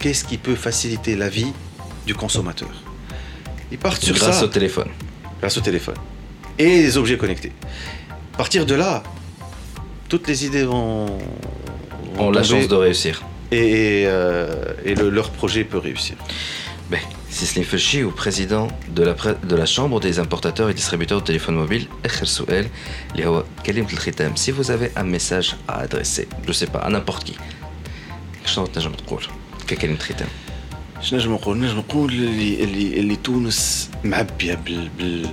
qu'est-ce 0.00 0.24
qui 0.24 0.36
peut 0.46 0.58
faciliter 0.68 1.16
la 1.16 1.28
vie 1.28 1.52
du 2.06 2.14
consommateur 2.14 2.68
Ils 3.72 3.78
partent 3.78 4.02
sur 4.04 4.14
Grâce 4.14 4.38
ça 4.40 4.44
au 4.44 4.48
téléphone. 4.58 4.90
grâce 5.40 5.56
au 5.58 5.60
téléphone 5.60 5.98
et 6.58 6.82
les 6.86 6.96
objets 7.00 7.16
connectés. 7.16 7.52
À 8.34 8.36
partir 8.42 8.62
de 8.66 8.74
là, 8.74 9.02
toutes 10.10 10.26
les 10.30 10.38
idées 10.46 10.64
vont, 10.64 11.06
vont 12.14 12.26
Ont 12.28 12.30
la 12.30 12.42
tomber 12.42 12.60
chance 12.62 12.68
de 12.68 12.78
réussir. 12.86 13.14
et, 13.52 14.04
euh, 14.06 14.88
et 14.88 14.94
le- 15.00 15.10
leur 15.10 15.28
projet 15.30 15.62
peut 15.64 15.78
réussir. 15.88 16.16
Ben, 16.90 17.00
Sislim 17.38 17.64
Felchi, 17.64 18.02
ou 18.08 18.10
président 18.10 18.66
de 18.98 19.02
la, 19.08 19.14
pré- 19.14 19.38
de 19.52 19.56
la 19.62 19.66
Chambre 19.74 19.96
des 20.00 20.18
importateurs 20.24 20.68
et 20.70 20.74
distributeurs 20.74 21.20
de 21.20 21.26
téléphones 21.26 21.54
mobiles, 21.64 21.86
آخر 22.04 22.24
سؤال 22.26 22.66
اللي 23.12 23.26
هو 23.26 23.44
كلمة 23.66 23.92
الختام. 23.92 24.34
Si 24.36 24.50
vous 24.50 24.70
avez 24.70 24.90
un 24.96 25.04
message 25.16 25.56
à 25.68 25.74
adresser, 25.86 26.28
je 26.48 26.52
sais 26.52 26.66
pas, 26.66 26.78
à 26.80 26.90
n'importe 26.90 27.24
qui, 27.24 27.36
شنو 28.46 28.66
تنجم 28.66 28.92
تقول 28.92 29.22
ككلمة 29.68 29.96
ختام؟ 29.98 30.28
شنو 31.02 31.18
نجم 31.20 31.32
نقول 31.32 31.58
نجم 31.58 31.76
نقول 31.78 32.12
اللي 32.12 32.64
اللي 32.64 33.00
اللي 33.00 33.16
تونس 33.16 33.90
معبيه 34.04 34.54
بال 34.54 34.88
بال 34.98 35.26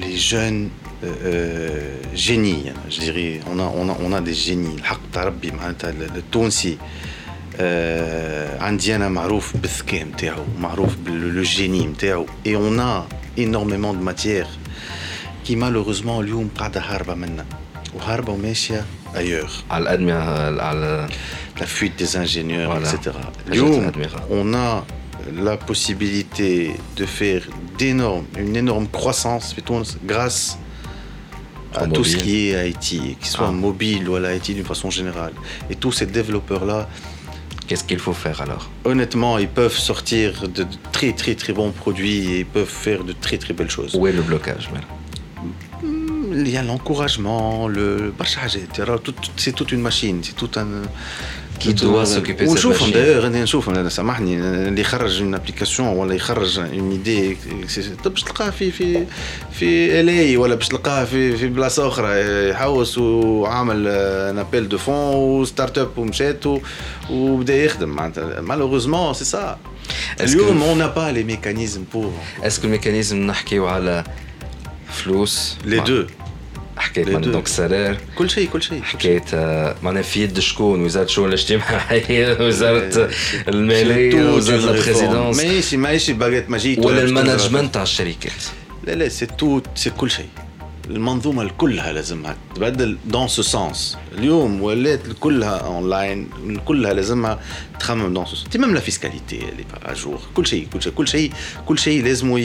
les 0.00 0.18
jeunes 0.32 0.68
euh, 1.04 1.08
génies 2.26 2.64
je 2.94 2.98
dirais 3.06 3.40
on 3.52 3.58
a 3.58 3.66
on 3.80 3.86
a 3.92 3.94
on 4.06 4.12
a 4.12 4.20
des 4.20 4.34
génies 4.48 4.78
الحق 4.78 5.00
تاع 5.12 5.24
ربي 5.24 5.50
معناتها 5.50 5.90
ال- 5.90 6.16
التونسي 6.16 6.72
آه 6.72 6.78
عندي 8.60 8.96
انا 8.96 9.08
معروف 9.08 9.56
بالذكاء 9.56 10.04
نتاعو 10.04 10.44
معروف 10.60 10.96
باللو 10.96 11.42
جيني 11.42 11.86
نتاعو 11.86 12.26
et 12.46 12.50
on 12.56 12.78
a 12.80 13.04
énormément 13.40 13.94
de 13.94 14.02
matière 14.10 14.48
qui 15.46 15.56
malheureusement 15.56 16.20
اليوم 16.20 16.48
قاعده 16.58 16.80
هاربه 16.80 17.14
منا 17.14 17.44
وهاربه 17.94 18.32
وماشيه 18.32 18.84
ailleurs 19.14 19.70
على 19.70 19.82
الأدمغة 19.82 20.62
على 20.62 21.08
la 21.60 21.66
fuite 21.66 21.96
des 22.02 22.16
ingénieurs, 22.16 22.70
Voilà. 22.72 22.88
etc. 22.92 23.16
Les 23.48 23.56
Lyon, 23.56 23.68
autres 23.78 23.86
admirants. 23.88 24.26
on 24.40 24.54
a 24.54 24.84
la 25.48 25.56
possibilité 25.56 26.50
de 26.96 27.06
faire 27.06 27.42
d'énormes, 27.78 28.26
une 28.44 28.56
énorme 28.56 28.88
croissance 28.98 29.44
fait 29.54 29.62
Tunis, 29.68 29.90
grâce 30.12 30.58
à 31.80 31.84
Au 31.84 31.86
tout 31.96 32.04
ce 32.04 32.16
mobile. 32.16 32.22
qui 32.24 32.36
est 32.50 32.70
IT, 32.70 32.88
qu'il 33.20 33.30
soit 33.36 33.52
Ah. 33.56 33.66
mobile 33.68 34.02
ou 34.08 34.14
à 34.16 34.20
l'IT 34.24 34.46
d'une 34.58 34.68
façon 34.72 34.90
générale. 34.98 35.34
Et 35.70 35.76
tous 35.82 35.92
ces 35.98 36.06
développeurs-là, 36.18 36.80
Qu'est-ce 37.69 37.83
qu'il 37.83 37.99
faut 37.99 38.13
faire 38.13 38.41
alors 38.41 38.67
Honnêtement, 38.83 39.37
ils 39.37 39.47
peuvent 39.47 39.77
sortir 39.77 40.47
de 40.47 40.65
très 40.91 41.13
très 41.13 41.35
très 41.35 41.53
bons 41.53 41.69
produits 41.69 42.31
et 42.31 42.39
ils 42.39 42.45
peuvent 42.47 42.65
faire 42.65 43.03
de 43.03 43.13
très 43.13 43.37
très 43.37 43.53
belles 43.53 43.69
choses. 43.69 43.93
Où 43.93 44.07
est 44.07 44.11
le 44.11 44.23
blocage 44.23 44.71
hmm, 45.83 46.33
Il 46.33 46.49
y 46.49 46.57
a 46.57 46.63
l'encouragement, 46.63 47.67
le 47.67 48.11
c'est 49.37 49.51
toute 49.51 49.71
une 49.71 49.81
machine, 49.81 50.21
c'est 50.23 50.35
tout 50.35 50.49
un, 50.55 50.81
S'occuper 51.59 52.45
de 52.45 52.47
cette 52.47 52.49
ونشوفهم 52.49 52.91
دايوغ 52.91 53.27
أنا 53.27 53.43
نشوفهم 53.43 53.75
أنا 53.75 53.89
سامحني 53.89 54.37
اللي 54.39 54.81
يخرج 54.81 55.21
اون 55.21 55.35
ابليكاسيون 55.35 55.87
ولا 55.87 56.13
يخرج 56.13 56.59
اون 56.59 56.91
ايدي 56.91 57.37
باش 58.05 58.23
تلقاه 58.23 58.49
في 58.49 58.71
في 58.71 59.05
في 59.51 59.99
الي 59.99 60.37
ولا 60.37 60.55
باش 60.55 60.67
تلقاه 60.67 61.05
في 61.05 61.37
في 61.37 61.47
بلاصه 61.47 61.87
أخرى 61.87 62.49
يحوس 62.49 62.97
وعامل 62.97 63.87
ان 63.87 64.37
ابيل 64.37 64.69
دو 64.69 64.77
فون 64.77 65.15
وستارت 65.15 65.77
اب 65.77 65.97
ومشات 65.97 66.43
وبدا 67.09 67.55
يخدم 67.55 67.89
معناتها 67.89 68.41
مالوغوزمون 68.41 69.13
سي 69.13 69.25
سا 69.25 69.57
اليوم 70.21 70.63
اون 70.63 70.87
با 70.87 71.11
لي 71.11 71.23
ميكانيزم 71.23 71.83
بور 71.93 72.13
le 72.43 72.65
mécanisme 72.65 73.13
نحكيو 73.13 73.67
على 73.67 74.03
فلوس 74.91 75.57
لي 75.65 75.79
دو 75.79 76.05
حكيت 76.79 77.09
من 77.09 77.21
دونك 77.21 77.47
سرير. 77.47 77.97
كل 78.15 78.29
شيء 78.29 78.49
كل 78.49 78.61
شيء 78.61 78.81
حكايه 78.81 79.23
معناها 79.83 80.01
في 80.01 80.23
يد 80.23 80.39
شكون؟ 80.39 80.83
وزارة 80.85 81.05
الشؤون 81.05 81.27
الاجتماعية 81.27 82.37
وزارة 82.47 82.97
إيه، 82.97 83.05
إيه. 83.05 83.09
المالية 83.47 84.31
وزارة 84.31 84.71
البريزيدونس 84.71 85.37
ماشي 85.37 85.77
ماشي 85.77 86.13
باغيت 86.13 86.49
ماجيك 86.49 86.85
ولا 86.85 87.01
المانجمنت 87.01 87.73
تاع 87.73 87.83
الشركات. 87.83 88.31
لا 88.83 88.91
لا 88.91 89.09
سي 89.09 89.25
تو 89.25 89.61
سي 89.75 89.89
كل 89.89 90.11
شيء. 90.11 90.29
المنظومه 90.90 91.50
كلها 91.58 91.92
لازمها 91.92 92.36
تبدل 92.54 92.98
دون 93.04 93.28
سو 93.28 93.42
سونس 93.42 93.96
اليوم 94.18 94.62
ولات 94.62 95.00
كلها 95.20 95.56
اونلاين 95.58 96.28
كلها 96.64 96.92
لازمها 96.92 97.40
تخمم 97.80 98.14
دون 98.14 98.24
سو 98.26 98.36
سونس 98.36 98.56
ميم 98.56 98.74
لا 98.74 98.80
فيسكاليتي 98.80 99.36
اللي 99.48 99.64
با 99.86 99.92
جور 99.94 100.20
كل 100.34 100.46
شيء 100.46 100.68
كل 100.72 100.82
شيء 100.82 100.92
كل 100.92 101.08
شيء 101.08 101.32
كل 101.66 101.78
شيء 101.78 102.04
لازم 102.04 102.36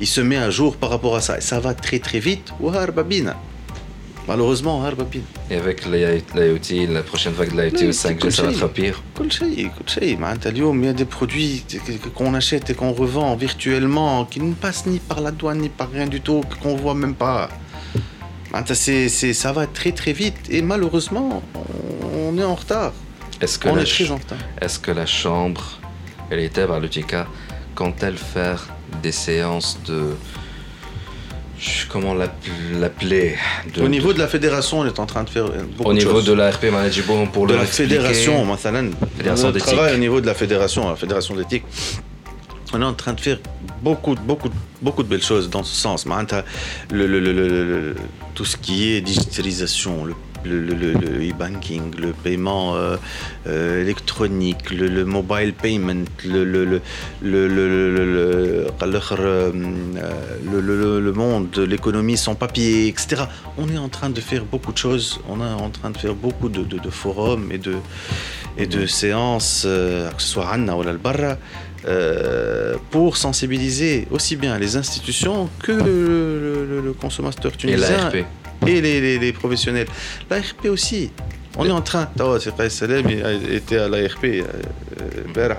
يسمي 0.00 0.38
ا 0.38 0.50
جور 0.50 0.76
بارابور 0.82 1.16
ا 1.16 1.20
سا 1.20 1.40
سا 1.40 1.60
فا 1.60 1.72
تري 1.72 1.98
تري 1.98 2.20
فيت 2.20 2.40
وهاربه 2.60 3.02
بينا 3.02 3.36
Malheureusement, 4.27 4.83
hein, 4.83 4.87
Herbapine. 4.87 5.23
Et 5.51 5.55
avec 5.55 5.85
l'IoT, 5.85 6.91
la 6.91 7.03
prochaine 7.03 7.33
vague 7.33 7.55
de 7.55 7.61
l'IoT, 7.61 7.91
5G, 7.91 8.29
ça 8.31 8.43
va 8.43 8.51
être 8.51 8.67
pire. 8.69 9.03
Il 9.21 10.85
y 10.85 10.87
a 10.87 10.93
des 10.93 11.05
produits 11.05 11.63
qu'on 12.15 12.33
achète 12.33 12.69
et 12.71 12.73
qu'on 12.73 12.91
revend 12.91 13.35
virtuellement, 13.35 14.25
qui 14.25 14.39
ne 14.39 14.53
passent 14.53 14.87
ni 14.87 14.99
par 14.99 15.21
la 15.21 15.31
douane, 15.31 15.59
ni 15.59 15.69
par 15.69 15.91
rien 15.91 16.07
du 16.07 16.21
tout, 16.21 16.41
qu'on 16.61 16.75
voit 16.75 16.95
même 16.95 17.15
pas. 17.15 17.49
Bah, 18.51 18.63
c'est, 18.73 19.09
c'est, 19.09 19.33
ça 19.33 19.51
va 19.51 19.67
très 19.67 19.91
très 19.91 20.13
vite 20.13 20.37
et 20.49 20.61
malheureusement, 20.61 21.43
on 22.13 22.37
est 22.37 22.43
en 22.43 22.55
retard. 22.55 22.93
Est 23.41 23.59
que 23.59 23.67
on 23.67 23.77
est 23.77 23.83
très 23.83 24.09
en 24.09 24.15
retard. 24.15 24.37
Est-ce 24.61 24.79
que 24.79 24.91
la 24.91 25.05
Chambre, 25.05 25.79
elle 26.31 26.39
était 26.39 26.65
par 26.65 26.79
le 26.79 26.89
quand 27.75 28.01
elle 28.01 28.17
faire 28.17 28.65
des 29.03 29.11
séances 29.11 29.77
de 29.85 30.15
comment 31.89 32.13
l'appeler. 32.13 33.35
Au 33.79 33.87
niveau 33.87 34.13
de 34.13 34.19
la 34.19 34.27
fédération, 34.27 34.79
on 34.79 34.85
est 34.85 34.99
en 34.99 35.05
train 35.05 35.23
de 35.23 35.29
faire 35.29 35.45
euh, 35.45 35.63
beaucoup 35.77 35.89
Au 35.89 35.93
niveau 35.93 36.21
de 36.21 36.33
la 36.33 36.51
RP 36.51 36.65
Management 36.71 37.27
pour 37.27 37.47
de 37.47 37.53
le 37.53 37.59
la 37.59 37.65
fédération, 37.65 38.43
mathalan, 38.45 38.91
on 39.25 39.51
travaille 39.53 39.95
au 39.95 39.97
niveau 39.97 40.21
de 40.21 40.25
la 40.25 40.33
fédération, 40.33 40.89
la 40.89 40.95
fédération 40.95 41.35
d'éthique. 41.35 41.63
On 42.73 42.81
est 42.81 42.85
en 42.85 42.93
train 42.93 43.13
de 43.13 43.21
faire 43.21 43.39
beaucoup, 43.81 44.15
beaucoup, 44.15 44.49
beaucoup 44.81 45.03
de 45.03 45.07
belles 45.07 45.23
choses 45.23 45.49
dans 45.49 45.63
ce 45.63 45.75
sens. 45.75 46.05
Le, 46.91 47.95
tout 48.33 48.45
ce 48.45 48.57
qui 48.57 48.93
est 48.93 49.01
digitalisation, 49.01 50.03
le 50.03 50.13
le, 50.45 51.29
e-banking, 51.29 51.95
le, 51.95 52.01
le, 52.01 52.07
e 52.07 52.07
le 52.07 52.13
paiement 52.13 52.75
euh, 52.75 52.97
euh, 53.47 53.81
électronique, 53.81 54.71
le, 54.71 54.87
le, 54.87 55.05
mobile 55.05 55.53
payment, 55.53 56.05
le, 56.23 56.81
monde, 61.11 61.57
l'économie 61.57 62.17
sans 62.17 62.35
papier, 62.35 62.87
etc. 62.87 63.23
On 63.57 63.69
est 63.69 63.77
en 63.77 63.89
train 63.89 64.09
de 64.09 64.21
faire 64.21 64.45
beaucoup 64.45 64.71
de 64.71 64.77
choses, 64.77 65.19
on 65.29 65.39
est 65.41 65.61
en 65.61 65.69
train 65.69 65.89
de 65.89 65.97
faire 65.97 66.15
beaucoup 66.15 66.49
de, 66.49 66.89
forums 66.89 67.51
et 67.51 67.57
de, 67.57 67.75
et 68.57 68.67
de 68.67 68.85
séances, 68.85 69.61
que 69.63 70.21
ce 70.21 70.27
soit 70.27 70.49
Anna 70.49 70.75
ou 70.77 70.83
l'Albarra. 70.83 71.37
pour 72.91 73.17
sensibiliser 73.17 74.07
aussi 74.11 74.35
bien 74.35 74.57
les 74.57 74.75
institutions 74.77 75.49
que 75.59 75.71
le, 75.71 76.81
le 76.81 76.93
consommateur 76.93 77.51
tunisien. 77.57 78.09
Et 78.11 78.17
l'ARP 78.21 78.44
et 78.67 78.81
les, 78.81 79.33
professionnels. 79.33 79.87
L'ARP 80.29 80.65
aussi. 80.65 81.11
On 81.57 81.65
est 81.65 81.71
en 81.71 81.81
train. 81.81 82.09
Oh, 82.19 82.37
Salem 82.69 83.07
était 83.49 83.77
à 83.77 83.87
l'ARP 83.87 84.25
euh, 84.25 84.43
euh, 84.99 85.49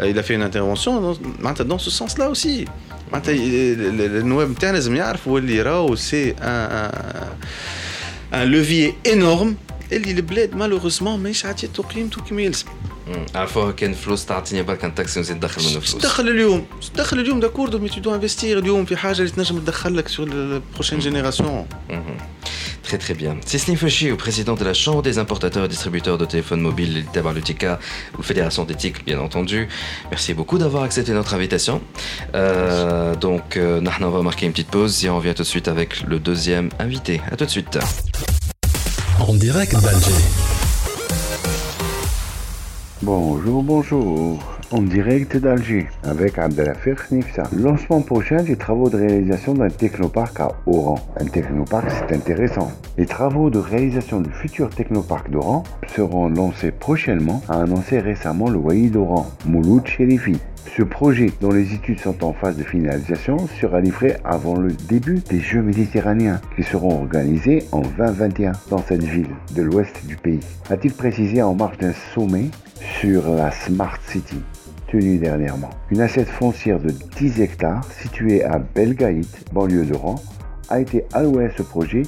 euh, 0.00 0.08
il 0.08 0.18
a 0.18 0.22
fait 0.22 0.34
une 0.34 0.42
intervention 0.42 1.16
dans 1.64 1.78
ce 1.78 1.90
sens-là 1.90 2.28
aussi. 2.28 2.64
C'est 5.96 6.36
un, 6.42 6.90
un 8.32 8.44
levier 8.44 8.98
énorme. 9.04 9.54
Et 9.90 9.98
les 9.98 10.22
bled, 10.22 10.52
malheureusement, 10.56 11.18
mais 11.18 11.34
ça 11.34 11.48
a 11.48 11.52
été 11.52 11.68
tout 11.68 11.82
comme 11.82 12.40
il 12.40 12.52
مالوغوزمون 13.01 13.07
ماهيش 13.07 13.07
عطيته 13.07 13.07
قيمته 13.07 13.07
كما 13.07 13.11
يلزم 13.11 13.19
مم. 13.19 13.25
عرفوها 13.35 13.71
كان 13.71 13.93
فلوس 13.93 14.25
تعطيني 14.25 14.63
برك 14.63 14.83
ان 14.85 14.95
تاكسي 14.95 15.19
ونزيد 15.19 15.37
ندخل 15.37 15.61
منه 15.63 15.79
باش 15.79 15.89
فلوس 15.89 16.01
تدخل 16.03 16.27
اليوم 16.27 16.65
باش 16.75 16.89
تدخل 16.89 17.19
اليوم 17.19 17.39
داكوردو 17.39 17.79
مي 17.79 17.89
تو 17.89 17.99
دو 17.99 18.15
انفستير 18.15 18.59
اليوم 18.59 18.85
في 18.85 18.97
حاجه 18.97 19.17
اللي 19.19 19.29
تنجم 19.31 19.59
تدخل 19.59 19.97
لك 19.97 20.07
سور 20.07 20.27
البروشين 20.27 20.99
جينيراسيون 20.99 21.65
Mhm. 21.89 22.21
Très 22.89 22.99
très 23.05 23.15
bien. 23.23 23.33
Cécile 23.53 23.77
Fauchi, 23.83 24.07
président 24.25 24.55
de 24.61 24.63
la 24.69 24.73
Chambre 24.83 25.01
des 25.09 25.15
importateurs 25.23 25.65
et 25.65 25.71
distributeurs 25.75 26.17
de 26.17 26.25
téléphones 26.33 26.61
mobiles 26.69 26.95
Tabar 27.13 27.33
Lutica, 27.33 27.71
ou 28.17 28.21
Fédération 28.31 28.63
d'éthique 28.69 28.97
bien 29.09 29.19
entendu. 29.27 29.59
Merci 30.13 30.31
beaucoup 30.39 30.57
d'avoir 30.61 30.83
accepté 30.87 31.11
notre 31.19 31.33
invitation. 31.39 31.75
Euh, 31.81 33.13
donc, 33.27 33.45
euh, 33.57 33.81
Nahna, 33.85 34.07
on 34.07 34.15
va 34.19 34.21
marquer 34.29 34.45
une 34.45 34.53
petite 34.53 34.71
pause 34.77 34.93
et 35.03 35.09
on 35.09 35.17
revient 35.19 35.33
tout 35.39 35.43
de 35.49 35.53
suite 35.55 35.67
avec 35.75 35.89
le 36.11 36.17
deuxième 36.29 36.67
invité. 36.85 37.15
A 37.31 37.35
tout 37.39 37.45
de 37.49 37.53
suite. 37.57 37.77
En 39.27 39.33
direct 39.33 39.73
d'Alger. 39.85 40.40
Bonjour, 43.04 43.64
bonjour. 43.64 44.38
en 44.70 44.80
direct 44.80 45.36
d'Alger 45.36 45.88
avec 46.04 46.38
Abdelafir 46.38 46.94
Nifsa. 47.10 47.42
Lancement 47.52 48.00
prochain 48.00 48.44
des 48.44 48.54
travaux 48.54 48.88
de 48.88 48.96
réalisation 48.96 49.54
d'un 49.54 49.68
technoparc 49.68 50.38
à 50.38 50.52
Oran. 50.66 51.00
Un 51.18 51.24
technoparc, 51.24 51.90
c'est 51.90 52.14
intéressant. 52.14 52.70
Les 52.96 53.06
travaux 53.06 53.50
de 53.50 53.58
réalisation 53.58 54.20
du 54.20 54.30
futur 54.30 54.70
technoparc 54.70 55.30
d'Oran 55.30 55.64
seront 55.96 56.28
lancés 56.28 56.70
prochainement, 56.70 57.42
a 57.48 57.62
annoncé 57.62 57.98
récemment 57.98 58.48
le 58.48 58.88
d'Oran, 58.88 59.26
Mouloud 59.46 59.84
Sherifi. 59.84 60.38
Ce 60.76 60.84
projet, 60.84 61.30
dont 61.40 61.50
les 61.50 61.74
études 61.74 61.98
sont 61.98 62.22
en 62.24 62.32
phase 62.32 62.56
de 62.56 62.62
finalisation, 62.62 63.36
sera 63.60 63.80
livré 63.80 64.16
avant 64.24 64.56
le 64.56 64.70
début 64.88 65.20
des 65.28 65.40
Jeux 65.40 65.60
méditerranéens 65.60 66.40
qui 66.54 66.62
seront 66.62 67.02
organisés 67.02 67.66
en 67.72 67.82
2021 67.82 68.52
dans 68.70 68.78
cette 68.78 69.02
ville 69.02 69.34
de 69.56 69.62
l'ouest 69.62 70.06
du 70.06 70.16
pays. 70.16 70.40
A-t-il 70.70 70.94
précisé 70.94 71.42
en 71.42 71.54
marge 71.54 71.78
d'un 71.78 71.92
sommet 72.14 72.46
sur 73.00 73.28
la 73.34 73.50
Smart 73.50 73.98
City 74.06 74.40
tenu 74.92 75.16
dernièrement. 75.18 75.70
Une 75.90 76.00
assiette 76.00 76.28
foncière 76.28 76.78
de 76.78 76.90
10 76.90 77.40
hectares 77.40 77.84
située 78.00 78.44
à 78.44 78.58
Belgaït, 78.58 79.44
banlieue 79.52 79.86
d'Oran, 79.86 80.16
a 80.68 80.80
été 80.80 81.04
allouée 81.12 81.46
à 81.46 81.50
ce 81.56 81.62
projet 81.62 82.02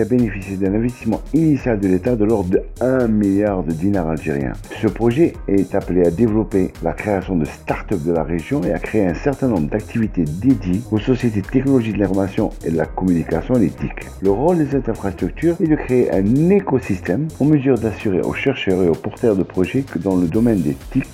a 0.00 0.04
bénéficié 0.04 0.56
d'un 0.56 0.74
investissement 0.74 1.20
initial 1.34 1.80
de 1.80 1.88
l'État 1.88 2.16
de 2.16 2.24
l'ordre 2.24 2.50
de 2.50 2.62
1 2.80 3.08
milliard 3.08 3.62
de 3.62 3.72
dinars 3.72 4.08
algériens. 4.08 4.52
Ce 4.80 4.86
projet 4.86 5.32
est 5.48 5.74
appelé 5.74 6.06
à 6.06 6.10
développer 6.10 6.72
la 6.82 6.92
création 6.92 7.36
de 7.36 7.44
start-up 7.44 8.02
de 8.04 8.12
la 8.12 8.22
région 8.22 8.62
et 8.64 8.72
à 8.72 8.78
créer 8.78 9.06
un 9.06 9.14
certain 9.14 9.48
nombre 9.48 9.68
d'activités 9.68 10.24
dédiées 10.24 10.80
aux 10.90 10.98
sociétés 10.98 11.40
de 11.40 11.46
technologie 11.46 11.92
de 11.92 11.98
l'information 11.98 12.50
et 12.64 12.70
de 12.70 12.76
la 12.76 12.86
communication 12.86 13.54
et 13.54 13.60
l'éthique. 13.60 14.06
Le 14.22 14.30
rôle 14.30 14.58
des 14.58 14.76
infrastructures 14.76 15.56
est 15.60 15.68
de 15.68 15.76
créer 15.76 16.12
un 16.12 16.50
écosystème 16.50 17.28
en 17.40 17.44
mesure 17.44 17.78
d'assurer 17.78 18.20
aux 18.20 18.34
chercheurs 18.34 18.82
et 18.82 18.88
aux 18.88 18.94
porteurs 18.94 19.36
de 19.36 19.42
projets 19.42 19.82
que 19.82 19.98
dans 19.98 20.16
le 20.16 20.26
domaine 20.26 20.60
des 20.60 20.76
TIC, 20.92 21.06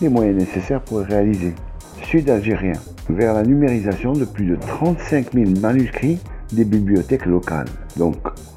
les 0.00 0.08
moyens 0.08 0.38
nécessaires 0.38 0.82
pour 0.82 1.00
réaliser. 1.00 1.54
Sud 2.04 2.30
algérien, 2.30 2.74
vers 3.10 3.34
la 3.34 3.42
numérisation 3.42 4.12
de 4.12 4.24
plus 4.24 4.46
de 4.46 4.56
35 4.56 5.32
000 5.34 5.50
manuscrits 5.60 6.18
des 6.52 6.64
bibliothèques 6.64 7.26
locales. 7.26 7.68
Donc, 7.96 8.16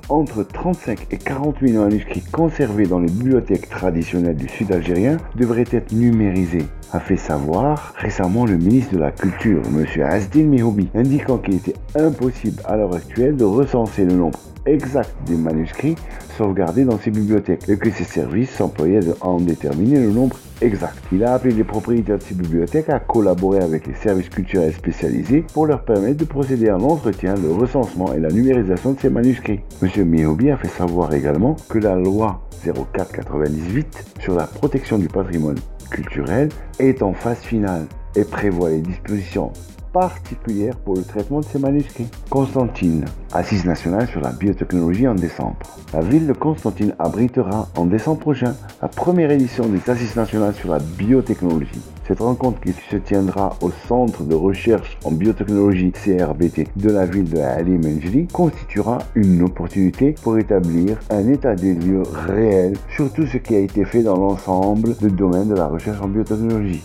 entre 0.10 0.44
35 0.44 1.08
et 1.12 1.18
40 1.18 1.58
000 1.66 1.84
manuscrits 1.84 2.24
conservés 2.32 2.86
dans 2.86 3.00
les 3.00 3.10
bibliothèques 3.10 3.70
traditionnelles 3.70 4.36
du 4.36 4.50
sud 4.50 4.72
algérien 4.72 5.18
devraient 5.36 5.66
être 5.72 5.94
numérisés, 5.94 6.66
a 6.92 7.00
fait 7.00 7.18
savoir 7.18 7.94
récemment 7.96 8.46
le 8.46 8.58
ministre 8.58 8.94
de 8.94 9.00
la 9.00 9.12
Culture, 9.12 9.62
M. 9.74 9.86
Asdin 10.04 10.44
Mihoubi, 10.44 10.90
indiquant 10.96 11.38
qu'il 11.38 11.56
était 11.56 11.76
impossible 11.96 12.62
à 12.66 12.76
l'heure 12.76 12.94
actuelle 12.94 13.38
de 13.38 13.46
recenser 13.46 14.04
le 14.04 14.14
nombre 14.14 14.40
exact 14.66 15.12
des 15.26 15.36
manuscrits 15.36 15.96
sauvegardés 16.38 16.86
dans 16.86 16.98
ces 16.98 17.12
bibliothèques 17.12 17.68
et 17.68 17.78
que 17.78 17.90
ces 17.90 18.04
services 18.04 18.52
s'employaient 18.52 19.00
à 19.22 19.28
en 19.28 19.40
déterminer 19.40 20.00
le 20.00 20.12
nombre 20.12 20.38
exact. 20.62 20.98
Il 21.12 21.24
a 21.24 21.34
appelé 21.34 21.54
les 21.54 21.64
propriétaires 21.64 22.18
de 22.18 22.24
ces 22.24 22.36
bibliothèques 22.36 22.90
à 22.90 23.00
collaborer 23.00 23.60
avec 23.60 23.88
les 23.88 23.96
services 23.96 24.30
culturels 24.30 24.74
spécialisés 24.74 25.44
pour 25.54 25.66
leur 25.66 25.84
permettre 25.84 26.18
de 26.18 26.26
procéder 26.26 26.70
à 26.70 26.78
l'entretien, 26.78 27.36
le 27.36 27.52
recensement 27.52 28.14
et 28.14 28.20
la 28.20 28.30
numérisation 28.30 28.94
de 28.94 29.00
ces 29.00 29.10
manuscrits. 29.10 29.60
M. 29.82 30.06
Mihobi 30.06 30.52
a 30.52 30.58
fait 30.58 30.68
savoir 30.68 31.14
également 31.14 31.56
que 31.70 31.80
la 31.80 31.96
loi 31.96 32.42
0498 32.64 34.18
sur 34.20 34.36
la 34.36 34.46
protection 34.46 34.98
du 34.98 35.08
patrimoine 35.08 35.58
culturel 35.90 36.50
est 36.80 37.02
en 37.02 37.14
phase 37.14 37.40
finale 37.40 37.86
et 38.16 38.24
prévoit 38.24 38.70
les 38.70 38.82
dispositions 38.82 39.52
particulière 39.94 40.76
pour 40.78 40.96
le 40.96 41.04
traitement 41.04 41.40
de 41.40 41.46
ces 41.46 41.60
manuscrits. 41.60 42.08
Constantine, 42.30 43.06
assise 43.34 43.66
nationale 43.66 44.08
sur 44.08 44.22
la 44.22 44.32
biotechnologie 44.32 45.08
en 45.08 45.16
décembre. 45.16 45.58
La 45.94 46.02
ville 46.02 46.28
de 46.28 46.34
Constantine 46.34 46.96
abritera 47.00 47.68
en 47.78 47.86
décembre 47.86 48.20
prochain 48.20 48.56
la 48.82 48.88
première 48.88 49.32
édition 49.32 49.66
des 49.68 49.90
assises 49.90 50.16
nationales 50.16 50.54
sur 50.54 50.72
la 50.72 50.80
biotechnologie. 50.80 51.82
Cette 52.08 52.20
rencontre 52.20 52.60
qui 52.60 52.74
se 52.90 52.98
tiendra 52.98 53.56
au 53.62 53.72
Centre 53.88 54.24
de 54.24 54.36
recherche 54.36 54.98
en 55.06 55.12
biotechnologie 55.12 55.92
CRBT 55.92 56.68
de 56.76 56.90
la 56.90 57.06
ville 57.06 57.30
de 57.30 57.40
Ali 57.40 58.28
constituera 58.34 58.98
une 59.16 59.44
opportunité 59.44 60.16
pour 60.22 60.38
établir 60.38 60.98
un 61.10 61.28
état 61.30 61.56
des 61.56 61.74
lieux 61.74 62.04
réel 62.28 62.74
sur 62.94 63.12
tout 63.14 63.26
ce 63.26 63.38
qui 63.38 63.56
a 63.56 63.60
été 63.60 63.86
fait 63.86 64.04
dans 64.04 64.18
l'ensemble 64.18 64.96
du 64.98 65.10
domaine 65.10 65.50
de 65.50 65.56
la 65.56 65.68
recherche 65.68 66.02
en 66.02 66.08
biotechnologie. 66.08 66.84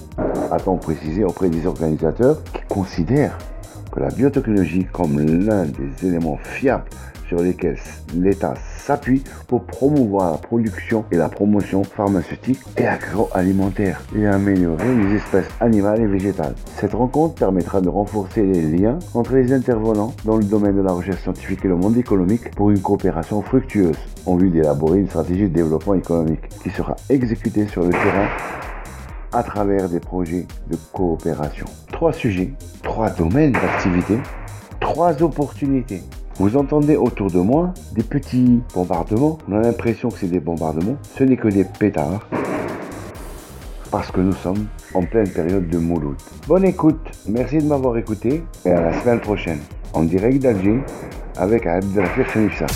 A-t-on 0.53 0.77
précisé 0.77 1.25
auprès 1.25 1.49
des 1.49 1.67
organisateurs 1.67 2.43
qui 2.53 2.61
considèrent 2.97 3.37
que 3.93 4.01
la 4.01 4.09
biotechnologie 4.09 4.87
comme 4.91 5.21
l'un 5.21 5.67
des 5.67 6.09
éléments 6.09 6.39
fiables 6.43 6.89
sur 7.29 7.43
lesquels 7.43 7.79
l'État 8.15 8.55
s'appuie 8.79 9.23
pour 9.49 9.65
promouvoir 9.65 10.33
la 10.33 10.39
production 10.39 11.05
et 11.11 11.17
la 11.17 11.29
promotion 11.29 11.83
pharmaceutique 11.83 12.61
et 12.79 12.87
agroalimentaire 12.87 14.01
et 14.17 14.27
améliorer 14.27 14.95
les 14.95 15.17
espèces 15.17 15.49
animales 15.61 16.01
et 16.01 16.07
végétales. 16.07 16.55
Cette 16.77 16.95
rencontre 16.95 17.35
permettra 17.35 17.81
de 17.81 17.89
renforcer 17.89 18.45
les 18.45 18.63
liens 18.63 18.99
entre 19.13 19.35
les 19.35 19.53
intervenants 19.53 20.15
dans 20.25 20.37
le 20.37 20.45
domaine 20.45 20.77
de 20.77 20.83
la 20.83 20.93
recherche 20.93 21.23
scientifique 21.23 21.65
et 21.65 21.69
le 21.69 21.77
monde 21.77 21.97
économique 21.99 22.51
pour 22.53 22.71
une 22.71 22.81
coopération 22.81 23.43
fructueuse 23.43 23.99
en 24.25 24.37
vue 24.37 24.51
d'élaborer 24.51 25.01
une 25.01 25.09
stratégie 25.09 25.49
de 25.49 25.55
développement 25.55 25.95
économique 25.95 26.49
qui 26.63 26.71
sera 26.71 26.97
exécutée 27.11 27.67
sur 27.67 27.83
le 27.83 27.91
terrain 27.91 28.29
à 29.33 29.43
travers 29.43 29.89
des 29.89 30.01
projets 30.01 30.47
de 30.71 30.77
coopération. 30.93 31.67
Trois 31.93 32.13
sujets, 32.13 32.53
trois 32.83 33.11
domaines 33.11 33.53
d'activité, 33.53 34.19
trois 34.81 35.23
opportunités 35.23 36.03
vous 36.39 36.55
entendez 36.59 36.97
autour 36.97 37.31
de 37.31 37.39
moi 37.39 37.73
des 37.95 38.03
petits 38.03 38.61
bombardements. 38.75 39.39
On 39.49 39.57
a 39.57 39.63
l'impression 39.63 40.11
que 40.11 40.19
c'est 40.19 40.29
des 40.29 40.41
bombardements. 40.41 40.97
Ce 41.17 41.25
n'est 41.25 41.37
que 41.37 41.49
des 41.49 41.65
pétards. 41.65 42.29
Parce 43.91 44.11
que 44.11 44.21
nous 44.21 44.35
sommes 44.35 44.67
en 44.93 45.03
pleine 45.03 45.29
période 45.29 45.67
de 45.69 45.79
Mouloud. 45.79 46.17
Bonne 46.47 46.67
écoute. 46.67 47.01
Merci 47.27 47.59
de 47.59 47.65
m'avoir 47.65 47.97
écouté. 47.97 48.43
Et 48.67 48.71
à 48.71 48.83
la 48.83 49.01
semaine 49.01 49.21
prochaine. 49.21 49.61
En 49.95 50.03
direct 50.03 50.43
d'Alger 50.43 50.79
avec 51.39 51.67
Abdelrafir 51.67 52.31
Khanifsa. 52.31 52.67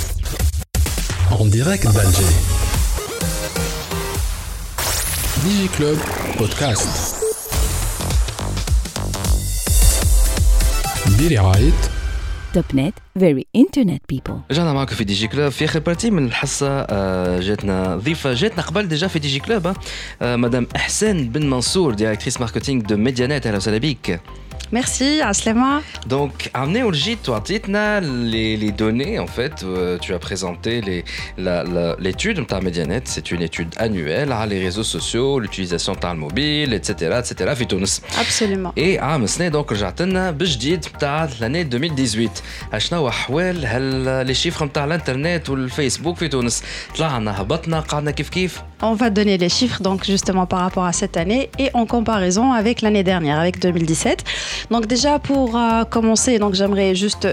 En 1.38 1.44
direct 1.44 1.84
d'Alger. 1.84 2.60
Club 5.41 5.99
Podcast. 6.38 7.16
برعاية 11.20 11.72
توب 12.55 12.64
نت 12.74 12.95
فيري 13.18 13.47
انترنت 13.57 14.03
بيبل 14.09 14.41
رجعنا 14.51 14.72
معكم 14.72 14.95
في 14.95 15.05
دي 15.05 15.14
جي 15.14 15.26
كلوب 15.28 15.49
في 15.49 15.64
آخر 15.64 15.78
بارتي 15.78 16.11
من 16.11 16.26
الحصة 16.26 16.68
آه، 16.91 17.41
جاتنا 17.41 17.97
ضيفة. 17.97 18.32
جاتنا 18.34 18.62
قبل 18.62 18.88
ديجا 18.88 19.07
في 19.07 19.18
دي 19.18 19.28
جي 19.28 19.38
كلوب 19.41 19.72
مدام 20.22 20.66
إحسان 20.76 21.28
بن 21.28 21.51
منصور 21.51 21.95
ديريكتريس 21.95 22.41
ماركتينغ 22.41 22.82
دو 22.82 22.97
ميديانات 22.97 23.47
أهلا 23.47 23.57
وسهلا 23.57 23.78
بك. 23.78 24.20
Merci, 24.72 25.22
Aslema. 25.22 25.82
Donc, 26.08 26.49
amené 26.53 26.82
au 26.84 26.91
les, 26.91 28.58
les 28.58 28.72
données, 28.72 29.20
en 29.20 29.28
fait, 29.28 29.64
euh, 29.64 29.97
tu 29.99 30.14
as 30.14 30.20
présenté 30.20 30.82
l'étude 31.38 32.38
de 32.38 32.43
ta 32.43 32.60
Medianet, 32.62 33.03
c'est 33.06 33.32
une 33.32 33.43
étude 33.43 33.70
annuelle 33.78 34.32
à 34.32 34.45
les 34.45 34.60
réseaux 34.60 34.84
sociaux, 34.84 35.39
l'utilisation 35.39 35.93
de 35.93 36.18
mobile, 36.18 36.74
etc., 36.74 37.20
etc., 37.20 37.53
Absolument. 38.20 38.74
Et 38.76 38.97
à 38.99 39.18
donc, 39.51 39.74
j'ai 39.74 39.86
بجديد 40.32 40.86
l'année 41.41 41.64
2018. 41.64 42.43
اشنا 42.74 42.97
وحوال 42.99 44.26
les 44.28 44.34
chiffres 44.34 44.66
de 44.66 44.80
l'internet 44.89 45.49
ou 45.49 45.56
le 45.56 45.70
Facebook 45.70 46.18
في 46.18 46.28
تونس 46.28 46.64
طلعنا 46.97 47.41
هبطنا 47.41 47.80
قعدنا 47.80 48.12
كيف 48.12 48.30
كيف 48.30 48.62
On 48.82 48.93
va 48.93 49.10
donner 49.10 49.38
les 49.38 49.49
chiffres 49.49 49.82
donc 49.82 50.03
justement 50.03 50.45
par 50.45 50.60
rapport 50.60 50.86
à 50.86 50.93
cette 50.93 51.18
année 51.18 51.49
et 51.58 51.70
en 51.74 51.86
comparaison 51.86 52.51
avec 52.51 52.82
l'année 52.82 53.03
dernière, 53.03 53.39
avec 53.39 53.60
2017. 53.60 54.24
Donc 54.71 54.87
déjà 54.87 55.19
pour 55.19 55.57
euh, 55.57 55.85
commencer, 55.85 56.39
donc 56.39 56.55
j'aimerais 56.55 56.95
juste 56.95 57.29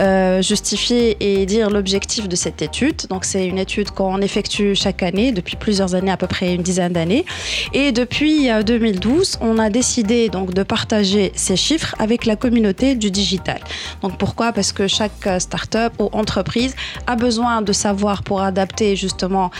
euh, 0.00 0.42
justifier 0.42 1.16
et 1.20 1.46
dire 1.46 1.70
l'objectif 1.70 2.28
de 2.28 2.36
cette 2.36 2.62
étude. 2.62 3.06
Donc 3.08 3.24
c'est 3.24 3.46
une 3.46 3.58
étude 3.58 3.90
qu'on 3.90 4.20
effectue 4.20 4.74
chaque 4.74 5.02
année 5.02 5.32
depuis 5.32 5.56
plusieurs 5.56 5.94
années, 5.94 6.10
à 6.10 6.16
peu 6.16 6.26
près 6.26 6.54
une 6.54 6.62
dizaine 6.62 6.92
d'années. 6.92 7.24
Et 7.72 7.92
depuis 7.92 8.48
2012, 8.64 9.38
euh, 9.42 9.46
on 9.46 9.58
a 9.58 9.70
décidé 9.70 10.28
donc 10.28 10.54
de 10.54 10.62
partager 10.62 11.32
ces 11.34 11.56
chiffres 11.56 11.94
avec 11.98 12.24
la 12.24 12.36
communauté 12.36 12.94
du 12.94 13.10
digital. 13.10 13.60
Donc 14.02 14.18
pourquoi? 14.18 14.52
Parce 14.52 14.72
que 14.72 14.86
chaque 14.86 15.28
start-up 15.38 15.92
ou 15.98 16.08
entreprise 16.12 16.74
a 17.06 17.16
besoin 17.16 17.62
de 17.62 17.72
savoir 17.72 18.22
pour 18.22 18.42
adapter 18.42 18.96
justement 18.96 19.50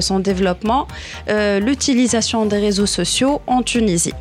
son 0.00 0.18
développement 0.18 0.86
l'utilisation 1.60 2.46
des 2.46 2.58
réseaux 2.58 2.86
sociaux 2.86 3.40
en 3.46 3.62
Tunisie. 3.62 4.14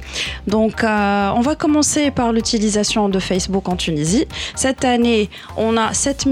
Donc 0.47 0.84
on 0.84 1.41
va 1.41 1.56
commencer 1.56 2.12
par 2.12 2.32
l'utilisation 2.39 3.09
de 3.09 3.19
Facebook 3.19 3.67
en 3.67 3.75
Tunisie. 3.75 4.25
Cette 4.55 4.85
année, 4.85 5.29
on 5.57 5.75
a 5.75 5.93
7 5.93 6.25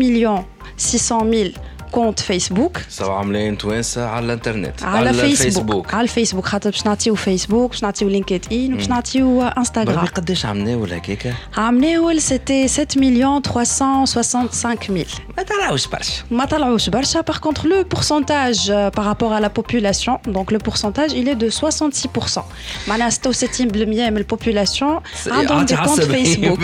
600 0.78 1.26
000 1.30 1.50
كونت 1.93 2.21
فيسبوك 2.21 2.79
سوا 2.89 3.15
عاملين 3.15 3.59
توانسه 3.59 4.07
على 4.07 4.25
الانترنت 4.27 4.83
على 4.83 5.13
فيسبوك 5.13 5.95
على 5.95 6.03
الفيسبوك 6.03 6.47
خاطر 6.47 6.71
باش 6.71 6.87
نعطيو 6.87 7.15
فيسبوك 7.15 7.71
باش 7.71 7.83
نعطيو 7.83 8.09
لينكد 8.09 8.53
ان 8.53 8.77
باش 8.77 8.89
نعطيو 8.89 9.43
انستغرام 9.43 9.95
بربي 9.95 10.09
قداش 10.09 10.47
عمناول 10.47 10.93
هكاك 10.93 11.35
عمناول 11.57 12.23
سيتي 12.23 12.69
7 12.69 12.87
مليون 12.97 13.43
365 13.43 14.77
000 14.89 15.05
ما 15.37 15.43
طلعوش 15.43 15.87
برشا 15.87 16.23
ما 16.31 16.45
طلعوش 16.45 16.89
برشا 16.89 17.23
par 17.31 17.41
contre 17.41 17.63
le 17.67 17.97
pourcentage 17.97 18.71
euh, 18.71 18.91
par 18.91 19.05
rapport 19.05 19.33
à 19.33 19.41
la 19.41 19.51
population 19.51 20.19
donc 20.29 20.53
le 20.53 20.59
pourcentage 20.59 21.13
il 21.13 21.29
est 21.29 21.37
de 21.45 21.51
66% 21.51 22.41
معناها 22.89 23.11
66% 23.11 23.61
من 23.61 24.17
البوبولاسيون 24.17 25.01
عندهم 25.27 25.65
دي 25.65 25.77
كونت 25.77 26.01
فيسبوك 26.01 26.61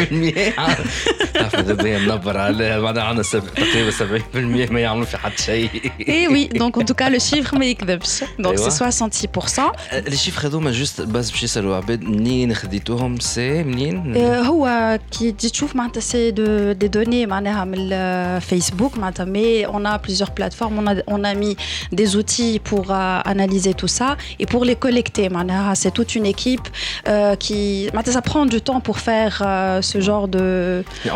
تعرف 1.34 1.57
دابا 1.61 1.99
منبر 1.99 2.36
على 2.36 2.80
معناها 2.80 3.05
عندنا 3.05 3.22
تقريبا 3.22 3.90
70% 4.68 4.70
ما 4.72 4.80
يعملوا 4.80 5.11
في 5.12 5.18
حتى 5.18 5.42
شيء 5.42 5.92
اي 6.09 6.28
وي 6.28 6.44
دونك 6.44 6.78
ان 6.78 6.84
توكا 6.84 7.05
لو 7.05 7.18
شيفر 7.18 7.59
ما 7.59 7.66
يكذبش 7.66 8.24
دونك 8.38 8.59
سي 8.59 8.90
66% 8.90 9.62
لي 9.92 10.16
شيفر 10.16 10.46
هذوما 10.46 10.70
جوست 10.70 11.01
باز 11.01 11.30
باش 11.30 11.42
يسالوا 11.42 11.76
عباد 11.76 12.03
منين 12.03 12.55
خديتوهم 12.55 13.20
سي 13.20 13.62
منين 13.62 14.16
هو 14.16 14.99
كي 15.18 15.32
تجي 15.32 15.51
تشوف 15.51 15.76
معناتها 15.76 16.01
سي 16.01 16.30
دو 16.30 16.72
دي 16.72 16.88
دوني 16.88 17.26
معناها 17.26 17.64
من 17.64 17.92
الفيسبوك 17.92 18.99
معناتها 18.99 19.24
مي 19.24 19.66
اون 19.66 19.86
ا 19.86 19.99
plusieurs 19.99 20.32
plateformes 20.40 20.78
on 20.80 20.86
a 20.86 20.94
on 21.07 21.24
a 21.24 21.34
mis 21.34 21.57
des 21.92 22.09
outils 22.16 22.59
pour 22.70 22.84
euh, 22.90 23.32
analyser 23.34 23.74
tout 23.74 23.92
ça 23.99 24.16
et 24.40 24.46
pour 24.46 24.64
les 24.64 24.76
collecter 24.76 25.28
معناها 25.28 25.74
c'est 25.74 25.90
toute 25.90 26.14
une 26.14 26.26
équipe 26.26 26.68
euh, 27.09 27.36
qui 27.36 27.88
معناتها 27.94 28.12
ça 28.12 28.22
prend 28.30 28.46
du 28.55 28.61
temps 28.68 28.80
pour 28.88 28.99
faire 29.09 29.34
euh, 29.42 29.82
ce 29.90 29.99
genre 30.01 30.26
de 30.36 30.46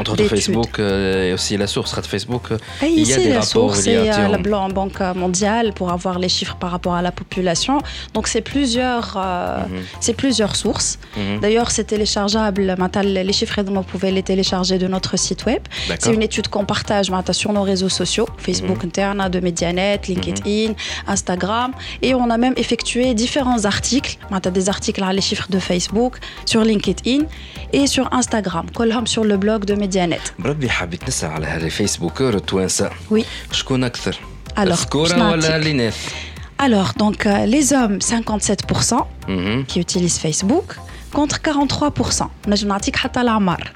entre 0.01 0.13
autres 0.13 0.29
Facebook 0.37 0.73
euh, 0.79 1.29
et 1.29 1.33
aussi 1.37 1.53
la 1.65 1.69
source 1.75 1.93
de 2.05 2.09
Facebook 2.15 2.47
et 2.83 2.87
il 2.87 3.09
y 3.11 3.13
a 3.13 3.17
des 3.17 3.29
la 3.29 3.41
rapports 3.41 3.75
source 3.75 3.86
à 3.96 4.26
euh, 4.26 4.28
la 4.28 4.38
Banque 4.38 5.00
mondiale 5.16 5.74
pour 5.74 5.92
avoir 5.92 6.20
les 6.20 6.30
chiffres 6.30 6.56
par 6.56 6.72
rapport 6.72 6.96
à 6.96 7.02
la 7.02 7.12
population. 7.12 7.80
Donc 8.14 8.28
c'est 8.28 8.42
plusieurs, 8.42 9.16
euh, 9.18 9.64
c'est 10.00 10.14
plusieurs 10.14 10.56
sources. 10.56 11.00
D'ailleurs, 11.42 11.72
c'est 11.72 11.86
téléchargeable. 11.86 12.76
Les 13.04 13.34
chiffres, 13.34 13.62
vous 13.62 13.84
pouvez 13.84 14.12
les 14.12 14.24
télécharger 14.24 14.78
de 14.78 14.88
notre 14.88 15.18
site 15.18 15.46
web. 15.46 15.62
C'est 16.00 16.14
une 16.14 16.24
étude 16.24 16.48
qu'on 16.48 16.66
partage 16.66 17.12
sur 17.32 17.54
nos 17.54 17.64
réseaux 17.64 17.90
sociaux, 17.90 18.28
Facebook 18.38 18.84
mm 18.84 18.88
interne, 18.88 19.30
de 19.30 19.40
Medianet, 19.40 20.00
LinkedIn, 20.08 20.74
Instagram. 21.08 21.72
Et 22.02 22.14
on 22.14 22.30
a 22.30 22.38
même 22.38 22.54
effectué 22.56 23.14
différents 23.14 23.66
articles, 23.66 24.18
On 24.32 24.36
a 24.36 24.40
des 24.40 24.70
articles 24.70 25.04
à 25.04 25.12
les 25.12 25.22
chiffres 25.22 25.50
de 25.50 25.60
Facebook, 25.60 26.18
sur 26.46 26.64
LinkedIn 26.64 27.26
et 27.74 27.86
sur 27.88 28.12
Instagram. 28.14 28.66
Colham 28.74 29.06
sur 29.08 29.24
le 29.24 29.38
blog 29.38 29.66
de 29.66 29.76
Medianet. 29.76 30.22
Oui. 33.10 33.26
شكون 33.77 33.85
أكثر؟ 33.85 34.17
Alors, 34.57 34.59
الذكورة 34.59 35.31
ولا 35.31 35.57
الإناث؟ 35.57 35.97
Alors, 36.63 36.93
donc, 36.97 37.27
euh, 37.27 37.47
les 37.47 37.73
hommes, 37.73 37.99
57% 38.01 39.07
qui 39.69 39.81
utilisent 39.81 40.19
Facebook, 40.19 40.77
contre 41.13 41.41
43%. 41.43 42.31
نجم 42.49 42.69
نعطيك 42.69 42.97
حتى 42.97 43.21
الأعمار. 43.21 43.73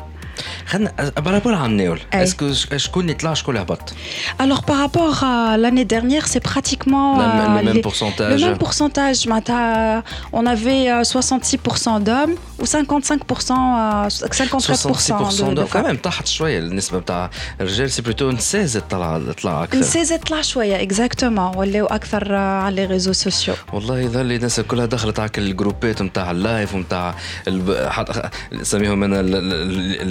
خلينا 0.70 0.92
بارابور 1.18 1.54
على 1.54 1.66
الناول 1.66 2.00
اسكو 2.14 2.52
شكون 2.76 3.02
اللي 3.02 3.14
طلع 3.14 3.34
شكون 3.34 3.57
اللي 3.57 3.66
هبط 3.66 3.94
Alors 4.42 4.62
par 4.70 4.78
rapport 4.84 5.16
à 5.24 5.57
l'année 5.62 5.86
dernière, 5.94 6.24
c'est 6.32 6.44
pratiquement 6.52 7.09
le, 7.18 7.24
le 7.38 7.46
euh, 7.46 7.64
même 7.64 7.76
les- 7.76 7.86
pourcentage. 7.88 8.40
Le 8.42 8.46
même 8.46 8.59
pourcentage. 8.64 9.26
معناتها, 9.28 10.02
On 10.32 10.46
avait 10.46 10.84
euh, 10.90 11.02
66% 11.02 12.00
d'hommes 12.07 12.34
ou 12.61 12.64
55%, 12.64 13.52
euh, 13.52 14.09
54% 14.09 14.66
66% 14.66 15.48
de, 15.48 15.50
de 15.50 15.54
دو 15.54 15.66
femmes. 15.66 15.72
كمان 15.72 15.96
طاحت 15.96 16.26
شويه 16.28 16.59
النسبه 16.59 16.98
بتاع 16.98 17.30
الرجال 17.61 17.90
سي 17.90 18.02
بلوتو 18.02 18.36
16 18.38 18.80
طلع 18.80 19.20
طلع 19.42 19.64
اكثر 19.64 19.78
نسيت 19.78 20.26
طلع 20.26 20.42
شوية 20.42 20.88
exactement 20.88 21.57
ولاو 21.57 21.86
أكثر 21.86 22.36
آه، 22.36 22.61
على 22.62 22.86
les 22.88 22.90
réseaux 23.02 23.26
sociaux. 23.28 23.74
والله 23.74 23.98
يظل 24.00 24.32
الناس 24.32 24.61
كلها 24.61 24.86
دخلت 24.86 25.20
على 25.20 25.28
كل 25.28 25.42
الجروبات 25.42 26.02
نتاع 26.02 26.30
اللايف 26.30 26.74
ونتاع 26.74 27.14
الب... 27.48 27.86
حتى 27.88 28.28
سميهم 28.62 29.02
انا 29.04 29.20
ال- 29.20 29.34
ال- 29.34 30.02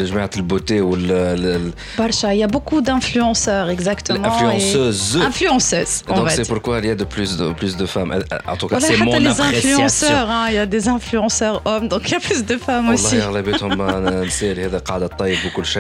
beauté 0.51 0.81
ou 0.81 0.97
le. 0.97 1.73
Barcha, 1.97 2.35
il 2.35 2.41
y 2.41 2.43
a 2.43 2.53
beaucoup 2.59 2.81
d'influenceurs, 2.81 3.69
exactement. 3.77 4.27
Influenceuses. 4.27 5.19
Influenceuses. 5.31 6.03
Donc 6.09 6.31
c'est 6.31 6.49
pourquoi 6.49 6.79
il 6.81 6.87
y 6.87 6.91
a 6.91 6.95
de 6.95 7.09
plus 7.15 7.37
de, 7.37 7.53
plus 7.61 7.77
de 7.77 7.87
femmes. 7.87 8.13
En 8.47 8.57
tout 8.57 8.69
cas, 8.69 8.81
c'est 8.81 8.97
mon 8.99 9.19
les 9.19 9.29
appréciation. 9.29 9.85
Influenceurs, 9.85 10.31
hein, 10.31 10.47
il 10.51 10.55
y 10.55 10.59
a 10.59 10.67
des 10.67 10.89
influenceurs 10.89 11.63
hommes, 11.65 11.89
donc 11.89 12.03
il 12.09 12.13
y 12.13 12.15
a 12.17 12.21
plus 12.21 12.45
de 12.45 12.57
femmes 12.57 12.91
aussi. 12.91 13.17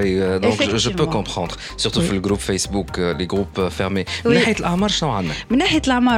Euh, 0.00 0.38
donc 0.38 0.54
je, 0.76 0.90
peux 0.90 1.06
comprendre, 1.06 1.56
surtout 1.76 2.00
oui. 2.00 2.10
le 2.12 2.20
groupe 2.20 2.40
Facebook, 2.40 2.98
euh, 2.98 3.14
les 3.18 3.26
groupes 3.26 3.58
euh, 3.58 3.70
fermés. 3.70 4.04
Oui. 4.24 4.36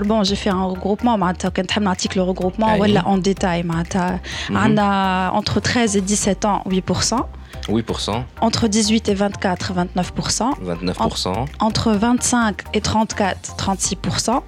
Bon, 0.05 0.23
j'ai 0.25 0.37
fait 0.37 0.51
un 0.51 0.65
regroupement, 0.65 1.17
le 1.17 2.23
regroupement, 2.23 2.77
voilà, 2.77 3.07
en 3.07 3.19
détail. 3.19 3.63
Mhm. 3.65 4.21
On 4.51 4.79
a 4.79 5.31
entre 5.31 5.61
13 5.61 5.97
et 5.97 6.01
17 6.01 6.45
ans, 6.45 6.63
8%. 6.69 7.27
8%. 7.69 8.23
Entre 8.41 8.69
18 8.69 9.09
et 9.09 9.15
24, 9.15 9.73
29%. 9.75 11.47
Entre 11.61 11.93
25 11.93 12.63
et 12.75 12.81
34, 12.81 13.57
36%. 13.57 14.43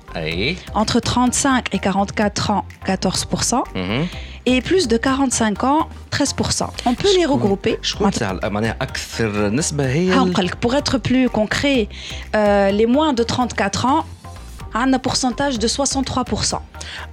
Entre 0.75 1.01
35 1.01 1.75
et 1.75 1.79
44 1.79 2.51
ans, 2.51 2.65
14%. 2.87 3.63
Et 4.47 4.61
plus 4.61 4.89
de 4.89 4.99
45 4.99 5.65
ans, 5.65 5.89
13%. 6.11 6.67
On 6.85 6.95
peut 6.95 7.09
les 7.17 7.25
regrouper. 7.25 7.79
Je 7.81 7.95
crois 7.95 8.11
ah, 8.21 8.35
Pour 10.61 10.75
être 10.75 10.99
plus 10.99 11.31
concret, 11.31 11.89
euh, 12.37 12.71
les 12.71 12.87
moins 12.87 13.15
de 13.15 13.23
34 13.23 13.87
ans, 13.87 14.05
عندنا 14.76 15.02
pourcentage 15.08 15.58
de 15.58 15.68
63% 15.68 16.56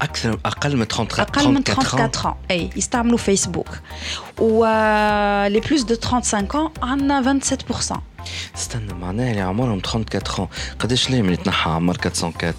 اكثر 0.03 0.41
اقل 0.45 0.77
من 0.77 0.85
30 0.85 1.21
اقل 1.21 1.49
من 1.49 1.57
34 1.57 2.01
34 2.01 2.35
اي 2.51 2.71
يستعملوا 2.77 3.19
فيسبوك 3.19 3.69
و 4.39 4.65
لي 5.47 5.61
بلوس 5.61 5.83
دو 5.83 5.97
35 6.03 6.49
ans 6.49 6.71
عندنا 6.83 7.39
27% 7.93 7.97
استنى 8.57 8.95
معناها 8.95 9.31
اللي 9.31 9.41
عمرهم 9.41 9.81
34 9.95 10.49
قداش 10.79 11.11
ليه 11.11 11.23
من 11.23 11.33
يتنحى 11.33 11.71
عمر 11.71 11.97
404 12.07 12.55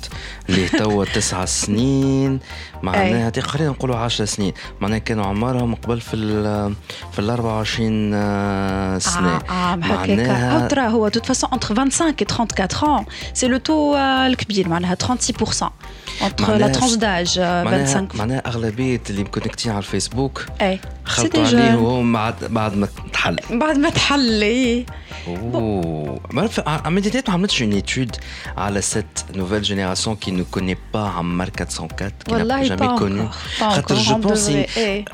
اللي 0.49 0.67
توا 0.67 1.05
تسعة 1.05 1.45
سنين 1.45 2.39
معناها 2.84 3.30
تقريبا 3.30 3.69
نقولوا 3.69 3.95
10 3.95 4.25
سنين 4.25 4.53
معناها 4.82 4.99
كانوا 4.99 5.25
عمرهم 5.25 5.75
قبل 5.75 6.01
في 6.01 6.15
ال 6.15 6.73
في 7.11 7.19
ال 7.19 7.30
24 7.30 8.11
آه، 8.13 8.97
سنه 8.97 9.36
اه 9.36 9.41
اه 9.49 9.73
هكاك 9.73 10.19
هاو 10.19 10.34
معناها 10.59 10.67
ترى 10.67 10.88
هو 10.88 11.09
de 11.09 11.13
toute 11.13 11.25
façon 11.34 11.47
entre 11.55 11.73
25 11.73 12.13
et 12.21 12.25
34 12.25 12.84
ans 12.84 13.05
c'est 13.39 13.47
le 13.47 13.59
taux 13.59 13.95
آه، 13.95 14.28
الكبير 14.28 14.67
معناها 14.69 14.95
36% 14.95 15.71
entre 16.21 16.41
la 16.41 16.49
معناها- 16.49 16.73
tranche 16.73 16.97
d'âge 16.99 17.38
آه، 17.39 17.63
معناها 17.63 17.86
25 17.86 18.07
معناها 18.13 18.41
اغلبيه 18.47 19.01
اللي 19.09 19.23
مكونكتين 19.23 19.71
على 19.71 19.80
الفيسبوك 19.80 20.45
اي 20.61 20.80
خلطوا 21.05 21.45
C'était 21.45 21.47
عليه 21.47 21.71
jeune. 21.71 21.75
وهو 21.75 22.11
بعد 22.13 22.36
بعد 22.49 22.75
ما 22.78 22.88
تحل 23.13 23.36
بعد 23.51 23.78
ما 23.78 23.89
تحل 23.89 24.41
اي 24.41 24.86
Oh. 25.28 26.34
بعرف 26.34 26.59
Medianet 26.59 27.28
ما 27.30 27.34
عملتش 27.34 27.63
une 27.63 27.73
étude 27.84 28.15
على 28.57 28.82
cette 28.82 29.36
nouvelle 29.38 29.63
génération 29.65 30.15
qui 30.15 30.32
ne 30.32 30.43
connaît 30.43 30.78
pas 30.95 31.07
Ammar 31.19 31.47
404 31.51 32.23
qui 32.25 32.32
n'a 32.32 32.34
والله 32.34 32.70
jamais 32.71 32.78
pas 32.78 32.99
connu 32.99 33.21
encore 33.21 33.59
pas 33.59 33.73
خاطر 33.75 33.95
encore 33.95 34.03
je 34.07 34.13
on 34.13 34.21
pense 34.28 34.47
devrait 34.47 34.67
إن- 34.75 34.78
اي 34.78 35.05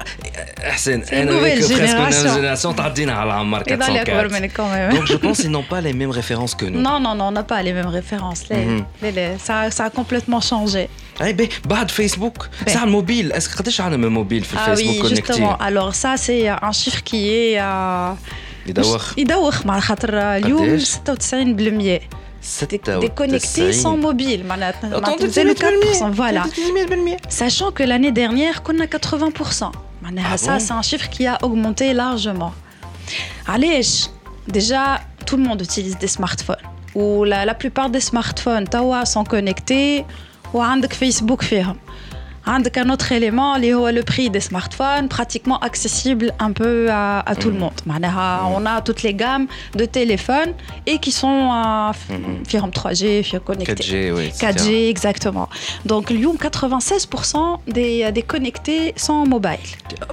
احسن 0.70 1.02
une 1.04 1.14
انا 1.14 1.32
nouvelle 1.32 1.44
وياك 1.44 1.64
presque 1.64 1.72
une 1.72 2.14
génération. 2.14 2.38
génération 2.38 2.76
تعدينا 2.78 3.14
على 3.14 3.34
عمار 3.34 3.64
يضل 3.68 3.98
اكبر 3.98 4.28
404 4.28 4.32
منك 4.32 4.52
quand 4.58 4.62
même 4.62 4.98
donc 5.00 5.08
je 5.12 5.18
pense 5.18 5.38
qu'ils 5.42 5.52
n'ont 5.52 5.74
pas 5.74 5.82
les 5.82 5.94
mêmes 5.94 6.12
références 6.22 6.56
que 6.56 6.66
nous 6.66 6.82
Non, 6.88 6.98
non, 7.06 7.14
non, 7.20 7.26
on 7.32 7.36
n'a 7.40 7.46
pas 7.54 7.62
les 7.68 7.74
mêmes 7.78 7.94
références. 8.00 8.42
Les, 8.50 8.64
Mhm. 8.66 8.82
les- 9.04 9.14
les- 9.18 9.36
ça, 9.48 9.56
ça 9.78 9.84
a 9.90 9.92
complètement 10.00 10.42
changé. 10.52 10.88
اي 11.22 11.34
بي 11.34 11.50
بعد 11.66 11.92
فيسبوك 11.92 12.50
ساعة 12.68 12.84
الموبيل 12.84 13.32
اسك 13.34 13.58
قداش 13.58 13.82
عندنا 13.82 13.98
من 13.98 14.08
موبيل 14.14 14.44
في 14.44 14.56
Ah 14.58 14.60
الفيسبوك 14.70 15.06
oui, 15.06 15.10
justement. 15.10 15.16
كونكتين 15.16 15.56
Alors 15.56 15.94
ça, 15.96 16.18
c'est 16.18 16.48
un 16.50 16.72
chiffre 16.72 17.02
qui 17.04 17.30
est... 17.30 17.60
euh, 17.60 18.18
يدوخ 18.68 19.20
يدوخ 19.20 19.66
مع 19.66 19.80
خاطر 19.80 20.10
اليوم 20.20 20.62
قداش؟ 20.70 20.96
96% 20.96 22.17
déconnectés 23.01 23.73
sans 23.73 23.97
mobile. 23.97 24.45
C'est 25.31 25.45
le 25.45 25.55
4%. 25.55 26.11
Voilà. 26.13 26.45
Sachant 27.29 27.71
que 27.73 27.83
l'année 27.83 28.13
dernière, 28.13 28.63
qu'on 28.63 28.79
a 28.81 28.87
80%. 28.87 29.73
Ça, 30.37 30.59
c'est 30.59 30.73
un 30.73 30.83
chiffre 30.83 31.09
qui 31.09 31.27
a 31.27 31.39
augmenté 31.43 31.93
largement. 31.93 32.53
Allez, 33.47 33.81
déjà, 34.47 35.01
tout 35.27 35.37
le 35.37 35.43
monde 35.43 35.63
utilise 35.63 35.99
des 35.99 36.07
smartphones. 36.07 36.57
Ou 36.95 37.25
la, 37.25 37.55
plupart 37.55 37.91
des 37.91 38.01
smartphones, 38.01 38.67
Tawa, 38.69 39.05
sont 39.05 39.25
connectés. 39.25 40.05
Ou 40.55 40.63
Facebook. 40.91 41.45
عندك 42.48 42.80
un 42.80 42.90
autre 42.90 43.12
élément 43.12 43.56
اللي 43.56 43.74
هو 43.74 43.90
le 43.92 44.04
prix 44.04 44.30
des 44.30 44.42
smartphones 44.50 45.08
pratiquement 45.08 45.60
accessible 45.60 46.32
un 46.40 46.52
peu 46.52 46.90
à, 46.92 47.20
à 47.32 47.36
tout 47.36 47.50
le 47.50 47.58
monde 47.60 47.80
معناها 47.86 48.58
on 48.60 48.66
a 48.66 48.82
toutes 48.82 49.04
les 49.04 49.14
gammes 49.14 49.48
de 49.78 49.86
téléphones 49.86 50.54
et 50.88 50.98
qui 51.00 51.12
sont 51.12 51.50
euh, 51.52 51.94
فيهم 52.48 52.72
3G 52.72 53.24
فيهم 53.24 53.42
connectés 53.46 53.84
4G, 53.84 53.94
oui. 54.18 54.26
etc. 54.26 54.52
4G 54.52 54.68
exactement 54.96 55.48
donc 55.92 56.12
اليوم 56.12 56.38
96% 56.38 57.60
des 57.68 58.12
des 58.12 58.24
connectés 58.34 58.94
sont 58.98 59.26
mobiles 59.36 59.70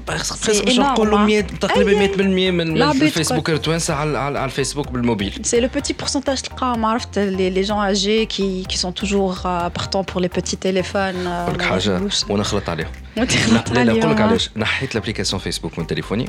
برسك 0.09 0.37
C'est 0.53 0.65
باش 0.65 0.79
نقولوا 0.79 1.19
énorme, 1.19 1.31
100 1.31 1.59
تقريبا 1.61 2.15
100% 2.17 2.19
من 2.21 2.55
من 2.55 2.77
العباد 2.77 3.03
الفيسبوك 3.03 3.51
التوانسه 3.51 3.95
على 3.95 4.19
على 4.19 4.39
على 4.39 4.45
الفيسبوك 4.51 4.89
بالموبيل 4.91 5.43
C'est 5.45 5.61
le 5.61 5.69
petit 5.79 5.95
pourcentage 5.95 6.43
تلقاهم 6.43 6.85
عرفت 6.85 7.19
les, 7.19 7.51
les 7.51 7.65
gens 7.65 7.81
âgés 7.81 8.27
qui, 8.27 8.65
qui 8.69 8.79
sont 8.79 8.93
toujours 8.93 9.43
euh, 9.47 9.69
partants 9.71 10.05
pour 10.05 10.21
les 10.21 10.29
petits 10.29 10.57
téléphones. 10.57 11.27
euh, 11.27 11.51
نقول 11.51 11.55
لك 11.55 11.63
ما 11.63 11.69
حاجه 11.71 12.01
يعجبوش. 12.25 12.31
وانا 12.31 12.45
خلطت 12.45 12.69
عليهم 12.69 12.89
وتخلط 13.17 13.69
لا 13.71 13.85
لا 13.85 13.93
نقول 13.93 13.99
لك 13.99 14.05
عليهم. 14.05 14.23
علاش 14.29 14.51
نحيت 14.57 14.95
لابليكاسيون 14.95 15.43
فيسبوك 15.43 15.79
من 15.79 15.87
تليفوني 15.87 16.29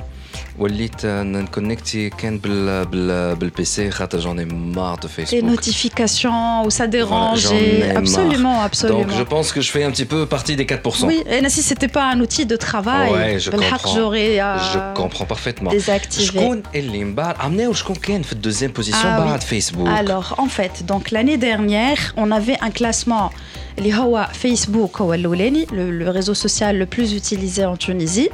وليت 0.60 1.06
آه، 1.06 1.24
نكونكتي 1.24 2.10
كان 2.10 2.38
بال 2.38 2.86
بال 2.86 3.36
بالبيسي 3.36 3.92
خاطر 3.92 4.20
جوني 4.20 4.46
مار 4.46 4.96
دو 5.00 5.08
Les 5.08 5.12
فيسبوك 5.12 5.60
notifications 5.60 6.66
où 6.66 6.70
ça 6.70 6.88
dérange. 6.88 7.40
j'en 7.42 7.56
ai 7.56 7.80
et- 7.80 7.88
marre. 7.88 7.98
absolument, 8.04 8.58
absolument. 8.70 9.00
Donc 9.02 9.12
je 9.22 9.24
pense 9.34 9.48
que 9.56 9.62
je 9.62 9.72
fais 9.72 9.84
un 9.84 9.92
petit 9.92 10.06
peu 10.14 10.26
partie 10.36 10.56
des 10.56 10.66
4%. 10.66 11.06
Oui, 11.12 11.18
et 11.34 11.50
si 11.56 11.62
c'était 11.70 11.92
pas 11.98 12.06
un 12.14 12.20
outil 12.26 12.46
de 12.54 12.56
travail, 12.68 13.10
Ouais, 13.14 13.40
je 13.44 13.50
بالحق 13.52 13.82
comprends. 13.82 13.96
j'aurais 13.96 14.34
euh, 14.40 14.72
Je 14.74 14.80
comprends 15.02 15.28
parfaitement. 15.34 15.72
désactivé. 15.72 16.26
شكون 16.26 16.64
اللي 16.76 17.04
من 17.04 17.16
بعد 17.16 17.36
عملناو 17.40 17.74
شكون 17.74 17.96
كان 17.96 18.22
في 18.22 18.34
الدوزيام 18.34 18.72
بوزيسيون 18.72 19.04
Ah 19.14 19.18
oui. 19.18 19.20
بعد 19.30 19.42
فيسبوك 19.42 19.88
Alors, 19.90 20.40
en 20.40 20.48
fait, 20.58 20.86
donc 20.92 21.12
l'année 21.12 21.38
dernière, 21.38 22.02
on 22.18 22.32
avait 22.32 22.58
un 22.68 22.72
classement. 22.80 23.30
اللي 23.78 23.94
هو 23.94 24.28
فيسبوك 24.34 25.02
هو 25.02 25.14
الأولاني 25.14 25.66
le, 25.66 26.04
le 26.04 26.10
réseau 26.10 26.34
social 26.34 26.76
le 26.78 26.86
plus 26.86 27.14
utilisé 27.14 27.66
en 27.66 27.76
Tunisie. 27.78 28.30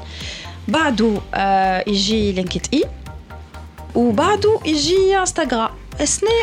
بعده 0.68 1.22
آه 1.34 1.84
يجي 1.88 2.32
لينكد 2.32 2.62
اي 2.74 2.84
وبعده 3.96 4.60
يجي 4.66 5.18
انستغرام 5.18 5.70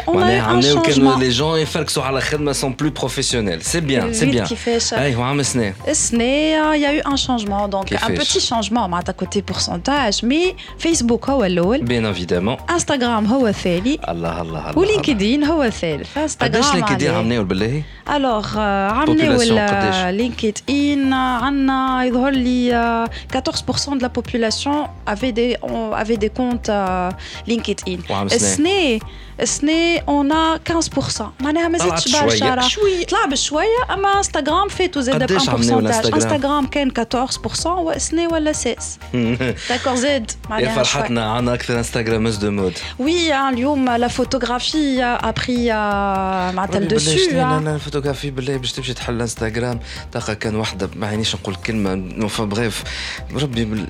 On 0.08 0.20
a 0.20 0.42
ramené 0.42 0.74
les 1.20 1.32
gens 1.32 1.56
et 1.56 1.66
faire 1.66 1.86
que 1.86 1.92
sont 2.54 2.74
plus 2.74 2.92
professionnels. 2.92 3.60
C'est 3.62 3.82
bien, 3.82 4.08
c'est 4.12 4.28
bien. 4.28 4.46
Euh, 6.60 6.76
il 6.76 6.82
y 6.82 6.86
a 6.86 6.96
eu 6.96 7.02
un 7.06 7.16
changement, 7.16 7.68
donc 7.68 7.92
un 7.92 8.14
petit 8.14 8.40
changement 8.40 8.86
à 8.86 8.88
côté 9.14 9.42
pourcentage, 9.42 10.24
mais 10.24 10.56
Facebook 10.78 11.26
est 11.30 11.50
Bien 11.84 12.06
évidemment. 12.06 12.58
Instagram 12.68 13.28
est 13.48 13.54
Allah 14.04 14.38
Allah. 14.42 14.72
Ou 14.76 14.84
LinkedIn 14.84 15.42
est 15.64 16.08
Instagram. 16.16 16.62
LinkedIn 16.74 17.14
Alors, 18.08 18.48
euh, 18.58 18.90
euh, 18.90 20.12
LinkedIn, 20.12 21.12
14% 23.32 23.98
de 23.98 24.02
la 24.02 24.10
population 24.10 24.88
avait 25.06 25.32
des, 25.32 25.58
avait 25.94 26.18
des 26.18 26.30
comptes 26.30 26.72
LinkedIn. 27.48 28.00
On 29.40 30.32
a 30.32 30.60
15% 30.74 31.24
معناها 31.40 31.68
ما 31.68 31.78
زادش 31.78 32.16
برشا 32.16 32.56
طلع 33.10 33.26
بشوية 33.26 33.94
اما 33.94 34.18
انستغرام 34.18 34.68
فاتو 34.70 35.02
زاد 35.02 35.20
ب 35.20 35.24
قداش 35.24 35.50
عملوا 35.50 35.82
1% 35.82 35.84
الانستغرام؟ 35.84 36.14
انستغرام 36.14 36.68
كان 36.68 36.92
14% 36.92 37.66
والسنة 37.66 38.28
ولا 38.34 38.54
16 38.54 39.56
داكور 39.70 39.96
زاد 39.96 40.32
معناها. 40.50 40.84
فرحتنا 40.84 41.32
عنا 41.32 41.54
أكثر 41.54 41.78
انستغرامز 41.78 42.36
دو 42.36 42.52
مود 42.52 42.74
وي 43.00 43.34
آه، 43.34 43.50
اليوم 43.50 43.90
لا 43.90 44.08
فوتوغرافي 44.08 45.04
ابري 45.04 45.74
معناتها 46.54 46.78
آه. 47.42 47.58
أنا 47.58 47.76
الفوتوغرافي 47.76 48.32
بالله 48.32 48.58
باش 48.58 48.72
تمشي 48.72 48.94
تحل 48.94 49.14
الانستغرام 49.16 49.80
تلقى 50.12 50.36
كان 50.36 50.56
وحده 50.56 50.90
ما 50.96 51.08
عينيش 51.08 51.36
نقول 51.36 51.56
كلمه 51.56 52.30
بريف 52.40 52.84
ربي 53.34 53.88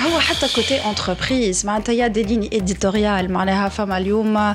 هو 0.00 0.20
حتى 0.20 0.48
كوتي 0.54 0.84
انتربريز 0.84 1.66
معناتها 1.66 1.92
يا 1.92 2.06
دي 2.06 2.22
ليني 2.22 2.50
éditoriales 2.50 3.30
معناها 3.30 3.68
فما 3.68 3.98
اليوم 3.98 4.54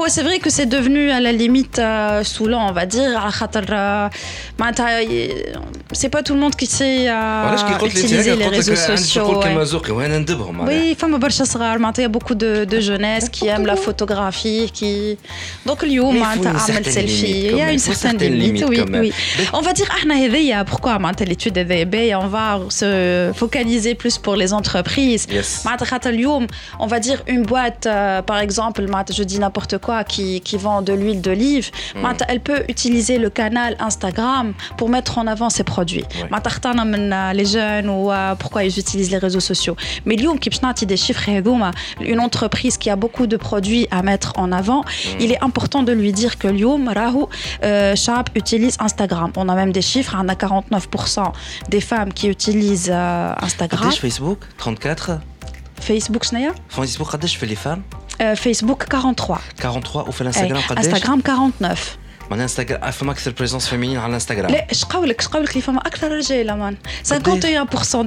oh, 0.00 0.04
c'est 0.14 0.22
vrai 0.28 0.38
que 0.44 0.50
c'est 0.56 0.66
devenu 0.76 1.10
à 1.10 1.20
la 1.20 1.32
limite 1.32 1.78
euh, 1.78 2.22
saoulant, 2.24 2.68
on 2.70 2.72
va 2.72 2.86
dire. 2.86 3.16
على 3.16 3.32
خاطر 3.32 3.64
آه، 3.70 4.10
معناتها 4.58 5.00
ي- 5.00 5.30
c'est 5.92 6.08
pas 6.16 6.22
tout 6.22 6.34
le 6.34 6.40
monde 6.40 6.54
qui 6.56 6.66
sait 6.66 7.08
euh, 7.08 7.10
وعلاش 7.10 7.62
كي 7.62 7.74
قلت 7.74 7.94
لي 7.96 8.02
utiliser 8.02 8.28
هكا 8.28 8.50
les 8.50 8.54
قلت 8.56 8.64
réseaux 8.68 8.70
لك 8.70 8.90
عندي 8.90 9.02
sociaux. 9.02 9.14
تقول 9.14 9.36
ouais. 9.42 9.44
كلمه 9.44 9.64
زوقي 9.64 9.92
وانا 9.92 10.18
ندبهم 10.18 10.58
معناها 10.58 10.92
Oui, 10.94 10.96
فما 10.96 11.18
برشا 11.18 11.44
صغار 11.44 11.78
معناتها 11.78 12.02
il 12.02 12.08
y 12.08 12.10
a 12.10 12.18
beaucoup 12.18 12.34
de, 12.34 12.64
de 12.74 12.80
jeunesse 12.80 13.28
qui 13.28 13.46
aiment 13.48 13.66
la 13.66 13.76
photographie, 13.76 14.70
qui 14.78 15.16
donc 15.68 15.82
اليوم 15.82 16.14
Mais 16.14 16.18
il 16.18 16.38
faut 16.38 16.44
معناتها 16.44 16.52
une 16.52 16.56
عمل 16.56 16.84
certaine 16.84 16.92
selfie, 16.92 17.26
limite 17.26 17.44
il 17.44 17.46
y 17.46 17.50
quand 17.50 17.60
a 17.60 17.64
même. 17.64 17.68
une 17.68 17.74
Il 17.74 17.80
faut 17.80 17.92
certaine 17.92 18.10
certaine 18.10 18.32
limite, 18.32 18.60
limite 18.60 18.68
oui, 18.70 18.76
quand 18.78 18.90
même. 18.90 19.00
oui. 19.00 19.12
On 19.52 19.60
va 19.60 19.72
dire 19.72 19.90
احنا 19.90 20.14
هذيا 20.14 20.64
pourquoi 20.70 20.86
معناتها 20.98 21.24
l'étude 21.26 21.58
هذيا 21.58 22.18
on 22.18 22.28
va 22.28 22.60
se 22.70 23.32
focaliser 23.40 23.94
plus 23.94 24.16
pour 24.18 24.36
les 24.36 24.52
entreprises. 24.52 25.26
Yes. 25.30 25.66
معناتها 25.66 25.86
خاطر 25.86 26.10
اليوم 26.10 26.46
on 26.80 26.86
va 26.86 26.98
dire 27.00 27.18
une 27.28 27.42
boîte 27.46 27.86
euh, 27.86 28.22
par 28.22 28.38
exemple 28.48 28.82
معناتها 28.90 29.14
je 29.14 29.22
dis 29.22 29.38
n'importe 29.38 29.76
qui, 30.07 30.41
vend 30.57 30.81
de 30.81 30.93
l'huile 30.93 31.21
d'olive, 31.21 31.71
hmm. 31.95 32.05
elle 32.27 32.39
peut 32.39 32.63
utiliser 32.69 33.17
le 33.17 33.29
canal 33.29 33.75
Instagram 33.79 34.53
pour 34.77 34.89
mettre 34.89 35.17
en 35.17 35.27
avant 35.27 35.49
ses 35.49 35.63
produits. 35.63 36.05
Oui. 36.15 36.29
Euh, 36.31 37.33
les 37.33 37.45
jeunes 37.45 37.89
ou 37.89 38.11
euh, 38.11 38.35
pourquoi 38.35 38.63
ils 38.63 38.77
utilisent 38.79 39.11
les 39.11 39.17
réseaux 39.17 39.39
sociaux? 39.39 39.75
Mais 40.05 40.15
Lyon, 40.15 40.37
qui 40.37 40.49
des 40.85 40.97
chiffres, 40.97 41.29
hein, 41.29 41.71
une 42.01 42.19
entreprise 42.19 42.77
qui 42.77 42.89
a 42.89 42.95
beaucoup 42.95 43.27
de 43.27 43.37
produits 43.37 43.87
à 43.91 44.03
mettre 44.03 44.33
en 44.35 44.51
avant, 44.51 44.81
hmm. 44.81 45.19
il 45.19 45.31
est 45.31 45.43
important 45.43 45.83
de 45.83 45.91
lui 45.91 46.11
dire 46.11 46.37
que 46.37 46.47
Lyon, 46.47 46.79
Rahou, 46.87 47.27
euh, 47.63 47.95
Sharp 47.95 48.29
utilise 48.35 48.75
Instagram. 48.79 49.31
On 49.37 49.49
a 49.49 49.55
même 49.55 49.71
des 49.71 49.81
chiffres, 49.81 50.15
hein, 50.15 50.25
on 50.25 50.29
a 50.29 50.35
49% 50.35 51.31
des 51.69 51.81
femmes 51.81 52.13
qui 52.13 52.27
utilisent 52.27 52.91
Instagram. 52.91 53.91
Facebook 53.91 54.39
34 54.57 55.19
Facebook, 55.81 56.25
Facebook, 56.69 57.07
je 57.23 57.37
fais 57.37 57.45
les 57.47 57.55
femmes 57.55 57.81
فام 58.20 58.28
آه، 58.28 58.34
فيسبوك 58.34 58.82
43 58.82 59.38
43 59.58 60.08
وفي 60.08 60.20
أي. 60.20 60.28
الانستغرام 60.30 60.62
قداش 60.68 60.86
انستغرام 60.86 61.20
49 61.20 61.52
معناها 62.30 62.44
انستغرام 62.44 62.90
فما 62.90 63.12
اكثر 63.12 63.30
بريزونس 63.30 63.68
فيمينين 63.68 63.98
على 63.98 64.08
الانستغرام 64.08 64.50
لا 64.50 64.66
اش 64.70 64.84
قولك 64.84 65.20
اش 65.20 65.28
قولك 65.28 65.50
اللي 65.50 65.60
فما 65.60 65.80
اكثر 65.80 66.10
رجاله 66.12 66.54
مان 66.54 66.76
51% 67.06 67.12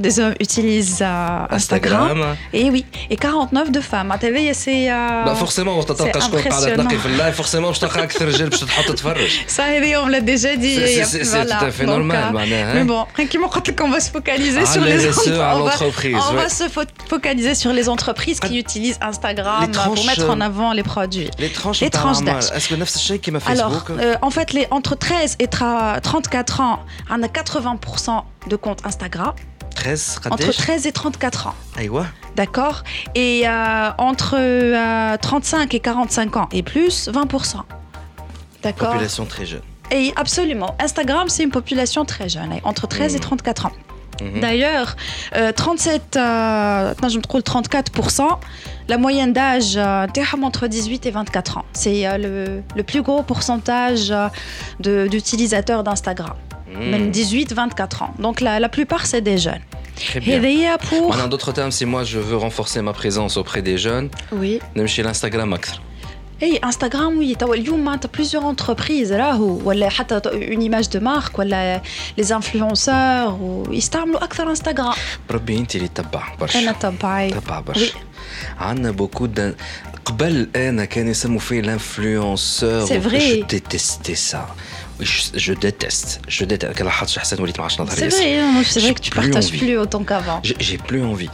des 0.05 0.15
hommes 0.19 0.43
utilisent 0.47 1.01
euh, 1.01 1.53
Instagram 1.53 1.53
انستغرام 1.53 2.35
et 2.53 2.69
oui 2.73 2.83
et 3.11 3.15
49 3.15 3.71
de 3.71 3.79
femmes 3.79 3.93
معناتها 3.93 4.53
سي 4.53 4.87
لا 4.89 5.33
فورسيمون 5.33 5.77
وقت 5.77 5.91
تلقى 5.91 6.21
شكون 6.21 6.41
قاعده 6.41 6.75
تنقي 6.75 6.97
في 6.97 7.05
اللايف 7.05 7.35
فورسيمون 7.35 7.67
باش 7.67 7.79
تلقى 7.79 8.03
اكثر 8.03 8.27
رجال 8.27 8.49
باش 8.49 8.59
تحط 8.59 8.85
تتفرج 8.91 9.29
Ça, 9.57 9.59
هذه 9.59 10.05
on 10.05 10.07
l'a 10.07 10.21
déjà 10.21 10.55
dit. 10.61 10.75
C'est- 10.75 11.05
c'est- 11.11 11.23
c'est 11.31 11.45
tout 11.45 11.65
à 11.65 11.71
fait 11.71 11.85
normal, 11.85 12.31
معناها. 12.33 12.83
Mais 12.83 12.87
bon, 12.87 13.21
كيما 13.21 13.47
قلت 13.47 13.69
لك, 13.69 13.81
on 13.81 13.91
va 13.91 13.99
se 13.99 14.09
focaliser 14.11 14.61
Ah, 14.65 14.73
sur 14.73 14.81
les 14.81 14.97
les 14.97 15.11
RSE 15.11 15.27
à 15.27 15.31
on 15.31 15.63
va- 15.63 15.71
l'entreprise, 15.71 16.15
On 16.29 16.33
va 16.33 16.45
ouais. 16.45 16.49
se 16.59 16.63
fo- 16.75 16.93
focaliser 17.13 17.55
sur 17.55 17.71
les 17.73 17.85
entreprises 17.95 18.39
qui 18.39 18.57
utilisent 18.65 18.99
Instagram 19.11 19.61
Les 19.65 19.71
tranches, 19.71 19.95
pour 19.95 20.05
mettre 20.05 20.29
en 20.35 20.39
euh, 20.41 20.49
avant 20.49 20.71
les 20.79 20.83
produits. 20.93 21.29
لي 21.39 21.49
ترانش 21.49 21.83
Les 21.83 21.87
tranches 21.89 22.21
نتاع 22.21 22.39
d'âge. 22.41 22.53
اسكو 22.55 22.75
نفس 22.75 22.95
الشيء 22.95 23.17
كيما 23.17 23.39
Alors, 23.39 23.43
فيسبوك 23.43 23.91
euh, 24.14 24.18
en 24.22 24.30
fait, 24.30 24.52
les, 24.52 24.66
entre 24.70 24.94
13 24.94 25.36
et 25.38 25.48
34 25.48 26.60
ans, 26.60 26.80
on 27.10 27.22
a 27.22 27.26
80% 27.26 28.22
de 28.48 28.56
comptes 28.56 28.84
Instagram. 28.84 29.32
13, 29.74 30.20
entre 30.30 30.52
13 30.52 30.86
et 30.86 30.92
34 30.92 31.48
ans. 31.48 31.54
Aïwa. 31.76 32.06
D'accord 32.36 32.84
Et 33.14 33.42
euh, 33.46 33.90
entre 33.98 34.36
euh, 34.38 35.16
35 35.20 35.74
et 35.74 35.80
45 35.80 36.36
ans 36.36 36.48
et 36.52 36.62
plus, 36.62 37.08
20%. 37.08 37.62
D'accord 38.62 38.92
Population 38.92 39.26
très 39.26 39.46
jeune. 39.46 39.62
Et 39.90 40.12
absolument. 40.16 40.74
Instagram, 40.78 41.28
c'est 41.28 41.42
une 41.42 41.50
population 41.50 42.04
très 42.04 42.28
jeune, 42.28 42.52
hein, 42.52 42.60
entre 42.64 42.86
13 42.86 43.14
et 43.14 43.18
mmh. 43.18 43.20
34 43.20 43.66
ans. 43.66 43.72
Mmh. 44.20 44.40
D'ailleurs, 44.40 44.96
37, 45.56 46.02
je 46.14 47.16
me 47.16 47.20
trouve 47.20 47.40
34% 47.40 48.38
la 48.88 48.98
moyenne 48.98 49.32
d'âge 49.32 49.76
euh, 49.76 50.06
entre 50.42 50.66
18 50.66 51.06
et 51.06 51.10
24 51.10 51.58
ans. 51.58 51.64
C'est 51.72 52.06
euh, 52.06 52.18
le, 52.18 52.62
le, 52.76 52.82
plus 52.82 53.02
gros 53.02 53.22
pourcentage 53.22 54.10
euh, 54.10 55.08
d'utilisateurs 55.08 55.82
d'Instagram. 55.82 56.34
Hmm. 56.72 56.90
Même 56.90 57.10
18-24 57.10 58.02
ans. 58.02 58.14
Donc 58.18 58.40
la, 58.40 58.60
la 58.60 58.68
plupart, 58.68 59.06
c'est 59.06 59.22
des 59.22 59.38
jeunes. 59.38 59.62
Très 59.96 60.20
bien. 60.20 60.76
Pour... 60.88 61.16
En 61.16 61.28
d'autres 61.28 61.52
termes, 61.52 61.70
si 61.70 61.86
moi 61.86 62.04
je 62.04 62.18
veux 62.18 62.36
renforcer 62.36 62.82
ma 62.82 62.92
présence 62.92 63.36
auprès 63.36 63.62
des 63.62 63.78
jeunes, 63.78 64.10
oui. 64.32 64.60
chez 64.86 65.02
l'instagram 65.02 65.52
Instagram. 65.52 65.80
اي 66.43 66.57
انستغرام 66.57 67.17
وي 67.17 67.35
توا 67.35 67.55
اليوم 67.55 67.83
معناتها 67.83 68.09
بليزيور 68.15 68.49
انتربريز 68.49 69.13
راهو 69.13 69.61
ولا 69.69 69.89
حتى 69.89 70.15
اون 70.25 70.61
ايماج 70.61 70.87
دو 70.87 70.99
مارك 70.99 71.39
ولا 71.39 71.81
لي 72.17 72.35
انفلونسور 72.35 73.37
ويستعملوا 73.41 74.23
اكثر 74.23 74.49
انستغرام 74.49 74.93
بربي 75.29 75.57
انت 75.57 75.75
اللي 75.75 75.87
تتبع 75.87 76.35
برشا 76.39 76.59
انا 76.59 76.71
تبعي 76.71 77.29
تبع 77.31 77.59
برشا 77.59 77.91
عندنا 78.59 78.91
بوكو 78.91 79.25
دان 79.25 79.55
قبل 80.05 80.49
انا 80.55 80.85
كان 80.85 81.07
يسموا 81.07 81.39
فيه 81.39 81.61
لانفلونسور 81.61 82.85
C'est 82.87 83.03
vrai. 83.09 83.15
جو 83.15 83.43
ديتيستي 83.49 84.15
سا 84.15 84.55
جو 85.35 85.53
ديتست 85.53 86.19
جو 86.29 86.45
ديتست 86.45 86.71
كان 86.71 86.85
لاحظت 86.85 87.19
حسن 87.19 87.41
وليت 87.41 87.57
ما 87.59 87.63
عادش 87.63 87.81
نظهر 87.81 88.09
C'est 88.09 88.13
vrai, 88.13 88.39
hein, 88.39 88.69
c'est 88.73 88.79
vrai 88.79 88.93
que 88.93 88.99
tu 89.01 89.09
J'ai 89.09 89.11
plus 89.11 89.31
partages 89.31 89.47
envie. 89.49 89.59
plus 89.59 89.77
autant 89.83 90.03
qu'avant. 90.09 90.39
J'ai 90.43 90.55
j'ai 90.67 90.77
plus 90.89 91.03
envie. 91.03 91.29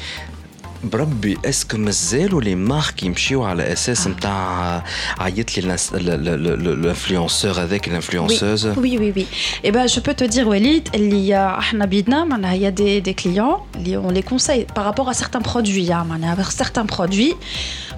بربي 0.84 1.38
اسكو 1.46 1.78
مازالوا 1.78 2.42
لي 2.42 2.56
مارك 2.56 3.04
يمشيو 3.04 3.44
على 3.44 3.74
اساس 3.74 4.08
نتاع 4.08 4.84
عيط 5.20 5.58
لي 5.58 5.76
الانفلونسور 5.94 7.52
هذاك 7.52 7.88
الانفلونسوز 7.88 8.68
Oui, 8.68 8.98
oui, 9.00 9.14
oui. 9.16 9.26
Et 9.64 9.72
ben, 9.72 9.88
je 9.88 10.00
peux 10.00 10.14
te 10.14 10.24
dire, 10.24 10.48
Walid, 10.48 10.90
il 10.94 11.14
y 11.28 11.34
a, 11.34 11.58
احنا 11.60 11.86
بيدنا 11.86 12.24
معناها 12.26 12.56
il 12.56 12.62
y 12.62 12.66
a 12.68 12.72
des, 12.72 13.02
des 13.10 13.14
clients, 13.24 13.60
اللي 13.76 13.98
on 13.98 14.12
les 14.12 14.24
conseille 14.34 14.66
par 14.76 14.84
rapport 14.86 15.10
à 15.10 15.14
certains 15.14 15.42
produits. 15.42 15.92
hein, 15.92 16.04
معناها 16.04 16.36
avec 16.36 16.52
certains 16.64 16.86
produits, 16.96 17.36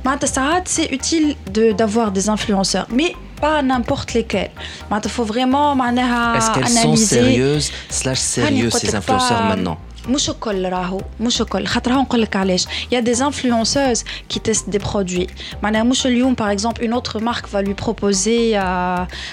معناتها 0.05 0.27
ساعات 0.27 0.67
c'est 0.67 0.91
utile 0.93 1.35
de- 1.51 1.71
d'avoir 1.73 2.11
des 2.11 2.29
influenceurs, 2.29 2.87
mais 2.91 3.13
pas 3.41 3.61
n'importe 3.61 4.13
lesquels. 4.13 4.51
معناتها 4.91 5.09
faut 5.09 5.27
vraiment 5.33 5.75
معناها 5.75 6.39
Est-ce 6.39 6.51
qu'elles 6.59 6.67
sont 6.67 6.77
analyser. 6.79 7.05
sérieuses 7.15 7.71
slash 7.89 8.19
sérieux 8.19 8.69
قلت 8.69 8.77
ces 8.77 8.87
لك 8.87 8.95
influenceurs 8.95 9.41
pas- 9.41 9.55
maintenant 9.55 9.77
مش 10.07 10.29
الكل 10.29 10.69
راهو 10.69 11.01
مش 11.19 11.41
الكل 11.41 11.65
خاطر 11.65 11.93
هون 11.93 12.01
نقول 12.01 12.21
لك 12.21 12.35
علاش 12.35 12.65
يا 12.91 12.99
دي 12.99 13.23
انفلونسوز 13.23 14.03
كي 14.29 14.39
تيست 14.39 14.69
دي 14.69 14.77
برودوي 14.77 15.27
معناها 15.63 15.83
مش 15.83 16.07
اليوم 16.07 16.33
باغ 16.33 16.51
اكزومبل 16.51 16.81
اون 16.81 16.93
اوتر 16.93 17.23
مارك 17.23 17.45
فا 17.45 17.57
لوي 17.57 17.73
بروبوزي 17.73 18.59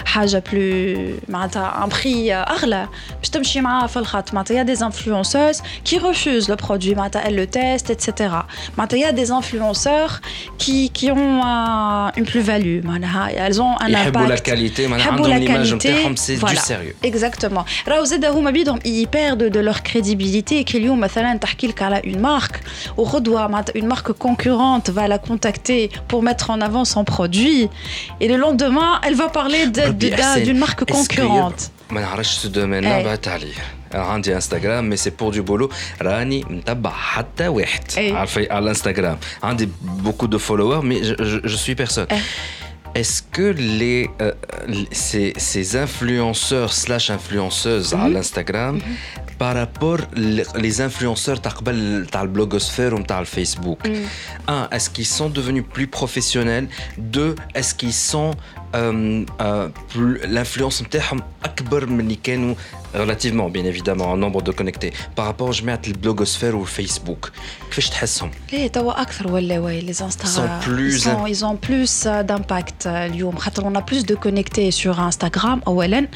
حاجه 0.07 0.42
بلو 0.52 1.12
معناتها 1.28 1.84
ان 1.84 1.88
بري 1.88 2.34
اغلى 2.34 2.88
باش 3.18 3.28
تمشي 3.28 3.61
معاها 3.61 3.86
في 3.86 3.96
الخط 3.96 4.34
معناتها 4.34 4.57
يا 4.57 4.62
دي 4.62 4.72
انفلونسوز 4.72 5.62
كي 5.84 5.98
ريفوز 5.98 6.50
لو 6.50 6.57
برودوي 6.57 6.94
معناتها 6.94 7.28
ال 7.28 7.36
لو 7.36 7.44
تيست 7.44 7.90
اتسيتيرا 7.90 8.46
معناتها 8.78 8.96
يا 8.96 9.11
دي 9.11 9.22
انفلونسور 9.32 10.11
كي 10.59 10.88
كي 10.88 11.11
اون 11.11 11.18
اون 11.18 12.24
بلو 12.34 12.42
فاليو 12.42 12.82
معناها 12.84 13.48
elles 13.48 13.57
ont 13.57 13.82
un 13.82 13.90
يحبوا 13.90 14.22
لا 14.22 14.36
impact 14.36 14.40
كاليتي 14.40 14.86
معناها 14.86 15.07
يحبوا 15.07 15.26
عندهم 15.26 15.32
لا 15.32 15.38
ليماج 15.38 15.68
كاليتي 15.68 15.88
نتاعهم 15.88 16.16
سي 16.16 16.34
دو 16.34 16.40
فوالا. 16.40 16.61
سيريو 16.61 16.92
اكزاكتومون 17.05 17.64
راهو 17.88 18.05
زاد 18.05 18.24
هما 18.24 18.50
بيدهم 18.50 18.78
ils 18.78 19.07
perdent 19.07 19.55
de 19.55 19.61
leur 19.68 19.82
crédibilité 19.82 20.57
كي 20.59 20.78
اليوم 20.78 21.00
مثلا 21.00 21.36
تحكي 21.38 21.66
لك 21.66 21.82
على 21.82 22.02
une 22.02 22.26
marque 22.26 22.57
وغدوه 22.96 23.46
معناتها 23.46 23.80
une 23.80 23.94
marque 23.94 24.12
concurrente 24.26 24.90
va 24.90 25.09
la 25.09 25.18
contacter 25.18 25.88
pour 26.09 26.22
mettre 26.22 26.50
en 26.50 26.61
avant 26.61 26.84
son 26.84 27.05
produit 27.05 27.68
et 28.20 28.28
le 28.28 28.36
lendemain 28.36 29.00
elle 29.07 29.14
va 29.14 29.28
parler 29.28 29.66
de- 29.66 29.80
ربي 29.88 30.11
de- 30.11 30.16
d'un- 30.16 30.20
أحسن. 30.20 30.44
d'une 30.44 30.59
marque 30.59 30.82
Est-ce 30.82 31.09
qu'il 31.09 31.18
y 31.18 31.22
a- 31.22 31.26
concurrente 31.26 31.70
ما 31.90 32.00
نعرفش 32.00 32.36
سو 32.36 32.48
دومين 32.48 32.84
أي. 32.84 33.05
بعت 33.05 33.28
عليه 33.28 33.55
أنا 33.94 34.02
عندي 34.02 34.34
انستغرام 34.34 34.84
مي 34.90 34.96
سي 34.96 35.11
بور 35.11 35.34
دو 35.34 35.42
بولو 35.42 35.70
راني 36.02 36.44
متبع 36.50 36.90
حتى 36.90 37.48
واحد 37.48 37.82
أي. 37.98 38.12
على 38.12 38.22
الفي- 38.22 38.50
على 38.50 38.62
الانستغرام 38.62 39.18
عندي 39.42 39.68
بوكو 39.82 40.26
دو 40.26 40.38
فولوور 40.38 40.80
مي 40.80 41.00
جو 41.44 41.57
سوي 41.57 41.74
بيرسون 41.74 42.07
أي. 42.12 42.18
Est-ce 43.00 43.22
que 43.36 43.48
les, 43.80 44.09
euh, 44.20 44.32
ces, 44.92 45.32
ces 45.50 45.66
influenceurs 45.76 46.72
slash 46.72 47.07
influenceuses 47.18 47.92
à 47.92 48.09
l'Instagram 48.09 48.74
par 49.42 49.55
rapport 49.57 49.98
les, 50.16 50.44
les 50.64 50.80
influenceurs 50.80 51.40
تاع 51.40 51.50
قبل 51.52 52.07
تاع 52.12 52.22
البلوغوسفير 52.22 52.94
وتاع 52.94 53.20
الفيسبوك 53.20 53.78
un 54.48 54.68
est-ce 54.76 54.90
qu'ils 54.90 55.11
sont 55.18 55.28
devenus 55.38 55.64
plus 55.74 55.88
professionnels 56.00 56.68
deux 56.98 57.34
est-ce 57.59 57.74
qu'ils 57.74 57.98
sont 58.12 58.30
euh, 58.74 59.24
euh, 59.40 59.68
plus- 59.92 60.20
l'influence 60.26 60.82
نتاعهم 60.82 61.22
اكبر 61.44 61.86
من 61.86 62.00
اللي 62.00 62.18
كانوا 62.22 62.55
relativement 62.94 63.48
bien 63.57 63.64
évidemment 63.64 64.09
en 64.12 64.16
nombre 64.16 64.40
de 64.42 64.52
connectés 64.52 64.92
par 65.16 65.24
rapport 65.26 65.50
جماعه 65.50 65.80
البلوغوسفير 65.86 66.57
والفيسبوك 66.57 67.30
كيفاش 67.68 67.88
تحسهم 67.90 68.30
ليه 68.52 68.66
توا 68.68 69.02
اكثر 69.02 69.32
ولا 69.32 69.59
واي 69.59 69.80
les 69.92 69.96
Instagram 69.96 70.36
Sont 70.36 70.64
plus- 70.68 70.94
ils, 70.94 71.00
sont, 71.00 71.26
ils 71.26 71.44
ont 71.44 71.57
plus 71.68 72.07
euh, 72.07 72.22
d'impact 72.22 72.86
euh, 72.86 72.88
اليوم 72.88 73.36
خاطر 73.36 73.62
on 73.72 73.76
a 73.78 73.82
plus 73.92 74.05
de 74.07 74.14
connectés 74.14 74.70
sur 74.70 75.00
Instagram 75.00 75.61
اولا 75.66 76.07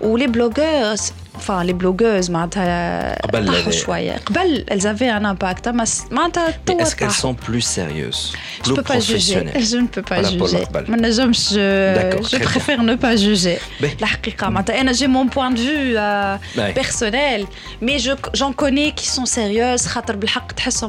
ولي 0.00 0.26
blogueurs 0.26 0.98
enfin 1.36 1.64
les 1.64 1.72
blogueuses 1.82 2.30
معناتها 2.30 3.22
قبل 3.22 3.46
طاحوا 3.46 3.60
هذايا. 3.60 3.70
شويه 3.70 4.16
قبل 4.16 4.64
elles 4.70 4.82
avaient 4.86 5.10
un 5.20 5.24
impact 5.36 5.68
اما 5.68 5.84
س- 5.84 6.02
معناتها 6.10 6.48
Mais 6.50 6.54
توا 6.66 6.82
est-ce 6.84 6.96
qu'elles 6.96 7.08
طاحوا. 7.08 7.34
sont 7.34 7.34
plus 7.50 7.60
sérieuses 7.60 8.32
Je 8.62 8.72
plus 8.72 8.74
peux 8.76 8.82
pas 8.82 9.00
juger. 9.00 9.12
professionnelles 9.12 9.64
Je 9.72 9.76
ne 9.76 9.86
peux 9.86 10.02
pas 10.02 10.20
Voilà, 10.20 10.38
pour 10.38 10.46
juger. 10.48 10.64
l'Aqbal. 10.64 10.90
ما 10.90 10.96
نجمش 10.96 11.52
D'accord, 11.54 12.22
je 12.22 12.28
très 12.28 12.38
bien. 12.38 12.48
préfère 12.48 12.82
ne 12.82 12.94
pas 12.94 13.16
juger. 13.16 13.58
Ben. 13.82 13.90
الحقيقة 14.02 14.48
معناتها 14.48 14.80
أنا 14.80 14.92
j'ai 14.92 15.06
mon 15.08 15.28
point 15.34 15.50
de 15.50 15.58
vue 15.60 15.96
choix 16.17 16.39
ouais. 16.63 16.73
personnel. 16.73 17.45
Mais 17.81 17.97
j'en 18.33 18.53
connais 18.53 18.91
qui 18.91 19.07
sont 19.07 19.25
sérieuses. 19.25 19.87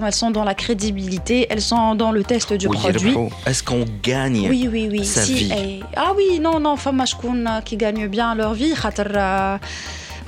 Elles 0.05 0.13
sont 0.13 0.31
dans 0.31 0.45
la 0.45 0.55
crédibilité, 0.55 1.47
elles 1.51 1.61
sont 1.61 1.95
dans 1.95 2.13
le 2.13 2.25
test 2.25 2.53
du 2.53 2.69
produit. 2.69 3.15
Est-ce 3.47 3.63
qu'on 3.63 3.85
gagne 4.03 4.49
oui, 4.49 4.69
oui, 4.71 4.89
oui. 4.91 5.05
sa 5.05 5.23
si, 5.23 5.35
vie? 5.35 5.53
Eh, 5.57 5.81
ah 5.97 6.13
oui, 6.17 6.41
non, 6.41 6.61
non, 6.61 6.77
femmes 6.77 7.01
euh, 7.01 7.61
qui 7.65 7.77
gagnent 7.77 8.09
bien 8.09 8.35
leur 8.35 8.55
vie. 8.55 8.73
Il 8.75 9.03
euh, 9.17 9.59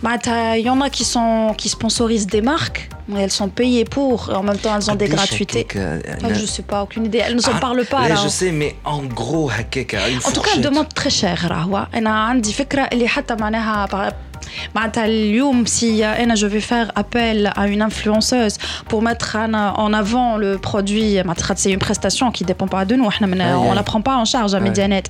bah, 0.03 0.17
y 0.57 0.69
en 0.69 0.81
a 0.81 0.91
qui, 0.91 1.05
sont, 1.05 1.55
qui 1.57 1.69
sponsorisent 1.69 2.27
des 2.27 2.41
marques, 2.41 2.89
mais 3.09 3.23
elles 3.23 3.31
sont 3.31 3.49
payées 3.49 3.85
pour, 3.85 4.31
en 4.35 4.43
même 4.43 4.57
temps 4.59 4.75
elles 4.77 4.91
ont 4.91 4.95
des 4.95 5.09
gratuités. 5.09 5.67
Ah, 5.75 5.79
enfin, 6.17 6.35
je 6.35 6.43
ne 6.43 6.47
sais 6.47 6.63
pas, 6.63 6.83
aucune 6.83 7.07
idée. 7.07 7.19
Elles 7.19 7.37
ne 7.37 7.41
s'en 7.41 7.53
ah, 7.57 7.61
parlent 7.61 7.85
pas. 7.85 8.03
Eh, 8.07 8.09
là, 8.11 8.17
je 8.23 8.29
sais, 8.29 8.51
mais 8.51 8.77
en 8.85 9.03
gros, 9.03 9.51
En 9.51 10.33
tout 10.33 10.41
cas, 10.41 10.51
elles 10.55 10.63
demandent 10.63 10.95
très 10.95 11.11
cher. 11.11 11.47
Elle 11.93 12.07
a 12.07 12.33
une 12.33 12.39
idée, 12.39 12.53
اللي 14.50 14.74
حتى 14.76 14.76
معناها 14.76 14.76
par- 14.76 14.76
معناتها 14.76 15.06
اليوم 15.06 15.66
si 15.66 15.84
أنا 16.04 16.36
je 16.36 16.48
vais 16.48 16.62
faire 16.72 16.92
appel 17.00 17.52
à 17.58 17.68
une 17.68 17.82
influenceuse 17.82 18.58
pour 18.90 19.02
mettre 19.02 19.36
en- 19.36 19.74
en 19.86 19.94
avant 19.94 20.38
le 20.38 20.58
produit 20.68 21.24
معناتها 21.26 21.44
خاطر 21.44 21.62
c'est 21.62 21.74
une 21.74 21.80
prestation 21.88 22.32
qui 22.32 22.44
dépend 22.44 22.68
pas 22.68 22.86
de 22.86 22.96
nous 22.96 23.08
احنا 23.08 23.28
من, 23.28 23.42
Aïe, 23.42 23.54
on 23.54 23.72
aïe. 23.72 23.76
la 23.76 23.84
prend 23.84 24.02
pas 24.02 24.16
en 24.18 24.26
charge 24.26 24.54
à 24.56 24.60
Ouais. 24.60 24.70
Medianet 24.70 25.04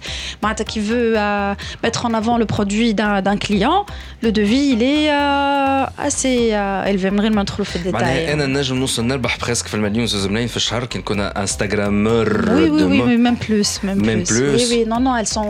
معناتها 0.43 0.65
qui 0.65 0.79
veut 0.79 1.13
euh, 1.17 1.53
mettre 1.83 2.05
en 2.05 2.13
avant 2.13 2.37
le 2.37 2.45
produit 2.55 2.93
d'un 2.99 3.21
d'un 3.27 3.37
client 3.45 3.79
le 4.25 4.29
devis 4.39 4.65
il 4.75 4.81
est 4.83 5.07
euh, 5.11 6.07
assez 6.07 6.37
euh, 6.53 6.89
élevé 6.91 7.09
من 7.11 7.19
غير 7.19 7.31
ما 7.33 7.41
ندخلوا 7.41 7.65
في 7.65 7.91
معناها 7.91 8.11
الديتاي 8.11 8.33
انا 8.33 8.45
نجم 8.45 8.75
نوصل 8.75 9.05
نربح 9.07 9.37
بريسك 9.41 9.67
في 9.67 9.73
المليون 9.73 10.05
زوز 10.07 10.27
ملايين 10.27 10.47
في 10.47 10.57
الشهر 10.57 10.85
كي 10.85 10.99
نكون 10.99 11.19
انستغرامور 11.19 12.25
Oui, 12.45 12.69
oui, 12.69 12.81
de 12.81 12.85
oui, 12.85 12.97
mode. 12.97 13.07
oui, 13.09 13.17
même 13.27 13.37
plus, 13.47 13.69
même, 13.83 13.99
Même 14.09 14.23
plus. 14.23 14.41
plus. 14.41 14.55
Oui, 14.57 14.65
oui, 14.71 14.81
non, 14.91 14.99
non, 15.05 15.13
elles 15.19 15.31
sont. 15.37 15.49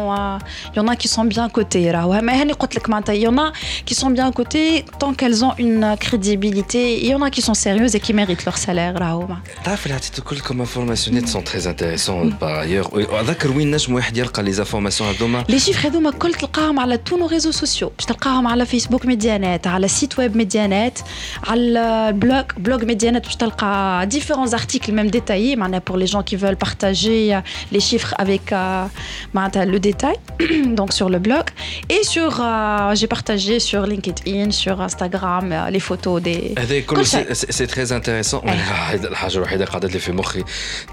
Il 0.73 0.77
y 0.77 0.79
en 0.83 0.87
a 0.93 0.95
qui 1.01 1.07
sont 1.15 1.25
bien 1.35 1.47
cotées, 1.57 1.91
راهو. 1.91 2.21
Mais 2.21 2.33
هاني 2.33 2.53
قلت 2.53 2.75
لك 2.75 2.89
معناتها, 2.89 3.15
il 3.15 3.21
y 3.21 3.27
en 3.27 3.37
a 3.37 3.51
qui 3.85 3.95
sont 3.95 4.11
bien 4.19 4.31
cotées 4.31 4.85
tant 4.99 5.13
qu'elles 5.13 5.43
ont 5.47 5.53
une 5.57 5.95
crédibilité. 6.05 6.81
Il 7.03 7.09
y 7.11 7.15
en 7.15 7.21
a 7.21 7.29
qui 7.35 7.41
sont 7.41 7.57
sérieuses 7.65 7.95
et 7.97 8.01
qui 8.05 8.13
méritent 8.13 8.45
leur 8.45 8.57
salaire, 8.57 8.93
راهو. 8.97 9.27
تعرف 9.63 9.85
اللي 9.85 9.95
عطيتو 9.95 10.21
كل 10.21 10.39
كوم 10.39 10.59
انفورماسيون 10.59 11.25
سون 11.25 11.43
تري 11.43 11.69
انتيريسون 11.69 12.29
باغ 12.29 12.61
ايور 12.61 13.19
اذكر 13.21 13.51
وين 13.51 13.71
نجم 13.71 13.93
واحد 13.93 14.17
يلقى 14.17 14.43
لي 14.43 14.49
انفورماسيون 14.49 15.09
هذوما 15.09 15.43
لي 15.49 15.59
شيفر 15.59 15.87
هذوما 15.87 16.09
الكل 16.09 16.33
تلقاهم 16.33 16.79
على 16.79 16.97
تو 16.97 17.17
نو 17.17 17.27
ريزو 17.27 17.51
سوسيو 17.51 17.91
باش 17.97 18.05
تلقاهم 18.05 18.47
على 18.47 18.65
فيسبوك 18.65 19.05
ميديانات 19.05 19.67
على 19.67 19.87
سيت 19.87 20.19
ويب 20.19 20.37
ميديانات 20.37 20.99
على 21.47 21.61
البلوج 22.09 22.45
بلوج 22.57 22.83
ميديانات 22.83 23.25
باش 23.25 23.35
تلقى 23.35 24.05
ديفيرونز 24.05 24.53
ارتيكل 24.53 24.93
ميم 24.93 25.07
ديتايي 25.07 25.55
معناها 25.55 25.81
pour 25.89 25.97
les 25.97 26.07
gens 26.07 26.23
qui 26.29 26.35
veulent 26.35 26.61
partager 26.67 27.35
euh, 27.35 27.41
les 27.71 27.79
chiffres 27.79 28.13
avec 28.19 28.51
euh, 28.51 28.85
معناتها 29.33 29.65
le 29.65 29.79
détail 29.79 30.15
donc 30.79 30.93
sur 30.93 31.09
le 31.09 31.19
blog 31.19 31.45
et 31.89 32.03
sur 32.13 32.31
euh, 32.41 32.95
j'ai 32.95 33.07
partagé 33.15 33.59
sur 33.59 33.68
LinkedIn 33.69 34.51
sur 34.51 34.81
Instagram 34.81 35.51
euh, 35.51 35.69
les 35.69 35.79
photos 35.79 36.21
des 36.21 36.59
هذا 36.59 36.79
كله 36.79 36.99
كل 36.99 37.05
شيء. 37.05 37.33
سي 37.33 37.65
تري 37.65 37.95
انتيريسون 37.97 38.41
الحاجه 38.49 39.37
الوحيده 39.37 39.65
قاعده 39.65 39.87
لي 39.87 39.99
في 39.99 40.11
مخي 40.11 40.43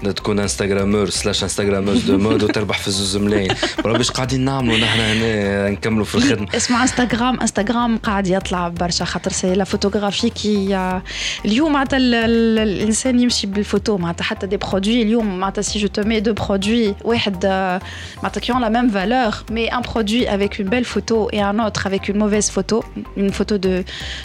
إن 0.05 0.15
تكون 0.15 0.39
انستغرامور 0.39 1.09
سلاش 1.09 1.43
انستغراموز 1.43 2.01
دو 2.03 2.17
مود 2.17 2.43
وتربح 2.43 2.77
في 2.79 2.91
زوز 2.91 3.17
ملايين 3.17 3.53
بربي 3.83 3.97
ايش 3.99 4.11
قاعدين 4.11 4.45
نعملوا 4.45 4.77
نحن 4.77 4.99
هنا 4.99 5.69
نكملوا 5.69 6.05
في 6.05 6.15
الخدمه 6.15 6.47
اسمه 6.55 6.81
انستغرام 6.81 7.39
انستغرام 7.39 7.97
قاعد 7.97 8.27
يطلع 8.27 8.67
برشا 8.67 9.05
خاطر 9.05 9.31
سي 9.31 9.53
لا 9.53 9.63
فوتوغرافي 9.63 10.29
كي 10.29 11.01
اليوم 11.45 11.73
معناتها 11.73 11.97
ال- 11.97 12.13
ال- 12.15 12.59
الانسان 12.59 13.19
يمشي 13.19 13.47
بالفوتو 13.47 13.97
معناتها 13.97 14.23
حتى 14.23 14.47
دي 14.47 14.57
برودوي 14.57 15.01
اليوم 15.01 15.39
معناتها 15.39 15.61
سي 15.61 15.79
جو 15.79 15.87
te 15.87 16.05
mets 16.05 16.23
deux 16.27 16.43
produits 16.45 17.05
واحد 17.05 17.45
آه، 17.45 17.81
معناتها 18.23 18.41
qui 18.41 18.55
ont 18.57 18.59
la 18.59 18.69
même 18.69 18.89
valeur 18.93 19.43
mais 19.51 19.69
un 19.77 19.81
produit 19.81 20.27
avec 20.27 20.59
une 20.59 20.69
belle 20.69 20.85
photo 20.85 21.29
et 21.33 21.41
un 21.41 21.59
autre 21.65 21.81
avec 21.87 22.03
une 22.09 22.17
mauvaise 22.23 22.49
photo 22.57 22.66
photo, 22.67 22.83
une 23.17 23.31
photo 23.31 23.57
de, 23.57 23.83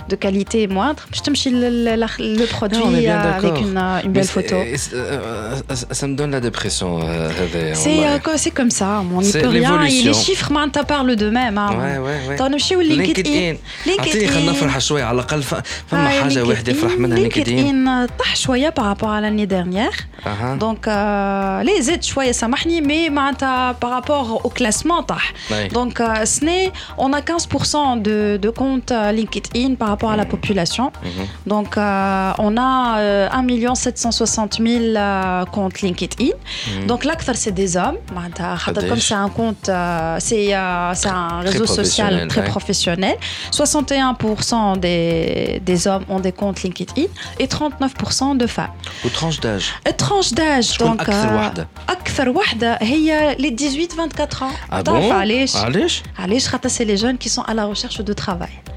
de 0.08 0.16
qualité 0.16 0.66
moindre. 0.66 1.02
Je 1.12 1.20
te 1.20 1.30
le, 1.30 1.68
le, 1.86 2.36
le 2.40 2.46
produit 2.46 2.78
Non, 2.78 2.86
on 2.88 2.94
est 2.94 3.00
bien 3.00 3.16
euh, 3.20 3.32
avec 3.32 3.42
d'accord. 3.42 3.58
une, 3.68 3.76
euh, 3.76 4.00
une 4.04 4.08
Mais 4.10 4.14
belle 4.20 4.24
c'est- 4.24 4.32
photo. 4.32 4.56
et 4.56 4.76
c'est- 4.76 4.94
euh, 4.94 5.56
euh, 5.70 5.74
ça 5.98 6.06
me 6.06 6.14
donne 6.14 6.30
la 6.30 6.40
dépression. 6.40 6.90
euh, 7.00 7.30
هذايا 7.40 7.74
C'est 7.74 7.88
والله. 7.88 8.14
euh, 8.14 8.18
quoi- 8.24 8.38
c'est 8.44 8.50
comme 8.58 8.70
ça, 8.70 8.90
on 9.14 9.20
n'y 9.20 9.24
C'est 9.32 9.40
peut 9.42 9.48
rien. 9.48 9.74
Et 9.82 9.88
l'évolution. 9.88 10.12
les 10.12 10.18
chiffres, 10.26 10.50
maintenant, 10.52 10.84
parlent 10.84 11.16
d'eux-mêmes. 11.16 11.58
hein. 11.58 11.70
Ouais, 11.70 11.98
ouais, 12.06 12.20
ouais. 12.28 12.38
طيب 12.38 12.52
نمشيو 12.52 12.80
للينكد 12.80 13.26
LinkedIn. 13.26 13.98
اعطيني 13.98 14.26
خلينا 14.26 14.52
نفرح 14.52 14.78
شويه 14.80 15.04
على 15.04 15.14
الاقل 15.14 15.42
ف- 15.42 15.54
فما 15.86 16.08
حاجه 16.08 16.44
واحده 16.44 16.72
يفرح 16.72 16.92
منها 16.98 17.18
لينكدين 17.18 17.86
LinkedIn 17.86 18.10
طاح 18.18 18.36
شويه 18.36 18.70
par 18.78 18.84
rapport 18.94 19.10
à 19.10 19.20
l'année 19.20 19.46
dernière. 19.46 19.96
اها 20.26 20.58
Donc, 20.60 20.86
euh, 20.88 21.68
les 21.70 21.90
aides 21.90 22.02
شويه 22.04 22.32
سامحني 22.32 22.80
mais 22.82 23.10
معناتها 23.10 23.72
par 23.84 23.90
rapport 23.90 24.46
au 24.46 24.48
classement 24.50 25.02
طاح. 25.08 25.32
Ouais. 25.50 25.72
Donc, 25.74 26.00
euh, 26.00 26.24
ce 26.24 26.44
n'est- 26.44 26.72
on 26.98 27.12
a 27.12 27.20
15% 27.20 27.96
de, 27.96 28.31
de 28.44 28.50
comptes 28.50 28.92
euh, 28.92 29.12
LinkedIn 29.18 29.70
par 29.80 29.88
rapport 29.92 30.10
à 30.10 30.18
la 30.22 30.26
population. 30.34 30.86
Mhm. 31.04 31.24
Donc, 31.52 31.70
euh, 31.76 32.46
on 32.46 32.52
a 32.56 32.72
euh, 32.98 33.28
1 33.30 33.74
760 33.74 34.58
000 34.60 34.84
euh, 34.96 35.44
comptes 35.56 35.80
LinkedIn. 35.82 36.32
Mhm. 36.34 36.86
Donc, 36.90 37.00
l'acteur, 37.04 37.36
c'est 37.42 37.52
des 37.62 37.76
hommes. 37.76 37.98
معناتها 38.14 38.56
خاطر 38.56 38.80
قداش؟ 38.80 38.90
Comme 38.90 39.02
c'est 39.08 39.14
un 39.26 39.30
compte, 39.40 39.68
euh, 39.68 40.16
c'est 40.28 40.54
euh, 40.54 40.94
c'est 41.00 41.08
un 41.08 41.40
réseau 41.40 41.66
social 41.66 42.12
professionnel, 42.12 42.28
très 42.28 42.40
ouais. 42.40 42.48
professionnel. 42.54 43.16
61% 43.52 44.78
des, 44.78 45.60
des 45.64 45.86
hommes 45.88 46.04
ont 46.08 46.20
des 46.20 46.32
comptes 46.32 46.62
LinkedIn 46.62 47.08
et 47.38 47.46
39% 47.46 48.36
de 48.36 48.46
femmes. 48.46 48.74
وترانش 49.04 49.40
داج 49.40 49.62
Tranche 50.02 50.30
d'âge, 50.34 50.60
شكون 50.60 50.96
donc 50.96 51.00
اكثر 51.00 51.28
euh, 51.28 51.32
وحده 51.32 51.68
أكثر 51.88 52.28
وحدة 52.28 52.78
هي 52.82 53.36
les 53.38 53.50
18-24 53.50 54.42
ans. 54.42 54.54
Ah 54.72 54.82
تعرف 54.82 55.08
bon 55.08 55.12
علاش؟ 55.12 55.56
علاش 55.56 56.02
علاش 56.18 56.48
خاطر 56.48 56.68
c'est 56.68 56.84
les 56.84 56.96
jeunes 56.96 57.18
qui 57.18 57.28
sont 57.28 57.42
à 57.42 57.54
la 57.54 57.64
recherche 57.64 58.00
de 58.00 58.12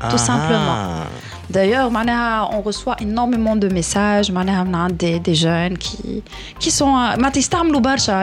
ah. 0.00 0.08
Tout 0.10 0.18
simplement. 0.18 1.04
D'ailleurs, 1.50 1.90
on 2.52 2.60
reçoit 2.60 2.96
énormément 3.00 3.56
de 3.56 3.68
messages 3.68 4.32
des, 4.92 5.18
des 5.20 5.34
jeunes 5.34 5.78
qui, 5.78 6.22
qui 6.58 6.70
sont. 6.70 6.94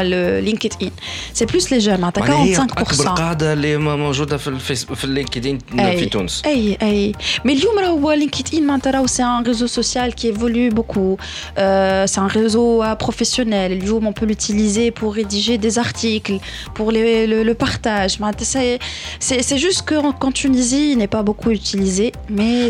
le 0.03 0.39
LinkedIn. 0.39 0.89
C'est 1.33 1.45
plus 1.45 1.69
les 1.69 1.79
jeunes, 1.79 2.03
hein, 2.03 2.11
45%. 2.11 2.23
Mais 7.43 7.55
LinkedIn, 8.15 8.79
c'est 9.07 9.23
un 9.23 9.41
réseau 9.41 9.67
social 9.67 10.15
qui 10.15 10.27
évolue 10.27 10.69
beaucoup. 10.69 11.17
Euh, 11.57 12.05
c'est 12.07 12.19
un 12.19 12.27
réseau 12.27 12.83
euh, 12.83 12.95
professionnel. 12.95 13.79
On 14.03 14.13
peut 14.13 14.25
l'utiliser 14.25 14.91
pour 14.91 15.13
rédiger 15.13 15.57
des 15.57 15.79
articles, 15.79 16.39
pour 16.73 16.91
le, 16.91 17.43
le, 17.43 17.53
partage. 17.53 18.17
C'est 19.19 19.57
juste 19.57 19.83
qu'en 19.83 20.31
Tunisie, 20.31 20.91
il 20.91 20.97
n'est 20.97 21.07
pas 21.07 21.23
beaucoup 21.23 21.51
utilisé, 21.51 22.11
mais 22.29 22.69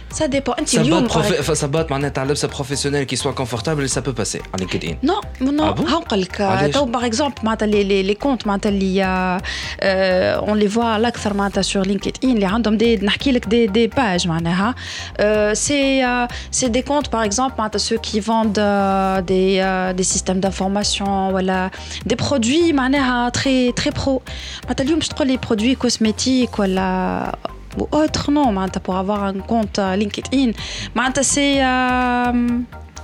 ça 0.14 0.28
dépend 0.28 0.54
انت 0.58 0.68
Ça 0.68 0.78
اليوم 0.78 1.08
bat, 1.08 1.10
profe- 1.12 1.40
enfin, 1.40 1.54
ça 1.54 1.66
bat 1.66 1.90
معناها 1.90 2.08
تاع 2.10 2.24
لبسه 2.24 2.48
professionnel 2.48 3.06
qui 3.06 3.16
soit 3.16 3.34
confortable 3.42 3.84
et 3.84 3.88
ça 3.88 4.02
peut 4.02 4.14
passer 4.22 4.40
en 4.54 4.56
LinkedIn. 4.64 4.94
Non, 5.02 5.20
non, 5.40 5.64
Ah 5.64 5.72
bon 5.80 5.86
هنقول 5.88 6.20
لك 6.20 6.40
علاش؟ 6.40 6.74
تو 6.74 6.86
par 6.92 7.04
exemple 7.10 7.44
معناتها 7.44 7.66
les 7.68 7.84
les 7.84 8.12
les 8.14 8.26
comptes 8.26 8.46
معناتها 8.46 8.68
اللي 8.68 9.40
euh, 9.82 10.48
on 10.50 10.54
les 10.54 10.68
voit 10.76 10.96
الاكثر 10.96 11.34
معناتها 11.34 11.62
sur 11.62 11.86
LinkedIn 11.86 12.24
اللي 12.24 12.46
عندهم 12.46 12.76
دي 12.76 12.96
نحكي 12.96 13.32
لك 13.32 13.44
des 13.44 13.70
des 13.72 13.96
pages 13.98 14.26
معناها 14.26 14.74
Euh, 15.18 15.54
c'est 15.54 16.04
euh, 16.04 16.26
c'est 16.58 16.70
des 16.76 16.82
comptes 16.90 17.08
par 17.10 17.22
exemple 17.22 17.54
معناتها 17.58 17.78
ceux 17.78 17.98
qui 18.08 18.20
vendent 18.20 18.58
euh, 18.58 19.20
des 19.32 19.48
euh, 19.60 19.92
des 19.98 20.06
systèmes 20.14 20.40
d'information 20.40 21.30
ولا 21.34 21.70
des 22.12 22.16
produits 22.16 22.72
معناها 22.72 23.30
très 23.30 23.72
très 23.80 23.90
pro 24.00 24.20
معناتها 24.64 24.84
اليوم 24.84 24.98
باش 24.98 25.08
تقول 25.08 25.26
لي 25.28 25.38
produits 25.48 25.86
cosmétiques 25.86 26.58
ولا 26.58 27.36
ou 27.77 27.87
autre, 27.91 28.31
non, 28.31 28.51
pour 28.79 28.95
avoir 28.95 29.23
un 29.23 29.33
compte 29.33 29.79
euh, 29.79 29.95
LinkedIn. 29.95 30.51
C'est. 31.21 31.63
Euh, 31.63 32.47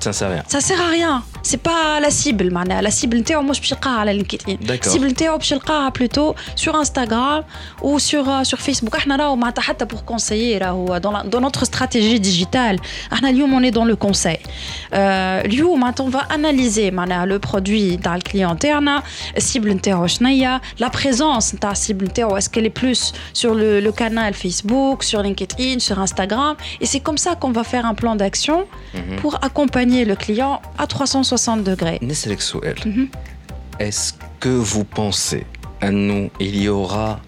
Ça 0.06 0.12
sert 0.12 0.28
à 0.28 0.32
rien. 0.34 0.42
ça 0.48 0.60
sert 0.60 0.80
à 0.80 0.88
rien 0.98 1.22
c'est 1.44 1.62
pas 1.68 2.00
la 2.00 2.10
cible 2.10 2.52
معناها 2.52 2.82
la 2.82 2.90
cible 2.94 3.14
نتاعو 3.14 3.42
مش 3.42 3.60
باش 3.60 3.72
يلقاها 3.72 3.98
على 3.98 4.12
لينكدين 4.12 4.58
D'accord. 4.58 4.86
السيبل 4.86 5.06
نتاعو 5.06 5.36
باش 5.38 5.52
يلقاها 5.52 5.88
بلوتو 5.88 6.34
sur 6.34 6.72
Instagram 6.84 7.42
ou 7.82 7.98
sur 7.98 8.24
euh, 8.28 8.48
sur 8.50 8.58
Facebook 8.60 8.94
احنا 8.96 9.16
راهو 9.16 9.36
معناتها 9.36 9.62
حتى 9.62 9.84
pour 9.84 10.12
conseiller 10.14 10.62
راهو 10.62 10.98
dans, 10.98 11.12
la- 11.12 11.24
dans 11.28 11.40
notre 11.48 11.64
stratégie 11.64 12.20
digitale 12.20 12.80
احنا 13.12 13.30
اليوم 13.30 13.60
on 13.60 13.70
est 13.70 13.74
dans 13.74 13.84
le 13.92 13.96
conseil 14.06 14.36
euh, 14.36 14.96
اليوم 15.44 15.80
معناتها 15.80 16.10
on 16.10 16.12
va 16.14 16.34
analyser 16.34 16.92
معناها 16.92 17.26
le 17.26 17.40
produit 17.48 18.02
تاع 18.02 18.16
الكليون 18.16 18.58
تاعنا 18.58 19.02
السيبل 19.36 19.70
نتاعو 19.70 20.06
شنيا 20.06 20.60
la 20.82 20.86
présence 20.88 21.54
نتاع 21.54 21.70
السيبل 21.72 22.04
نتاعو 22.04 22.38
est-ce 22.40 22.48
qu'elle 22.48 22.66
est 22.66 22.80
plus 22.84 23.12
sur 23.34 23.54
le, 23.54 23.80
le 23.80 23.92
canal 23.92 24.34
Facebook 24.34 25.02
sur 25.02 25.22
LinkedIn 25.22 25.78
sur 25.78 25.98
Instagram 26.00 26.56
et 26.80 26.86
c'est 26.86 27.00
comme 27.00 27.18
ça 27.18 27.34
qu'on 27.40 27.52
va 27.52 27.64
faire 27.64 27.84
un 27.86 27.94
plan 27.94 28.14
d'action 28.16 28.58
pour 29.20 29.34
accompagner 29.44 29.95
le 29.96 30.14
client 30.14 30.60
à 30.78 30.86
360 30.86 31.64
degrés. 31.64 31.98
نسألك 32.02 32.40
سؤال. 32.40 32.74
Mhm. 32.86 33.08
Est-ce 33.80 34.12
que 34.40 34.48
vous 34.48 34.84
pensez 34.84 35.44
à 35.80 35.90
nous, 35.90 36.30
il 36.40 36.56
y 36.62 36.68
aura 36.68 37.20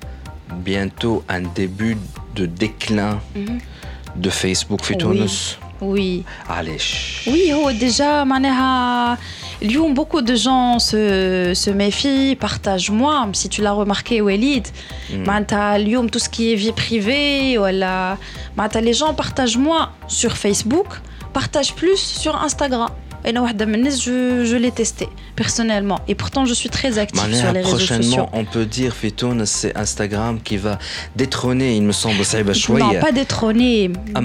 bientôt 0.64 1.24
un 1.28 1.42
début 1.60 1.96
de 2.36 2.46
déclin 2.46 3.20
Mhm. 3.34 3.58
de 4.16 4.30
Facebook 4.30 4.82
في 4.84 4.94
Oui. 4.94 4.96
تونس؟ 4.98 5.56
Oui. 5.82 6.22
علاش؟ 6.50 6.94
Oui, 7.26 7.52
هو 7.52 7.72
déjà 7.72 8.24
معناها 8.24 9.18
اليوم 9.62 9.94
beaucoup 9.94 10.20
de 10.22 10.34
gens 10.36 10.78
se, 10.78 11.54
se 11.64 11.70
méfient, 11.70 12.36
partagent 12.36 12.90
moins, 12.90 13.32
si 13.32 13.48
tu 13.48 13.62
l'as 13.62 13.72
remarqué 13.72 14.20
Walid. 14.22 14.66
معناتها 15.14 15.76
اليوم 15.76 16.08
tout 16.08 16.18
ce 16.20 16.28
qui 16.28 16.52
est 16.52 16.56
vie 16.56 16.72
privée 16.72 17.58
ولا 17.58 18.16
معناتها 18.56 18.82
les 18.82 18.94
gens 18.98 19.14
partagent 19.14 19.56
moins 19.58 19.88
sur 20.08 20.36
Facebook, 20.36 20.88
partage 21.39 21.73
plus 21.73 22.01
sur 22.23 22.35
Instagram. 22.35 22.89
Et 23.25 23.31
je, 23.33 24.43
je 24.45 24.55
l'ai 24.57 24.71
testé 24.71 25.07
personnellement. 25.37 25.99
Et 26.09 26.15
pourtant, 26.15 26.43
je 26.45 26.53
suis 26.53 26.69
très 26.69 26.97
active 26.97 27.33
sur 27.33 27.51
les 27.53 27.61
réseaux 27.61 27.79
sociaux. 27.79 27.95
Prochainement, 27.95 28.29
on 28.33 28.43
peut 28.43 28.65
dire, 28.65 28.93
Fitoun, 28.93 29.45
c'est 29.45 29.73
Instagram 29.77 30.41
qui 30.41 30.57
va 30.57 30.79
détrôner, 31.15 31.77
il 31.77 31.83
me 31.83 31.93
semble, 31.93 32.23
Saïba 32.25 32.53
Chouaïa. 32.63 32.85
Non, 32.85 32.99
pas 32.99 33.13
détrôner. 33.13 33.91
Eh, 34.15 34.21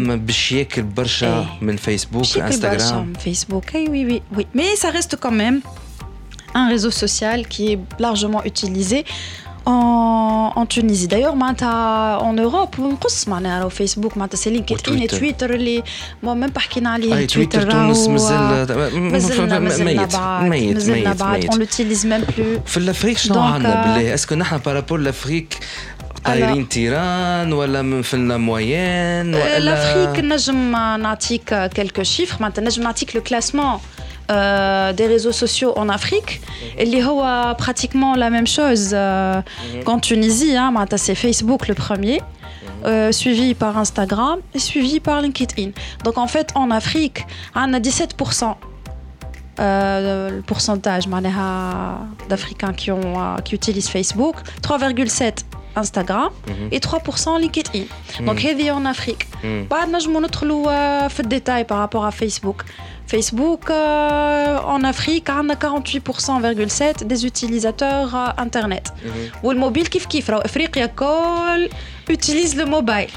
Facebook, 1.79 2.27
Instagram. 2.41 3.13
Facebook, 3.19 3.67
eh 3.75 3.89
oui, 3.89 4.05
oui, 4.09 4.23
oui. 4.37 4.47
Mais 4.55 4.75
ça 4.75 4.91
reste 4.91 5.17
quand 5.21 5.37
même 5.45 5.61
un 6.55 6.69
réseau 6.69 6.91
social 6.91 7.47
qui 7.47 7.73
est 7.73 7.79
largement 7.99 8.43
utilisé 8.45 9.05
en, 9.66 10.52
en 10.56 10.66
Tunisie. 10.66 11.08
D'ailleurs, 11.08 11.36
معناتها 11.36 12.20
en 12.20 12.36
Europe, 12.38 12.76
on 12.80 12.82
نقص 12.82 13.28
معناها 13.28 13.60
راهو 13.60 13.70
Facebook 13.70 14.18
معناتها 14.18 14.38
c'est 14.38 14.50
LinkedIn 14.58 14.72
et 14.72 14.74
وتويتر. 14.74 15.18
Twitter 15.20 15.44
اللي 15.52 15.84
moi 16.26 16.28
même 16.46 16.52
pas 16.58 16.62
حكينا 16.62 16.90
عليه 16.90 17.18
اي 17.18 17.26
تويتر 17.28 17.62
Twitter 17.62 17.72
تونس 17.72 17.98
راهو- 18.06 18.10
مازال 18.10 19.02
مازلنا 19.12 19.60
مازلنا 19.60 19.92
ميت 20.04 20.14
بعد 20.16 20.44
ميت 20.46 20.74
مازلنا 20.76 21.10
ميت 21.10 21.20
بعد 21.20 21.40
ميت 21.40 21.52
on 21.52 21.56
l'utilise 21.56 22.04
même 22.06 22.32
plus 22.34 22.60
في 22.70 22.78
الافريق 22.78 23.18
شنو 23.18 23.36
Donc, 23.36 23.38
عندنا 23.38 23.84
euh, 23.84 23.88
بالله 23.88 24.14
اسكو 24.14 24.36
نحن 24.36 24.58
بارابور 24.58 25.00
لافريك 25.00 25.58
طايرين 26.26 26.70
تيران 26.70 27.54
ولا 27.54 27.82
من 27.82 28.02
في 28.02 28.14
الموين 28.14 29.36
ولا 29.36 29.60
l'Afrique 30.16 30.20
نجم 30.20 30.72
نعطيك 31.02 31.70
quelques 31.80 32.04
chiffres 32.18 32.42
معناتها 32.42 32.62
نجم 32.64 32.84
نعطيك 32.84 33.18
le 33.18 33.22
classement 33.30 33.80
euh, 34.31 34.95
des 34.95 35.07
réseaux 35.07 35.33
sociaux 35.33 35.75
en 35.77 35.91
Afrique. 35.91 36.41
Mhm. 36.41 36.81
Et 36.81 36.87
mm 36.87 36.89
-hmm. 36.89 37.57
pratiquement 37.57 38.15
la 38.17 38.31
même 38.31 38.47
chose 38.47 38.91
euh, 38.93 39.43
mhm. 39.43 39.85
qu'en 39.85 39.99
Tunisie. 39.99 40.57
Hein, 40.57 40.73
c'est 40.97 41.15
Facebook 41.15 41.69
le 41.69 41.75
premier, 41.75 42.19
mhm. 42.21 42.87
euh, 42.87 43.13
suivi 43.13 43.55
par 43.55 43.77
Instagram 43.77 44.39
et 44.55 44.61
suivi 44.71 44.99
par 45.01 45.21
LinkedIn. 45.21 45.71
Donc 46.05 46.17
en 46.17 46.29
fait, 46.35 46.49
en 46.55 46.71
Afrique, 46.71 47.19
hein, 47.55 47.65
on 47.69 47.75
a 47.75 47.81
17%. 47.81 48.55
le 49.59 50.41
pourcentage 50.51 51.05
d'Africains 52.29 52.75
qui, 52.81 52.89
qui 53.45 53.53
utilisent 53.61 53.91
Facebook, 53.99 54.37
3,7 54.63 55.45
Instagram 55.77 56.31
et 56.71 56.79
3% 56.79 57.41
LinkedIn. 57.41 57.85
Donc, 58.27 58.45
heavy 58.45 58.71
en 58.71 58.85
Afrique. 58.85 59.27
Bah, 59.71 59.83
nous 59.93 60.05
allons 60.09 60.29
de 61.23 61.29
détail 61.37 61.65
par 61.71 61.79
rapport 61.79 62.05
à 62.05 62.13
Facebook. 62.23 62.59
Facebook 63.14 63.70
euh, 63.70 64.60
en 64.76 64.84
Afrique 64.84 65.30
عندنا 65.30 65.56
48,7 65.56 67.04
des 67.04 67.26
utilisateurs 67.26 68.16
euh, 68.16 68.42
internet. 68.46 68.92
والموبيل 69.44 69.88
كيف 69.88 70.06
كيف 70.06 70.30
راهو 70.30 70.40
افريقيا 70.42 70.86
كل 70.86 71.70
utilise 72.12 72.54
le 72.54 72.66
mobile 72.66 73.12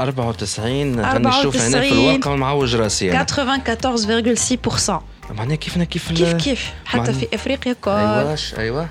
94 0.00 1.00
راني 1.00 1.28
نشوف 1.28 1.56
هنا 1.56 1.80
في 1.80 1.88
94. 1.88 1.92
الواقع 2.14 2.36
معوج 2.36 2.76
راسي 2.76 3.10
انا 3.12 3.26
94,6% 3.26 4.92
معناها 5.30 5.56
كيفنا 5.56 5.84
كيف 5.84 6.12
كيف 6.12 6.28
ال- 6.34 6.36
كيف 6.36 6.72
حتى 6.84 7.12
معنى- 7.12 7.14
في 7.14 7.28
افريقيا 7.34 7.72
كل 7.72 7.90
ايواش 7.90 8.54
ايوا 8.54 8.84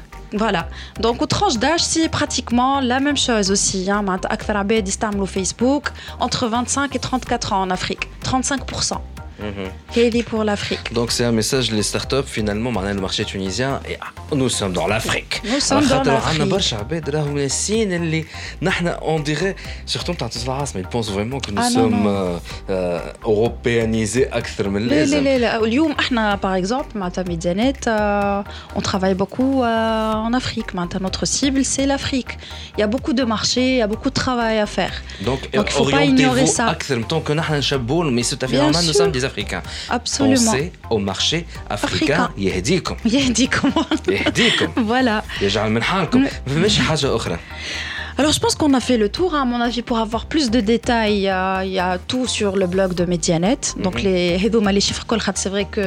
Voilà. 0.45 0.63
Donc, 1.05 1.17
aux 1.23 1.29
tranches 1.35 1.59
d'âge, 1.63 1.83
c'est 1.93 2.09
pratiquement 2.19 2.73
la 2.91 2.99
même 3.05 3.15
chose 3.27 3.47
aussi. 3.55 3.89
Hein. 3.89 4.05
أكثر 4.25 4.57
عباد 4.57 4.87
يستعملوا 4.87 5.27
Facebook 5.27 5.83
entre 6.19 6.47
25 6.49 6.89
et 6.95 6.99
34 6.99 7.53
ans 7.53 7.61
en 7.61 7.69
Afrique. 7.69 8.07
35%. 8.25 8.97
Heavy 9.95 10.23
pour 10.23 10.43
l'Afrique. 10.43 10.93
Donc 10.93 11.11
c'est 11.11 11.25
un 11.25 11.31
message 11.31 11.71
les 11.71 11.83
startups 11.83 12.27
finalement 12.37 12.71
maintenant 12.71 12.93
le 12.93 13.01
marché 13.01 13.23
tunisien 13.25 13.71
et 13.89 13.95
ah, 14.01 14.35
nous 14.35 14.49
sommes 14.49 14.73
dans 14.73 14.87
l'Afrique. 14.87 15.41
Nous 15.43 15.59
sommes 15.59 15.85
dans 15.87 15.95
عندنا 15.97 16.13
l'Afrique. 16.19 16.41
برشا 16.51 16.77
عباد 16.77 17.09
راهم 17.09 17.37
ناسين 17.37 17.93
اللي 17.93 18.25
نحن 18.61 18.93
on 19.01 19.19
dirait 19.29 19.55
surtout 19.93 20.15
تاع 20.17 20.29
العاصمة 20.45 20.81
ils 20.83 20.87
pensent 20.95 21.11
vraiment 21.11 21.39
que 21.39 21.51
nous 21.51 21.61
Ah, 21.61 21.69
non, 21.69 21.75
sommes 21.75 22.03
non. 22.03 22.09
euh, 22.09 22.39
euh, 22.69 23.25
européanisés 23.25 24.33
أكثر 24.33 24.69
من 24.69 24.81
لا 24.81 24.87
لا 24.87 25.03
اللازم. 25.03 25.23
لا 25.23 25.37
لا 25.37 25.63
اليوم 25.63 25.91
احنا 25.91 26.35
باغ 26.35 26.57
اكزومبل 26.57 26.85
معناتها 26.95 27.23
ميديانات 27.27 27.85
on 28.77 28.81
travaille 28.81 29.15
beaucoup 29.15 29.61
euh, 29.63 30.27
en 30.27 30.33
Afrique 30.33 30.75
معناتها 30.75 30.99
notre 30.99 31.25
cible 31.25 31.63
c'est 31.65 31.85
l'Afrique 31.85 32.37
il 32.77 32.79
y 32.79 32.83
a 32.83 32.87
beaucoup 32.87 33.13
de 33.13 33.23
marchés 33.23 33.69
il 33.73 33.77
y 33.77 33.81
a 33.81 33.87
beaucoup 33.87 34.09
de 34.09 34.19
travail 34.23 34.59
à 34.59 34.65
faire 34.65 34.93
Donc, 35.25 35.39
Donc, 35.53 35.65
il 35.69 35.71
faut 35.71 35.85
pas 35.85 36.03
ignorer 36.03 36.41
orientez-vous 36.41 36.57
ça. 36.57 36.69
أكثر 36.71 37.01
tant 37.03 37.21
que 37.29 37.31
نحن 37.33 37.53
نشبون 37.53 38.15
mais 38.19 38.23
c'est 38.23 38.35
tout 38.37 38.45
à 38.45 38.47
fait 38.47 38.53
Bien 38.57 38.63
normal 38.63 38.85
nous 38.85 38.93
sûr. 38.93 39.01
sommes 39.01 39.11
des 39.11 39.25
Africains. 39.29 39.61
absolument 39.89 40.51
Pensez 40.51 40.71
au 40.89 40.99
marché 40.99 41.45
africain 41.69 42.23
Africain. 42.25 42.29
يهديكم 42.37 42.95
يهديكم 43.05 43.71
يهديكم 44.09 44.67
voilà 44.89 45.23
يجعل 45.43 45.71
من 45.71 45.83
حالكم 45.83 46.21
ما 46.21 46.29
فماش 46.47 46.79
حاجة 46.79 47.15
أخرى. 47.15 47.37
Alors 48.20 48.32
je 48.32 48.38
pense 48.38 48.54
qu'on 48.54 48.74
a 48.74 48.80
fait 48.80 48.98
le 48.98 49.08
tour, 49.08 49.34
hein. 49.34 49.40
à 49.40 49.44
mon 49.46 49.62
avis, 49.62 49.80
pour 49.80 49.98
avoir 49.98 50.26
plus 50.26 50.50
de 50.50 50.60
détails, 50.60 51.14
il 51.14 51.72
y 51.72 51.78
a, 51.78 51.96
tout 52.06 52.26
sur 52.26 52.54
le 52.54 52.66
blog 52.66 52.92
de 52.92 53.06
Medianet. 53.06 53.62
Mhm. 53.76 53.82
Donc 53.84 53.94
mm 53.94 53.98
-hmm. 53.98 54.68
les 54.68 54.74
les 54.76 54.84
chiffres 54.86 55.06
c'est 55.42 55.52
vrai 55.54 55.64
que 55.76 55.86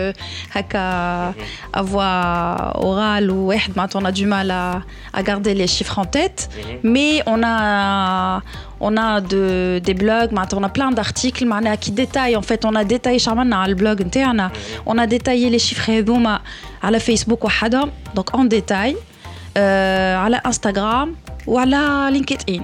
Haka, 0.58 0.88
mhm. 1.28 1.80
à 1.80 1.82
voix 1.92 2.12
orale 2.90 3.28
ou 3.38 3.44
on 4.00 4.04
a 4.10 4.12
du 4.20 4.26
mal 4.36 4.48
à, 4.50 4.66
à 5.18 5.22
garder 5.30 5.54
les 5.62 5.70
chiffres 5.76 5.98
en 6.04 6.08
tête, 6.18 6.40
mhm. 6.50 6.92
mais 6.94 7.12
on 7.34 7.40
a 7.56 7.60
on 8.88 8.94
a 9.08 9.10
de, 9.34 9.46
des 9.88 9.96
blogs, 10.04 10.32
on 10.60 10.64
a 10.70 10.72
plein 10.78 10.92
d'articles 10.98 11.46
qui 11.84 11.92
détaillent. 12.02 12.40
En 12.44 12.48
fait, 12.50 12.62
on 12.70 12.74
a 12.82 12.84
détaillé 12.94 13.20
Charmana, 13.26 13.60
blog, 13.82 13.98
on 14.92 14.96
a 15.04 15.06
détaillé 15.16 15.48
les 15.56 15.62
chiffres 15.66 15.90
à 16.86 16.90
la 16.96 17.00
Facebook, 17.08 17.42
donc 18.18 18.28
en 18.40 18.46
détail, 18.58 18.94
euh, 19.62 20.26
à 20.26 20.28
la 20.34 20.40
Instagram 20.52 21.10
à 21.48 21.66
la 21.66 22.10
LinkedIn. 22.12 22.64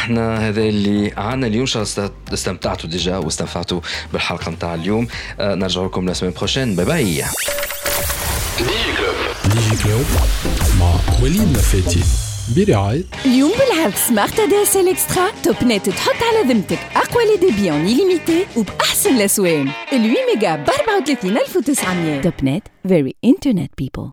نحن 0.00 0.18
هذا 0.18 0.62
اللي 0.62 1.12
عنا 1.16 1.46
اليوم 1.46 1.60
إن 1.60 1.66
شاء 1.66 1.82
الله 1.82 1.92
است- 2.04 2.32
استمتعتوا 2.32 2.90
ديجا 2.90 3.16
واستنفعتوا 3.16 3.80
بالحلقة 4.12 4.50
نتاع 4.50 4.74
اليوم. 4.74 5.06
آه، 5.40 5.54
نرجع 5.54 5.84
لكم 5.84 6.06
لا 6.06 6.12
سيمين 6.12 6.34
بروشين. 6.34 6.76
باي 6.76 6.84
باي. 6.84 7.04
ديجي 9.54 9.82
كلوب 9.84 10.04
مع 10.80 10.94
وليد 11.22 11.52
نفاتي 11.52 12.00
برعاية 12.56 13.04
اليوم 13.26 13.50
بالعرض 13.58 13.94
سمارت 13.94 14.40
دي 14.40 14.62
اس 14.62 14.76
ال 14.76 14.88
إكسترا 14.88 15.30
توب 15.42 15.56
نت 15.64 15.88
تحط 15.90 16.14
على 16.22 16.52
ذمتك 16.54 16.78
أقوى 16.96 17.24
لي 17.24 17.36
ديبي 17.50 17.70
اون 17.70 17.86
ليميتي 17.86 18.46
وبأحسن 18.56 19.16
الاسوان 19.16 19.68
ال 19.68 19.72
8 19.90 20.16
ميجا 20.34 20.56
ب 20.56 20.70
34900 20.70 22.20
توب 22.20 22.32
نت 22.42 22.62
فيري 22.88 23.14
انترنت 23.24 23.70
بيبل 23.78 24.08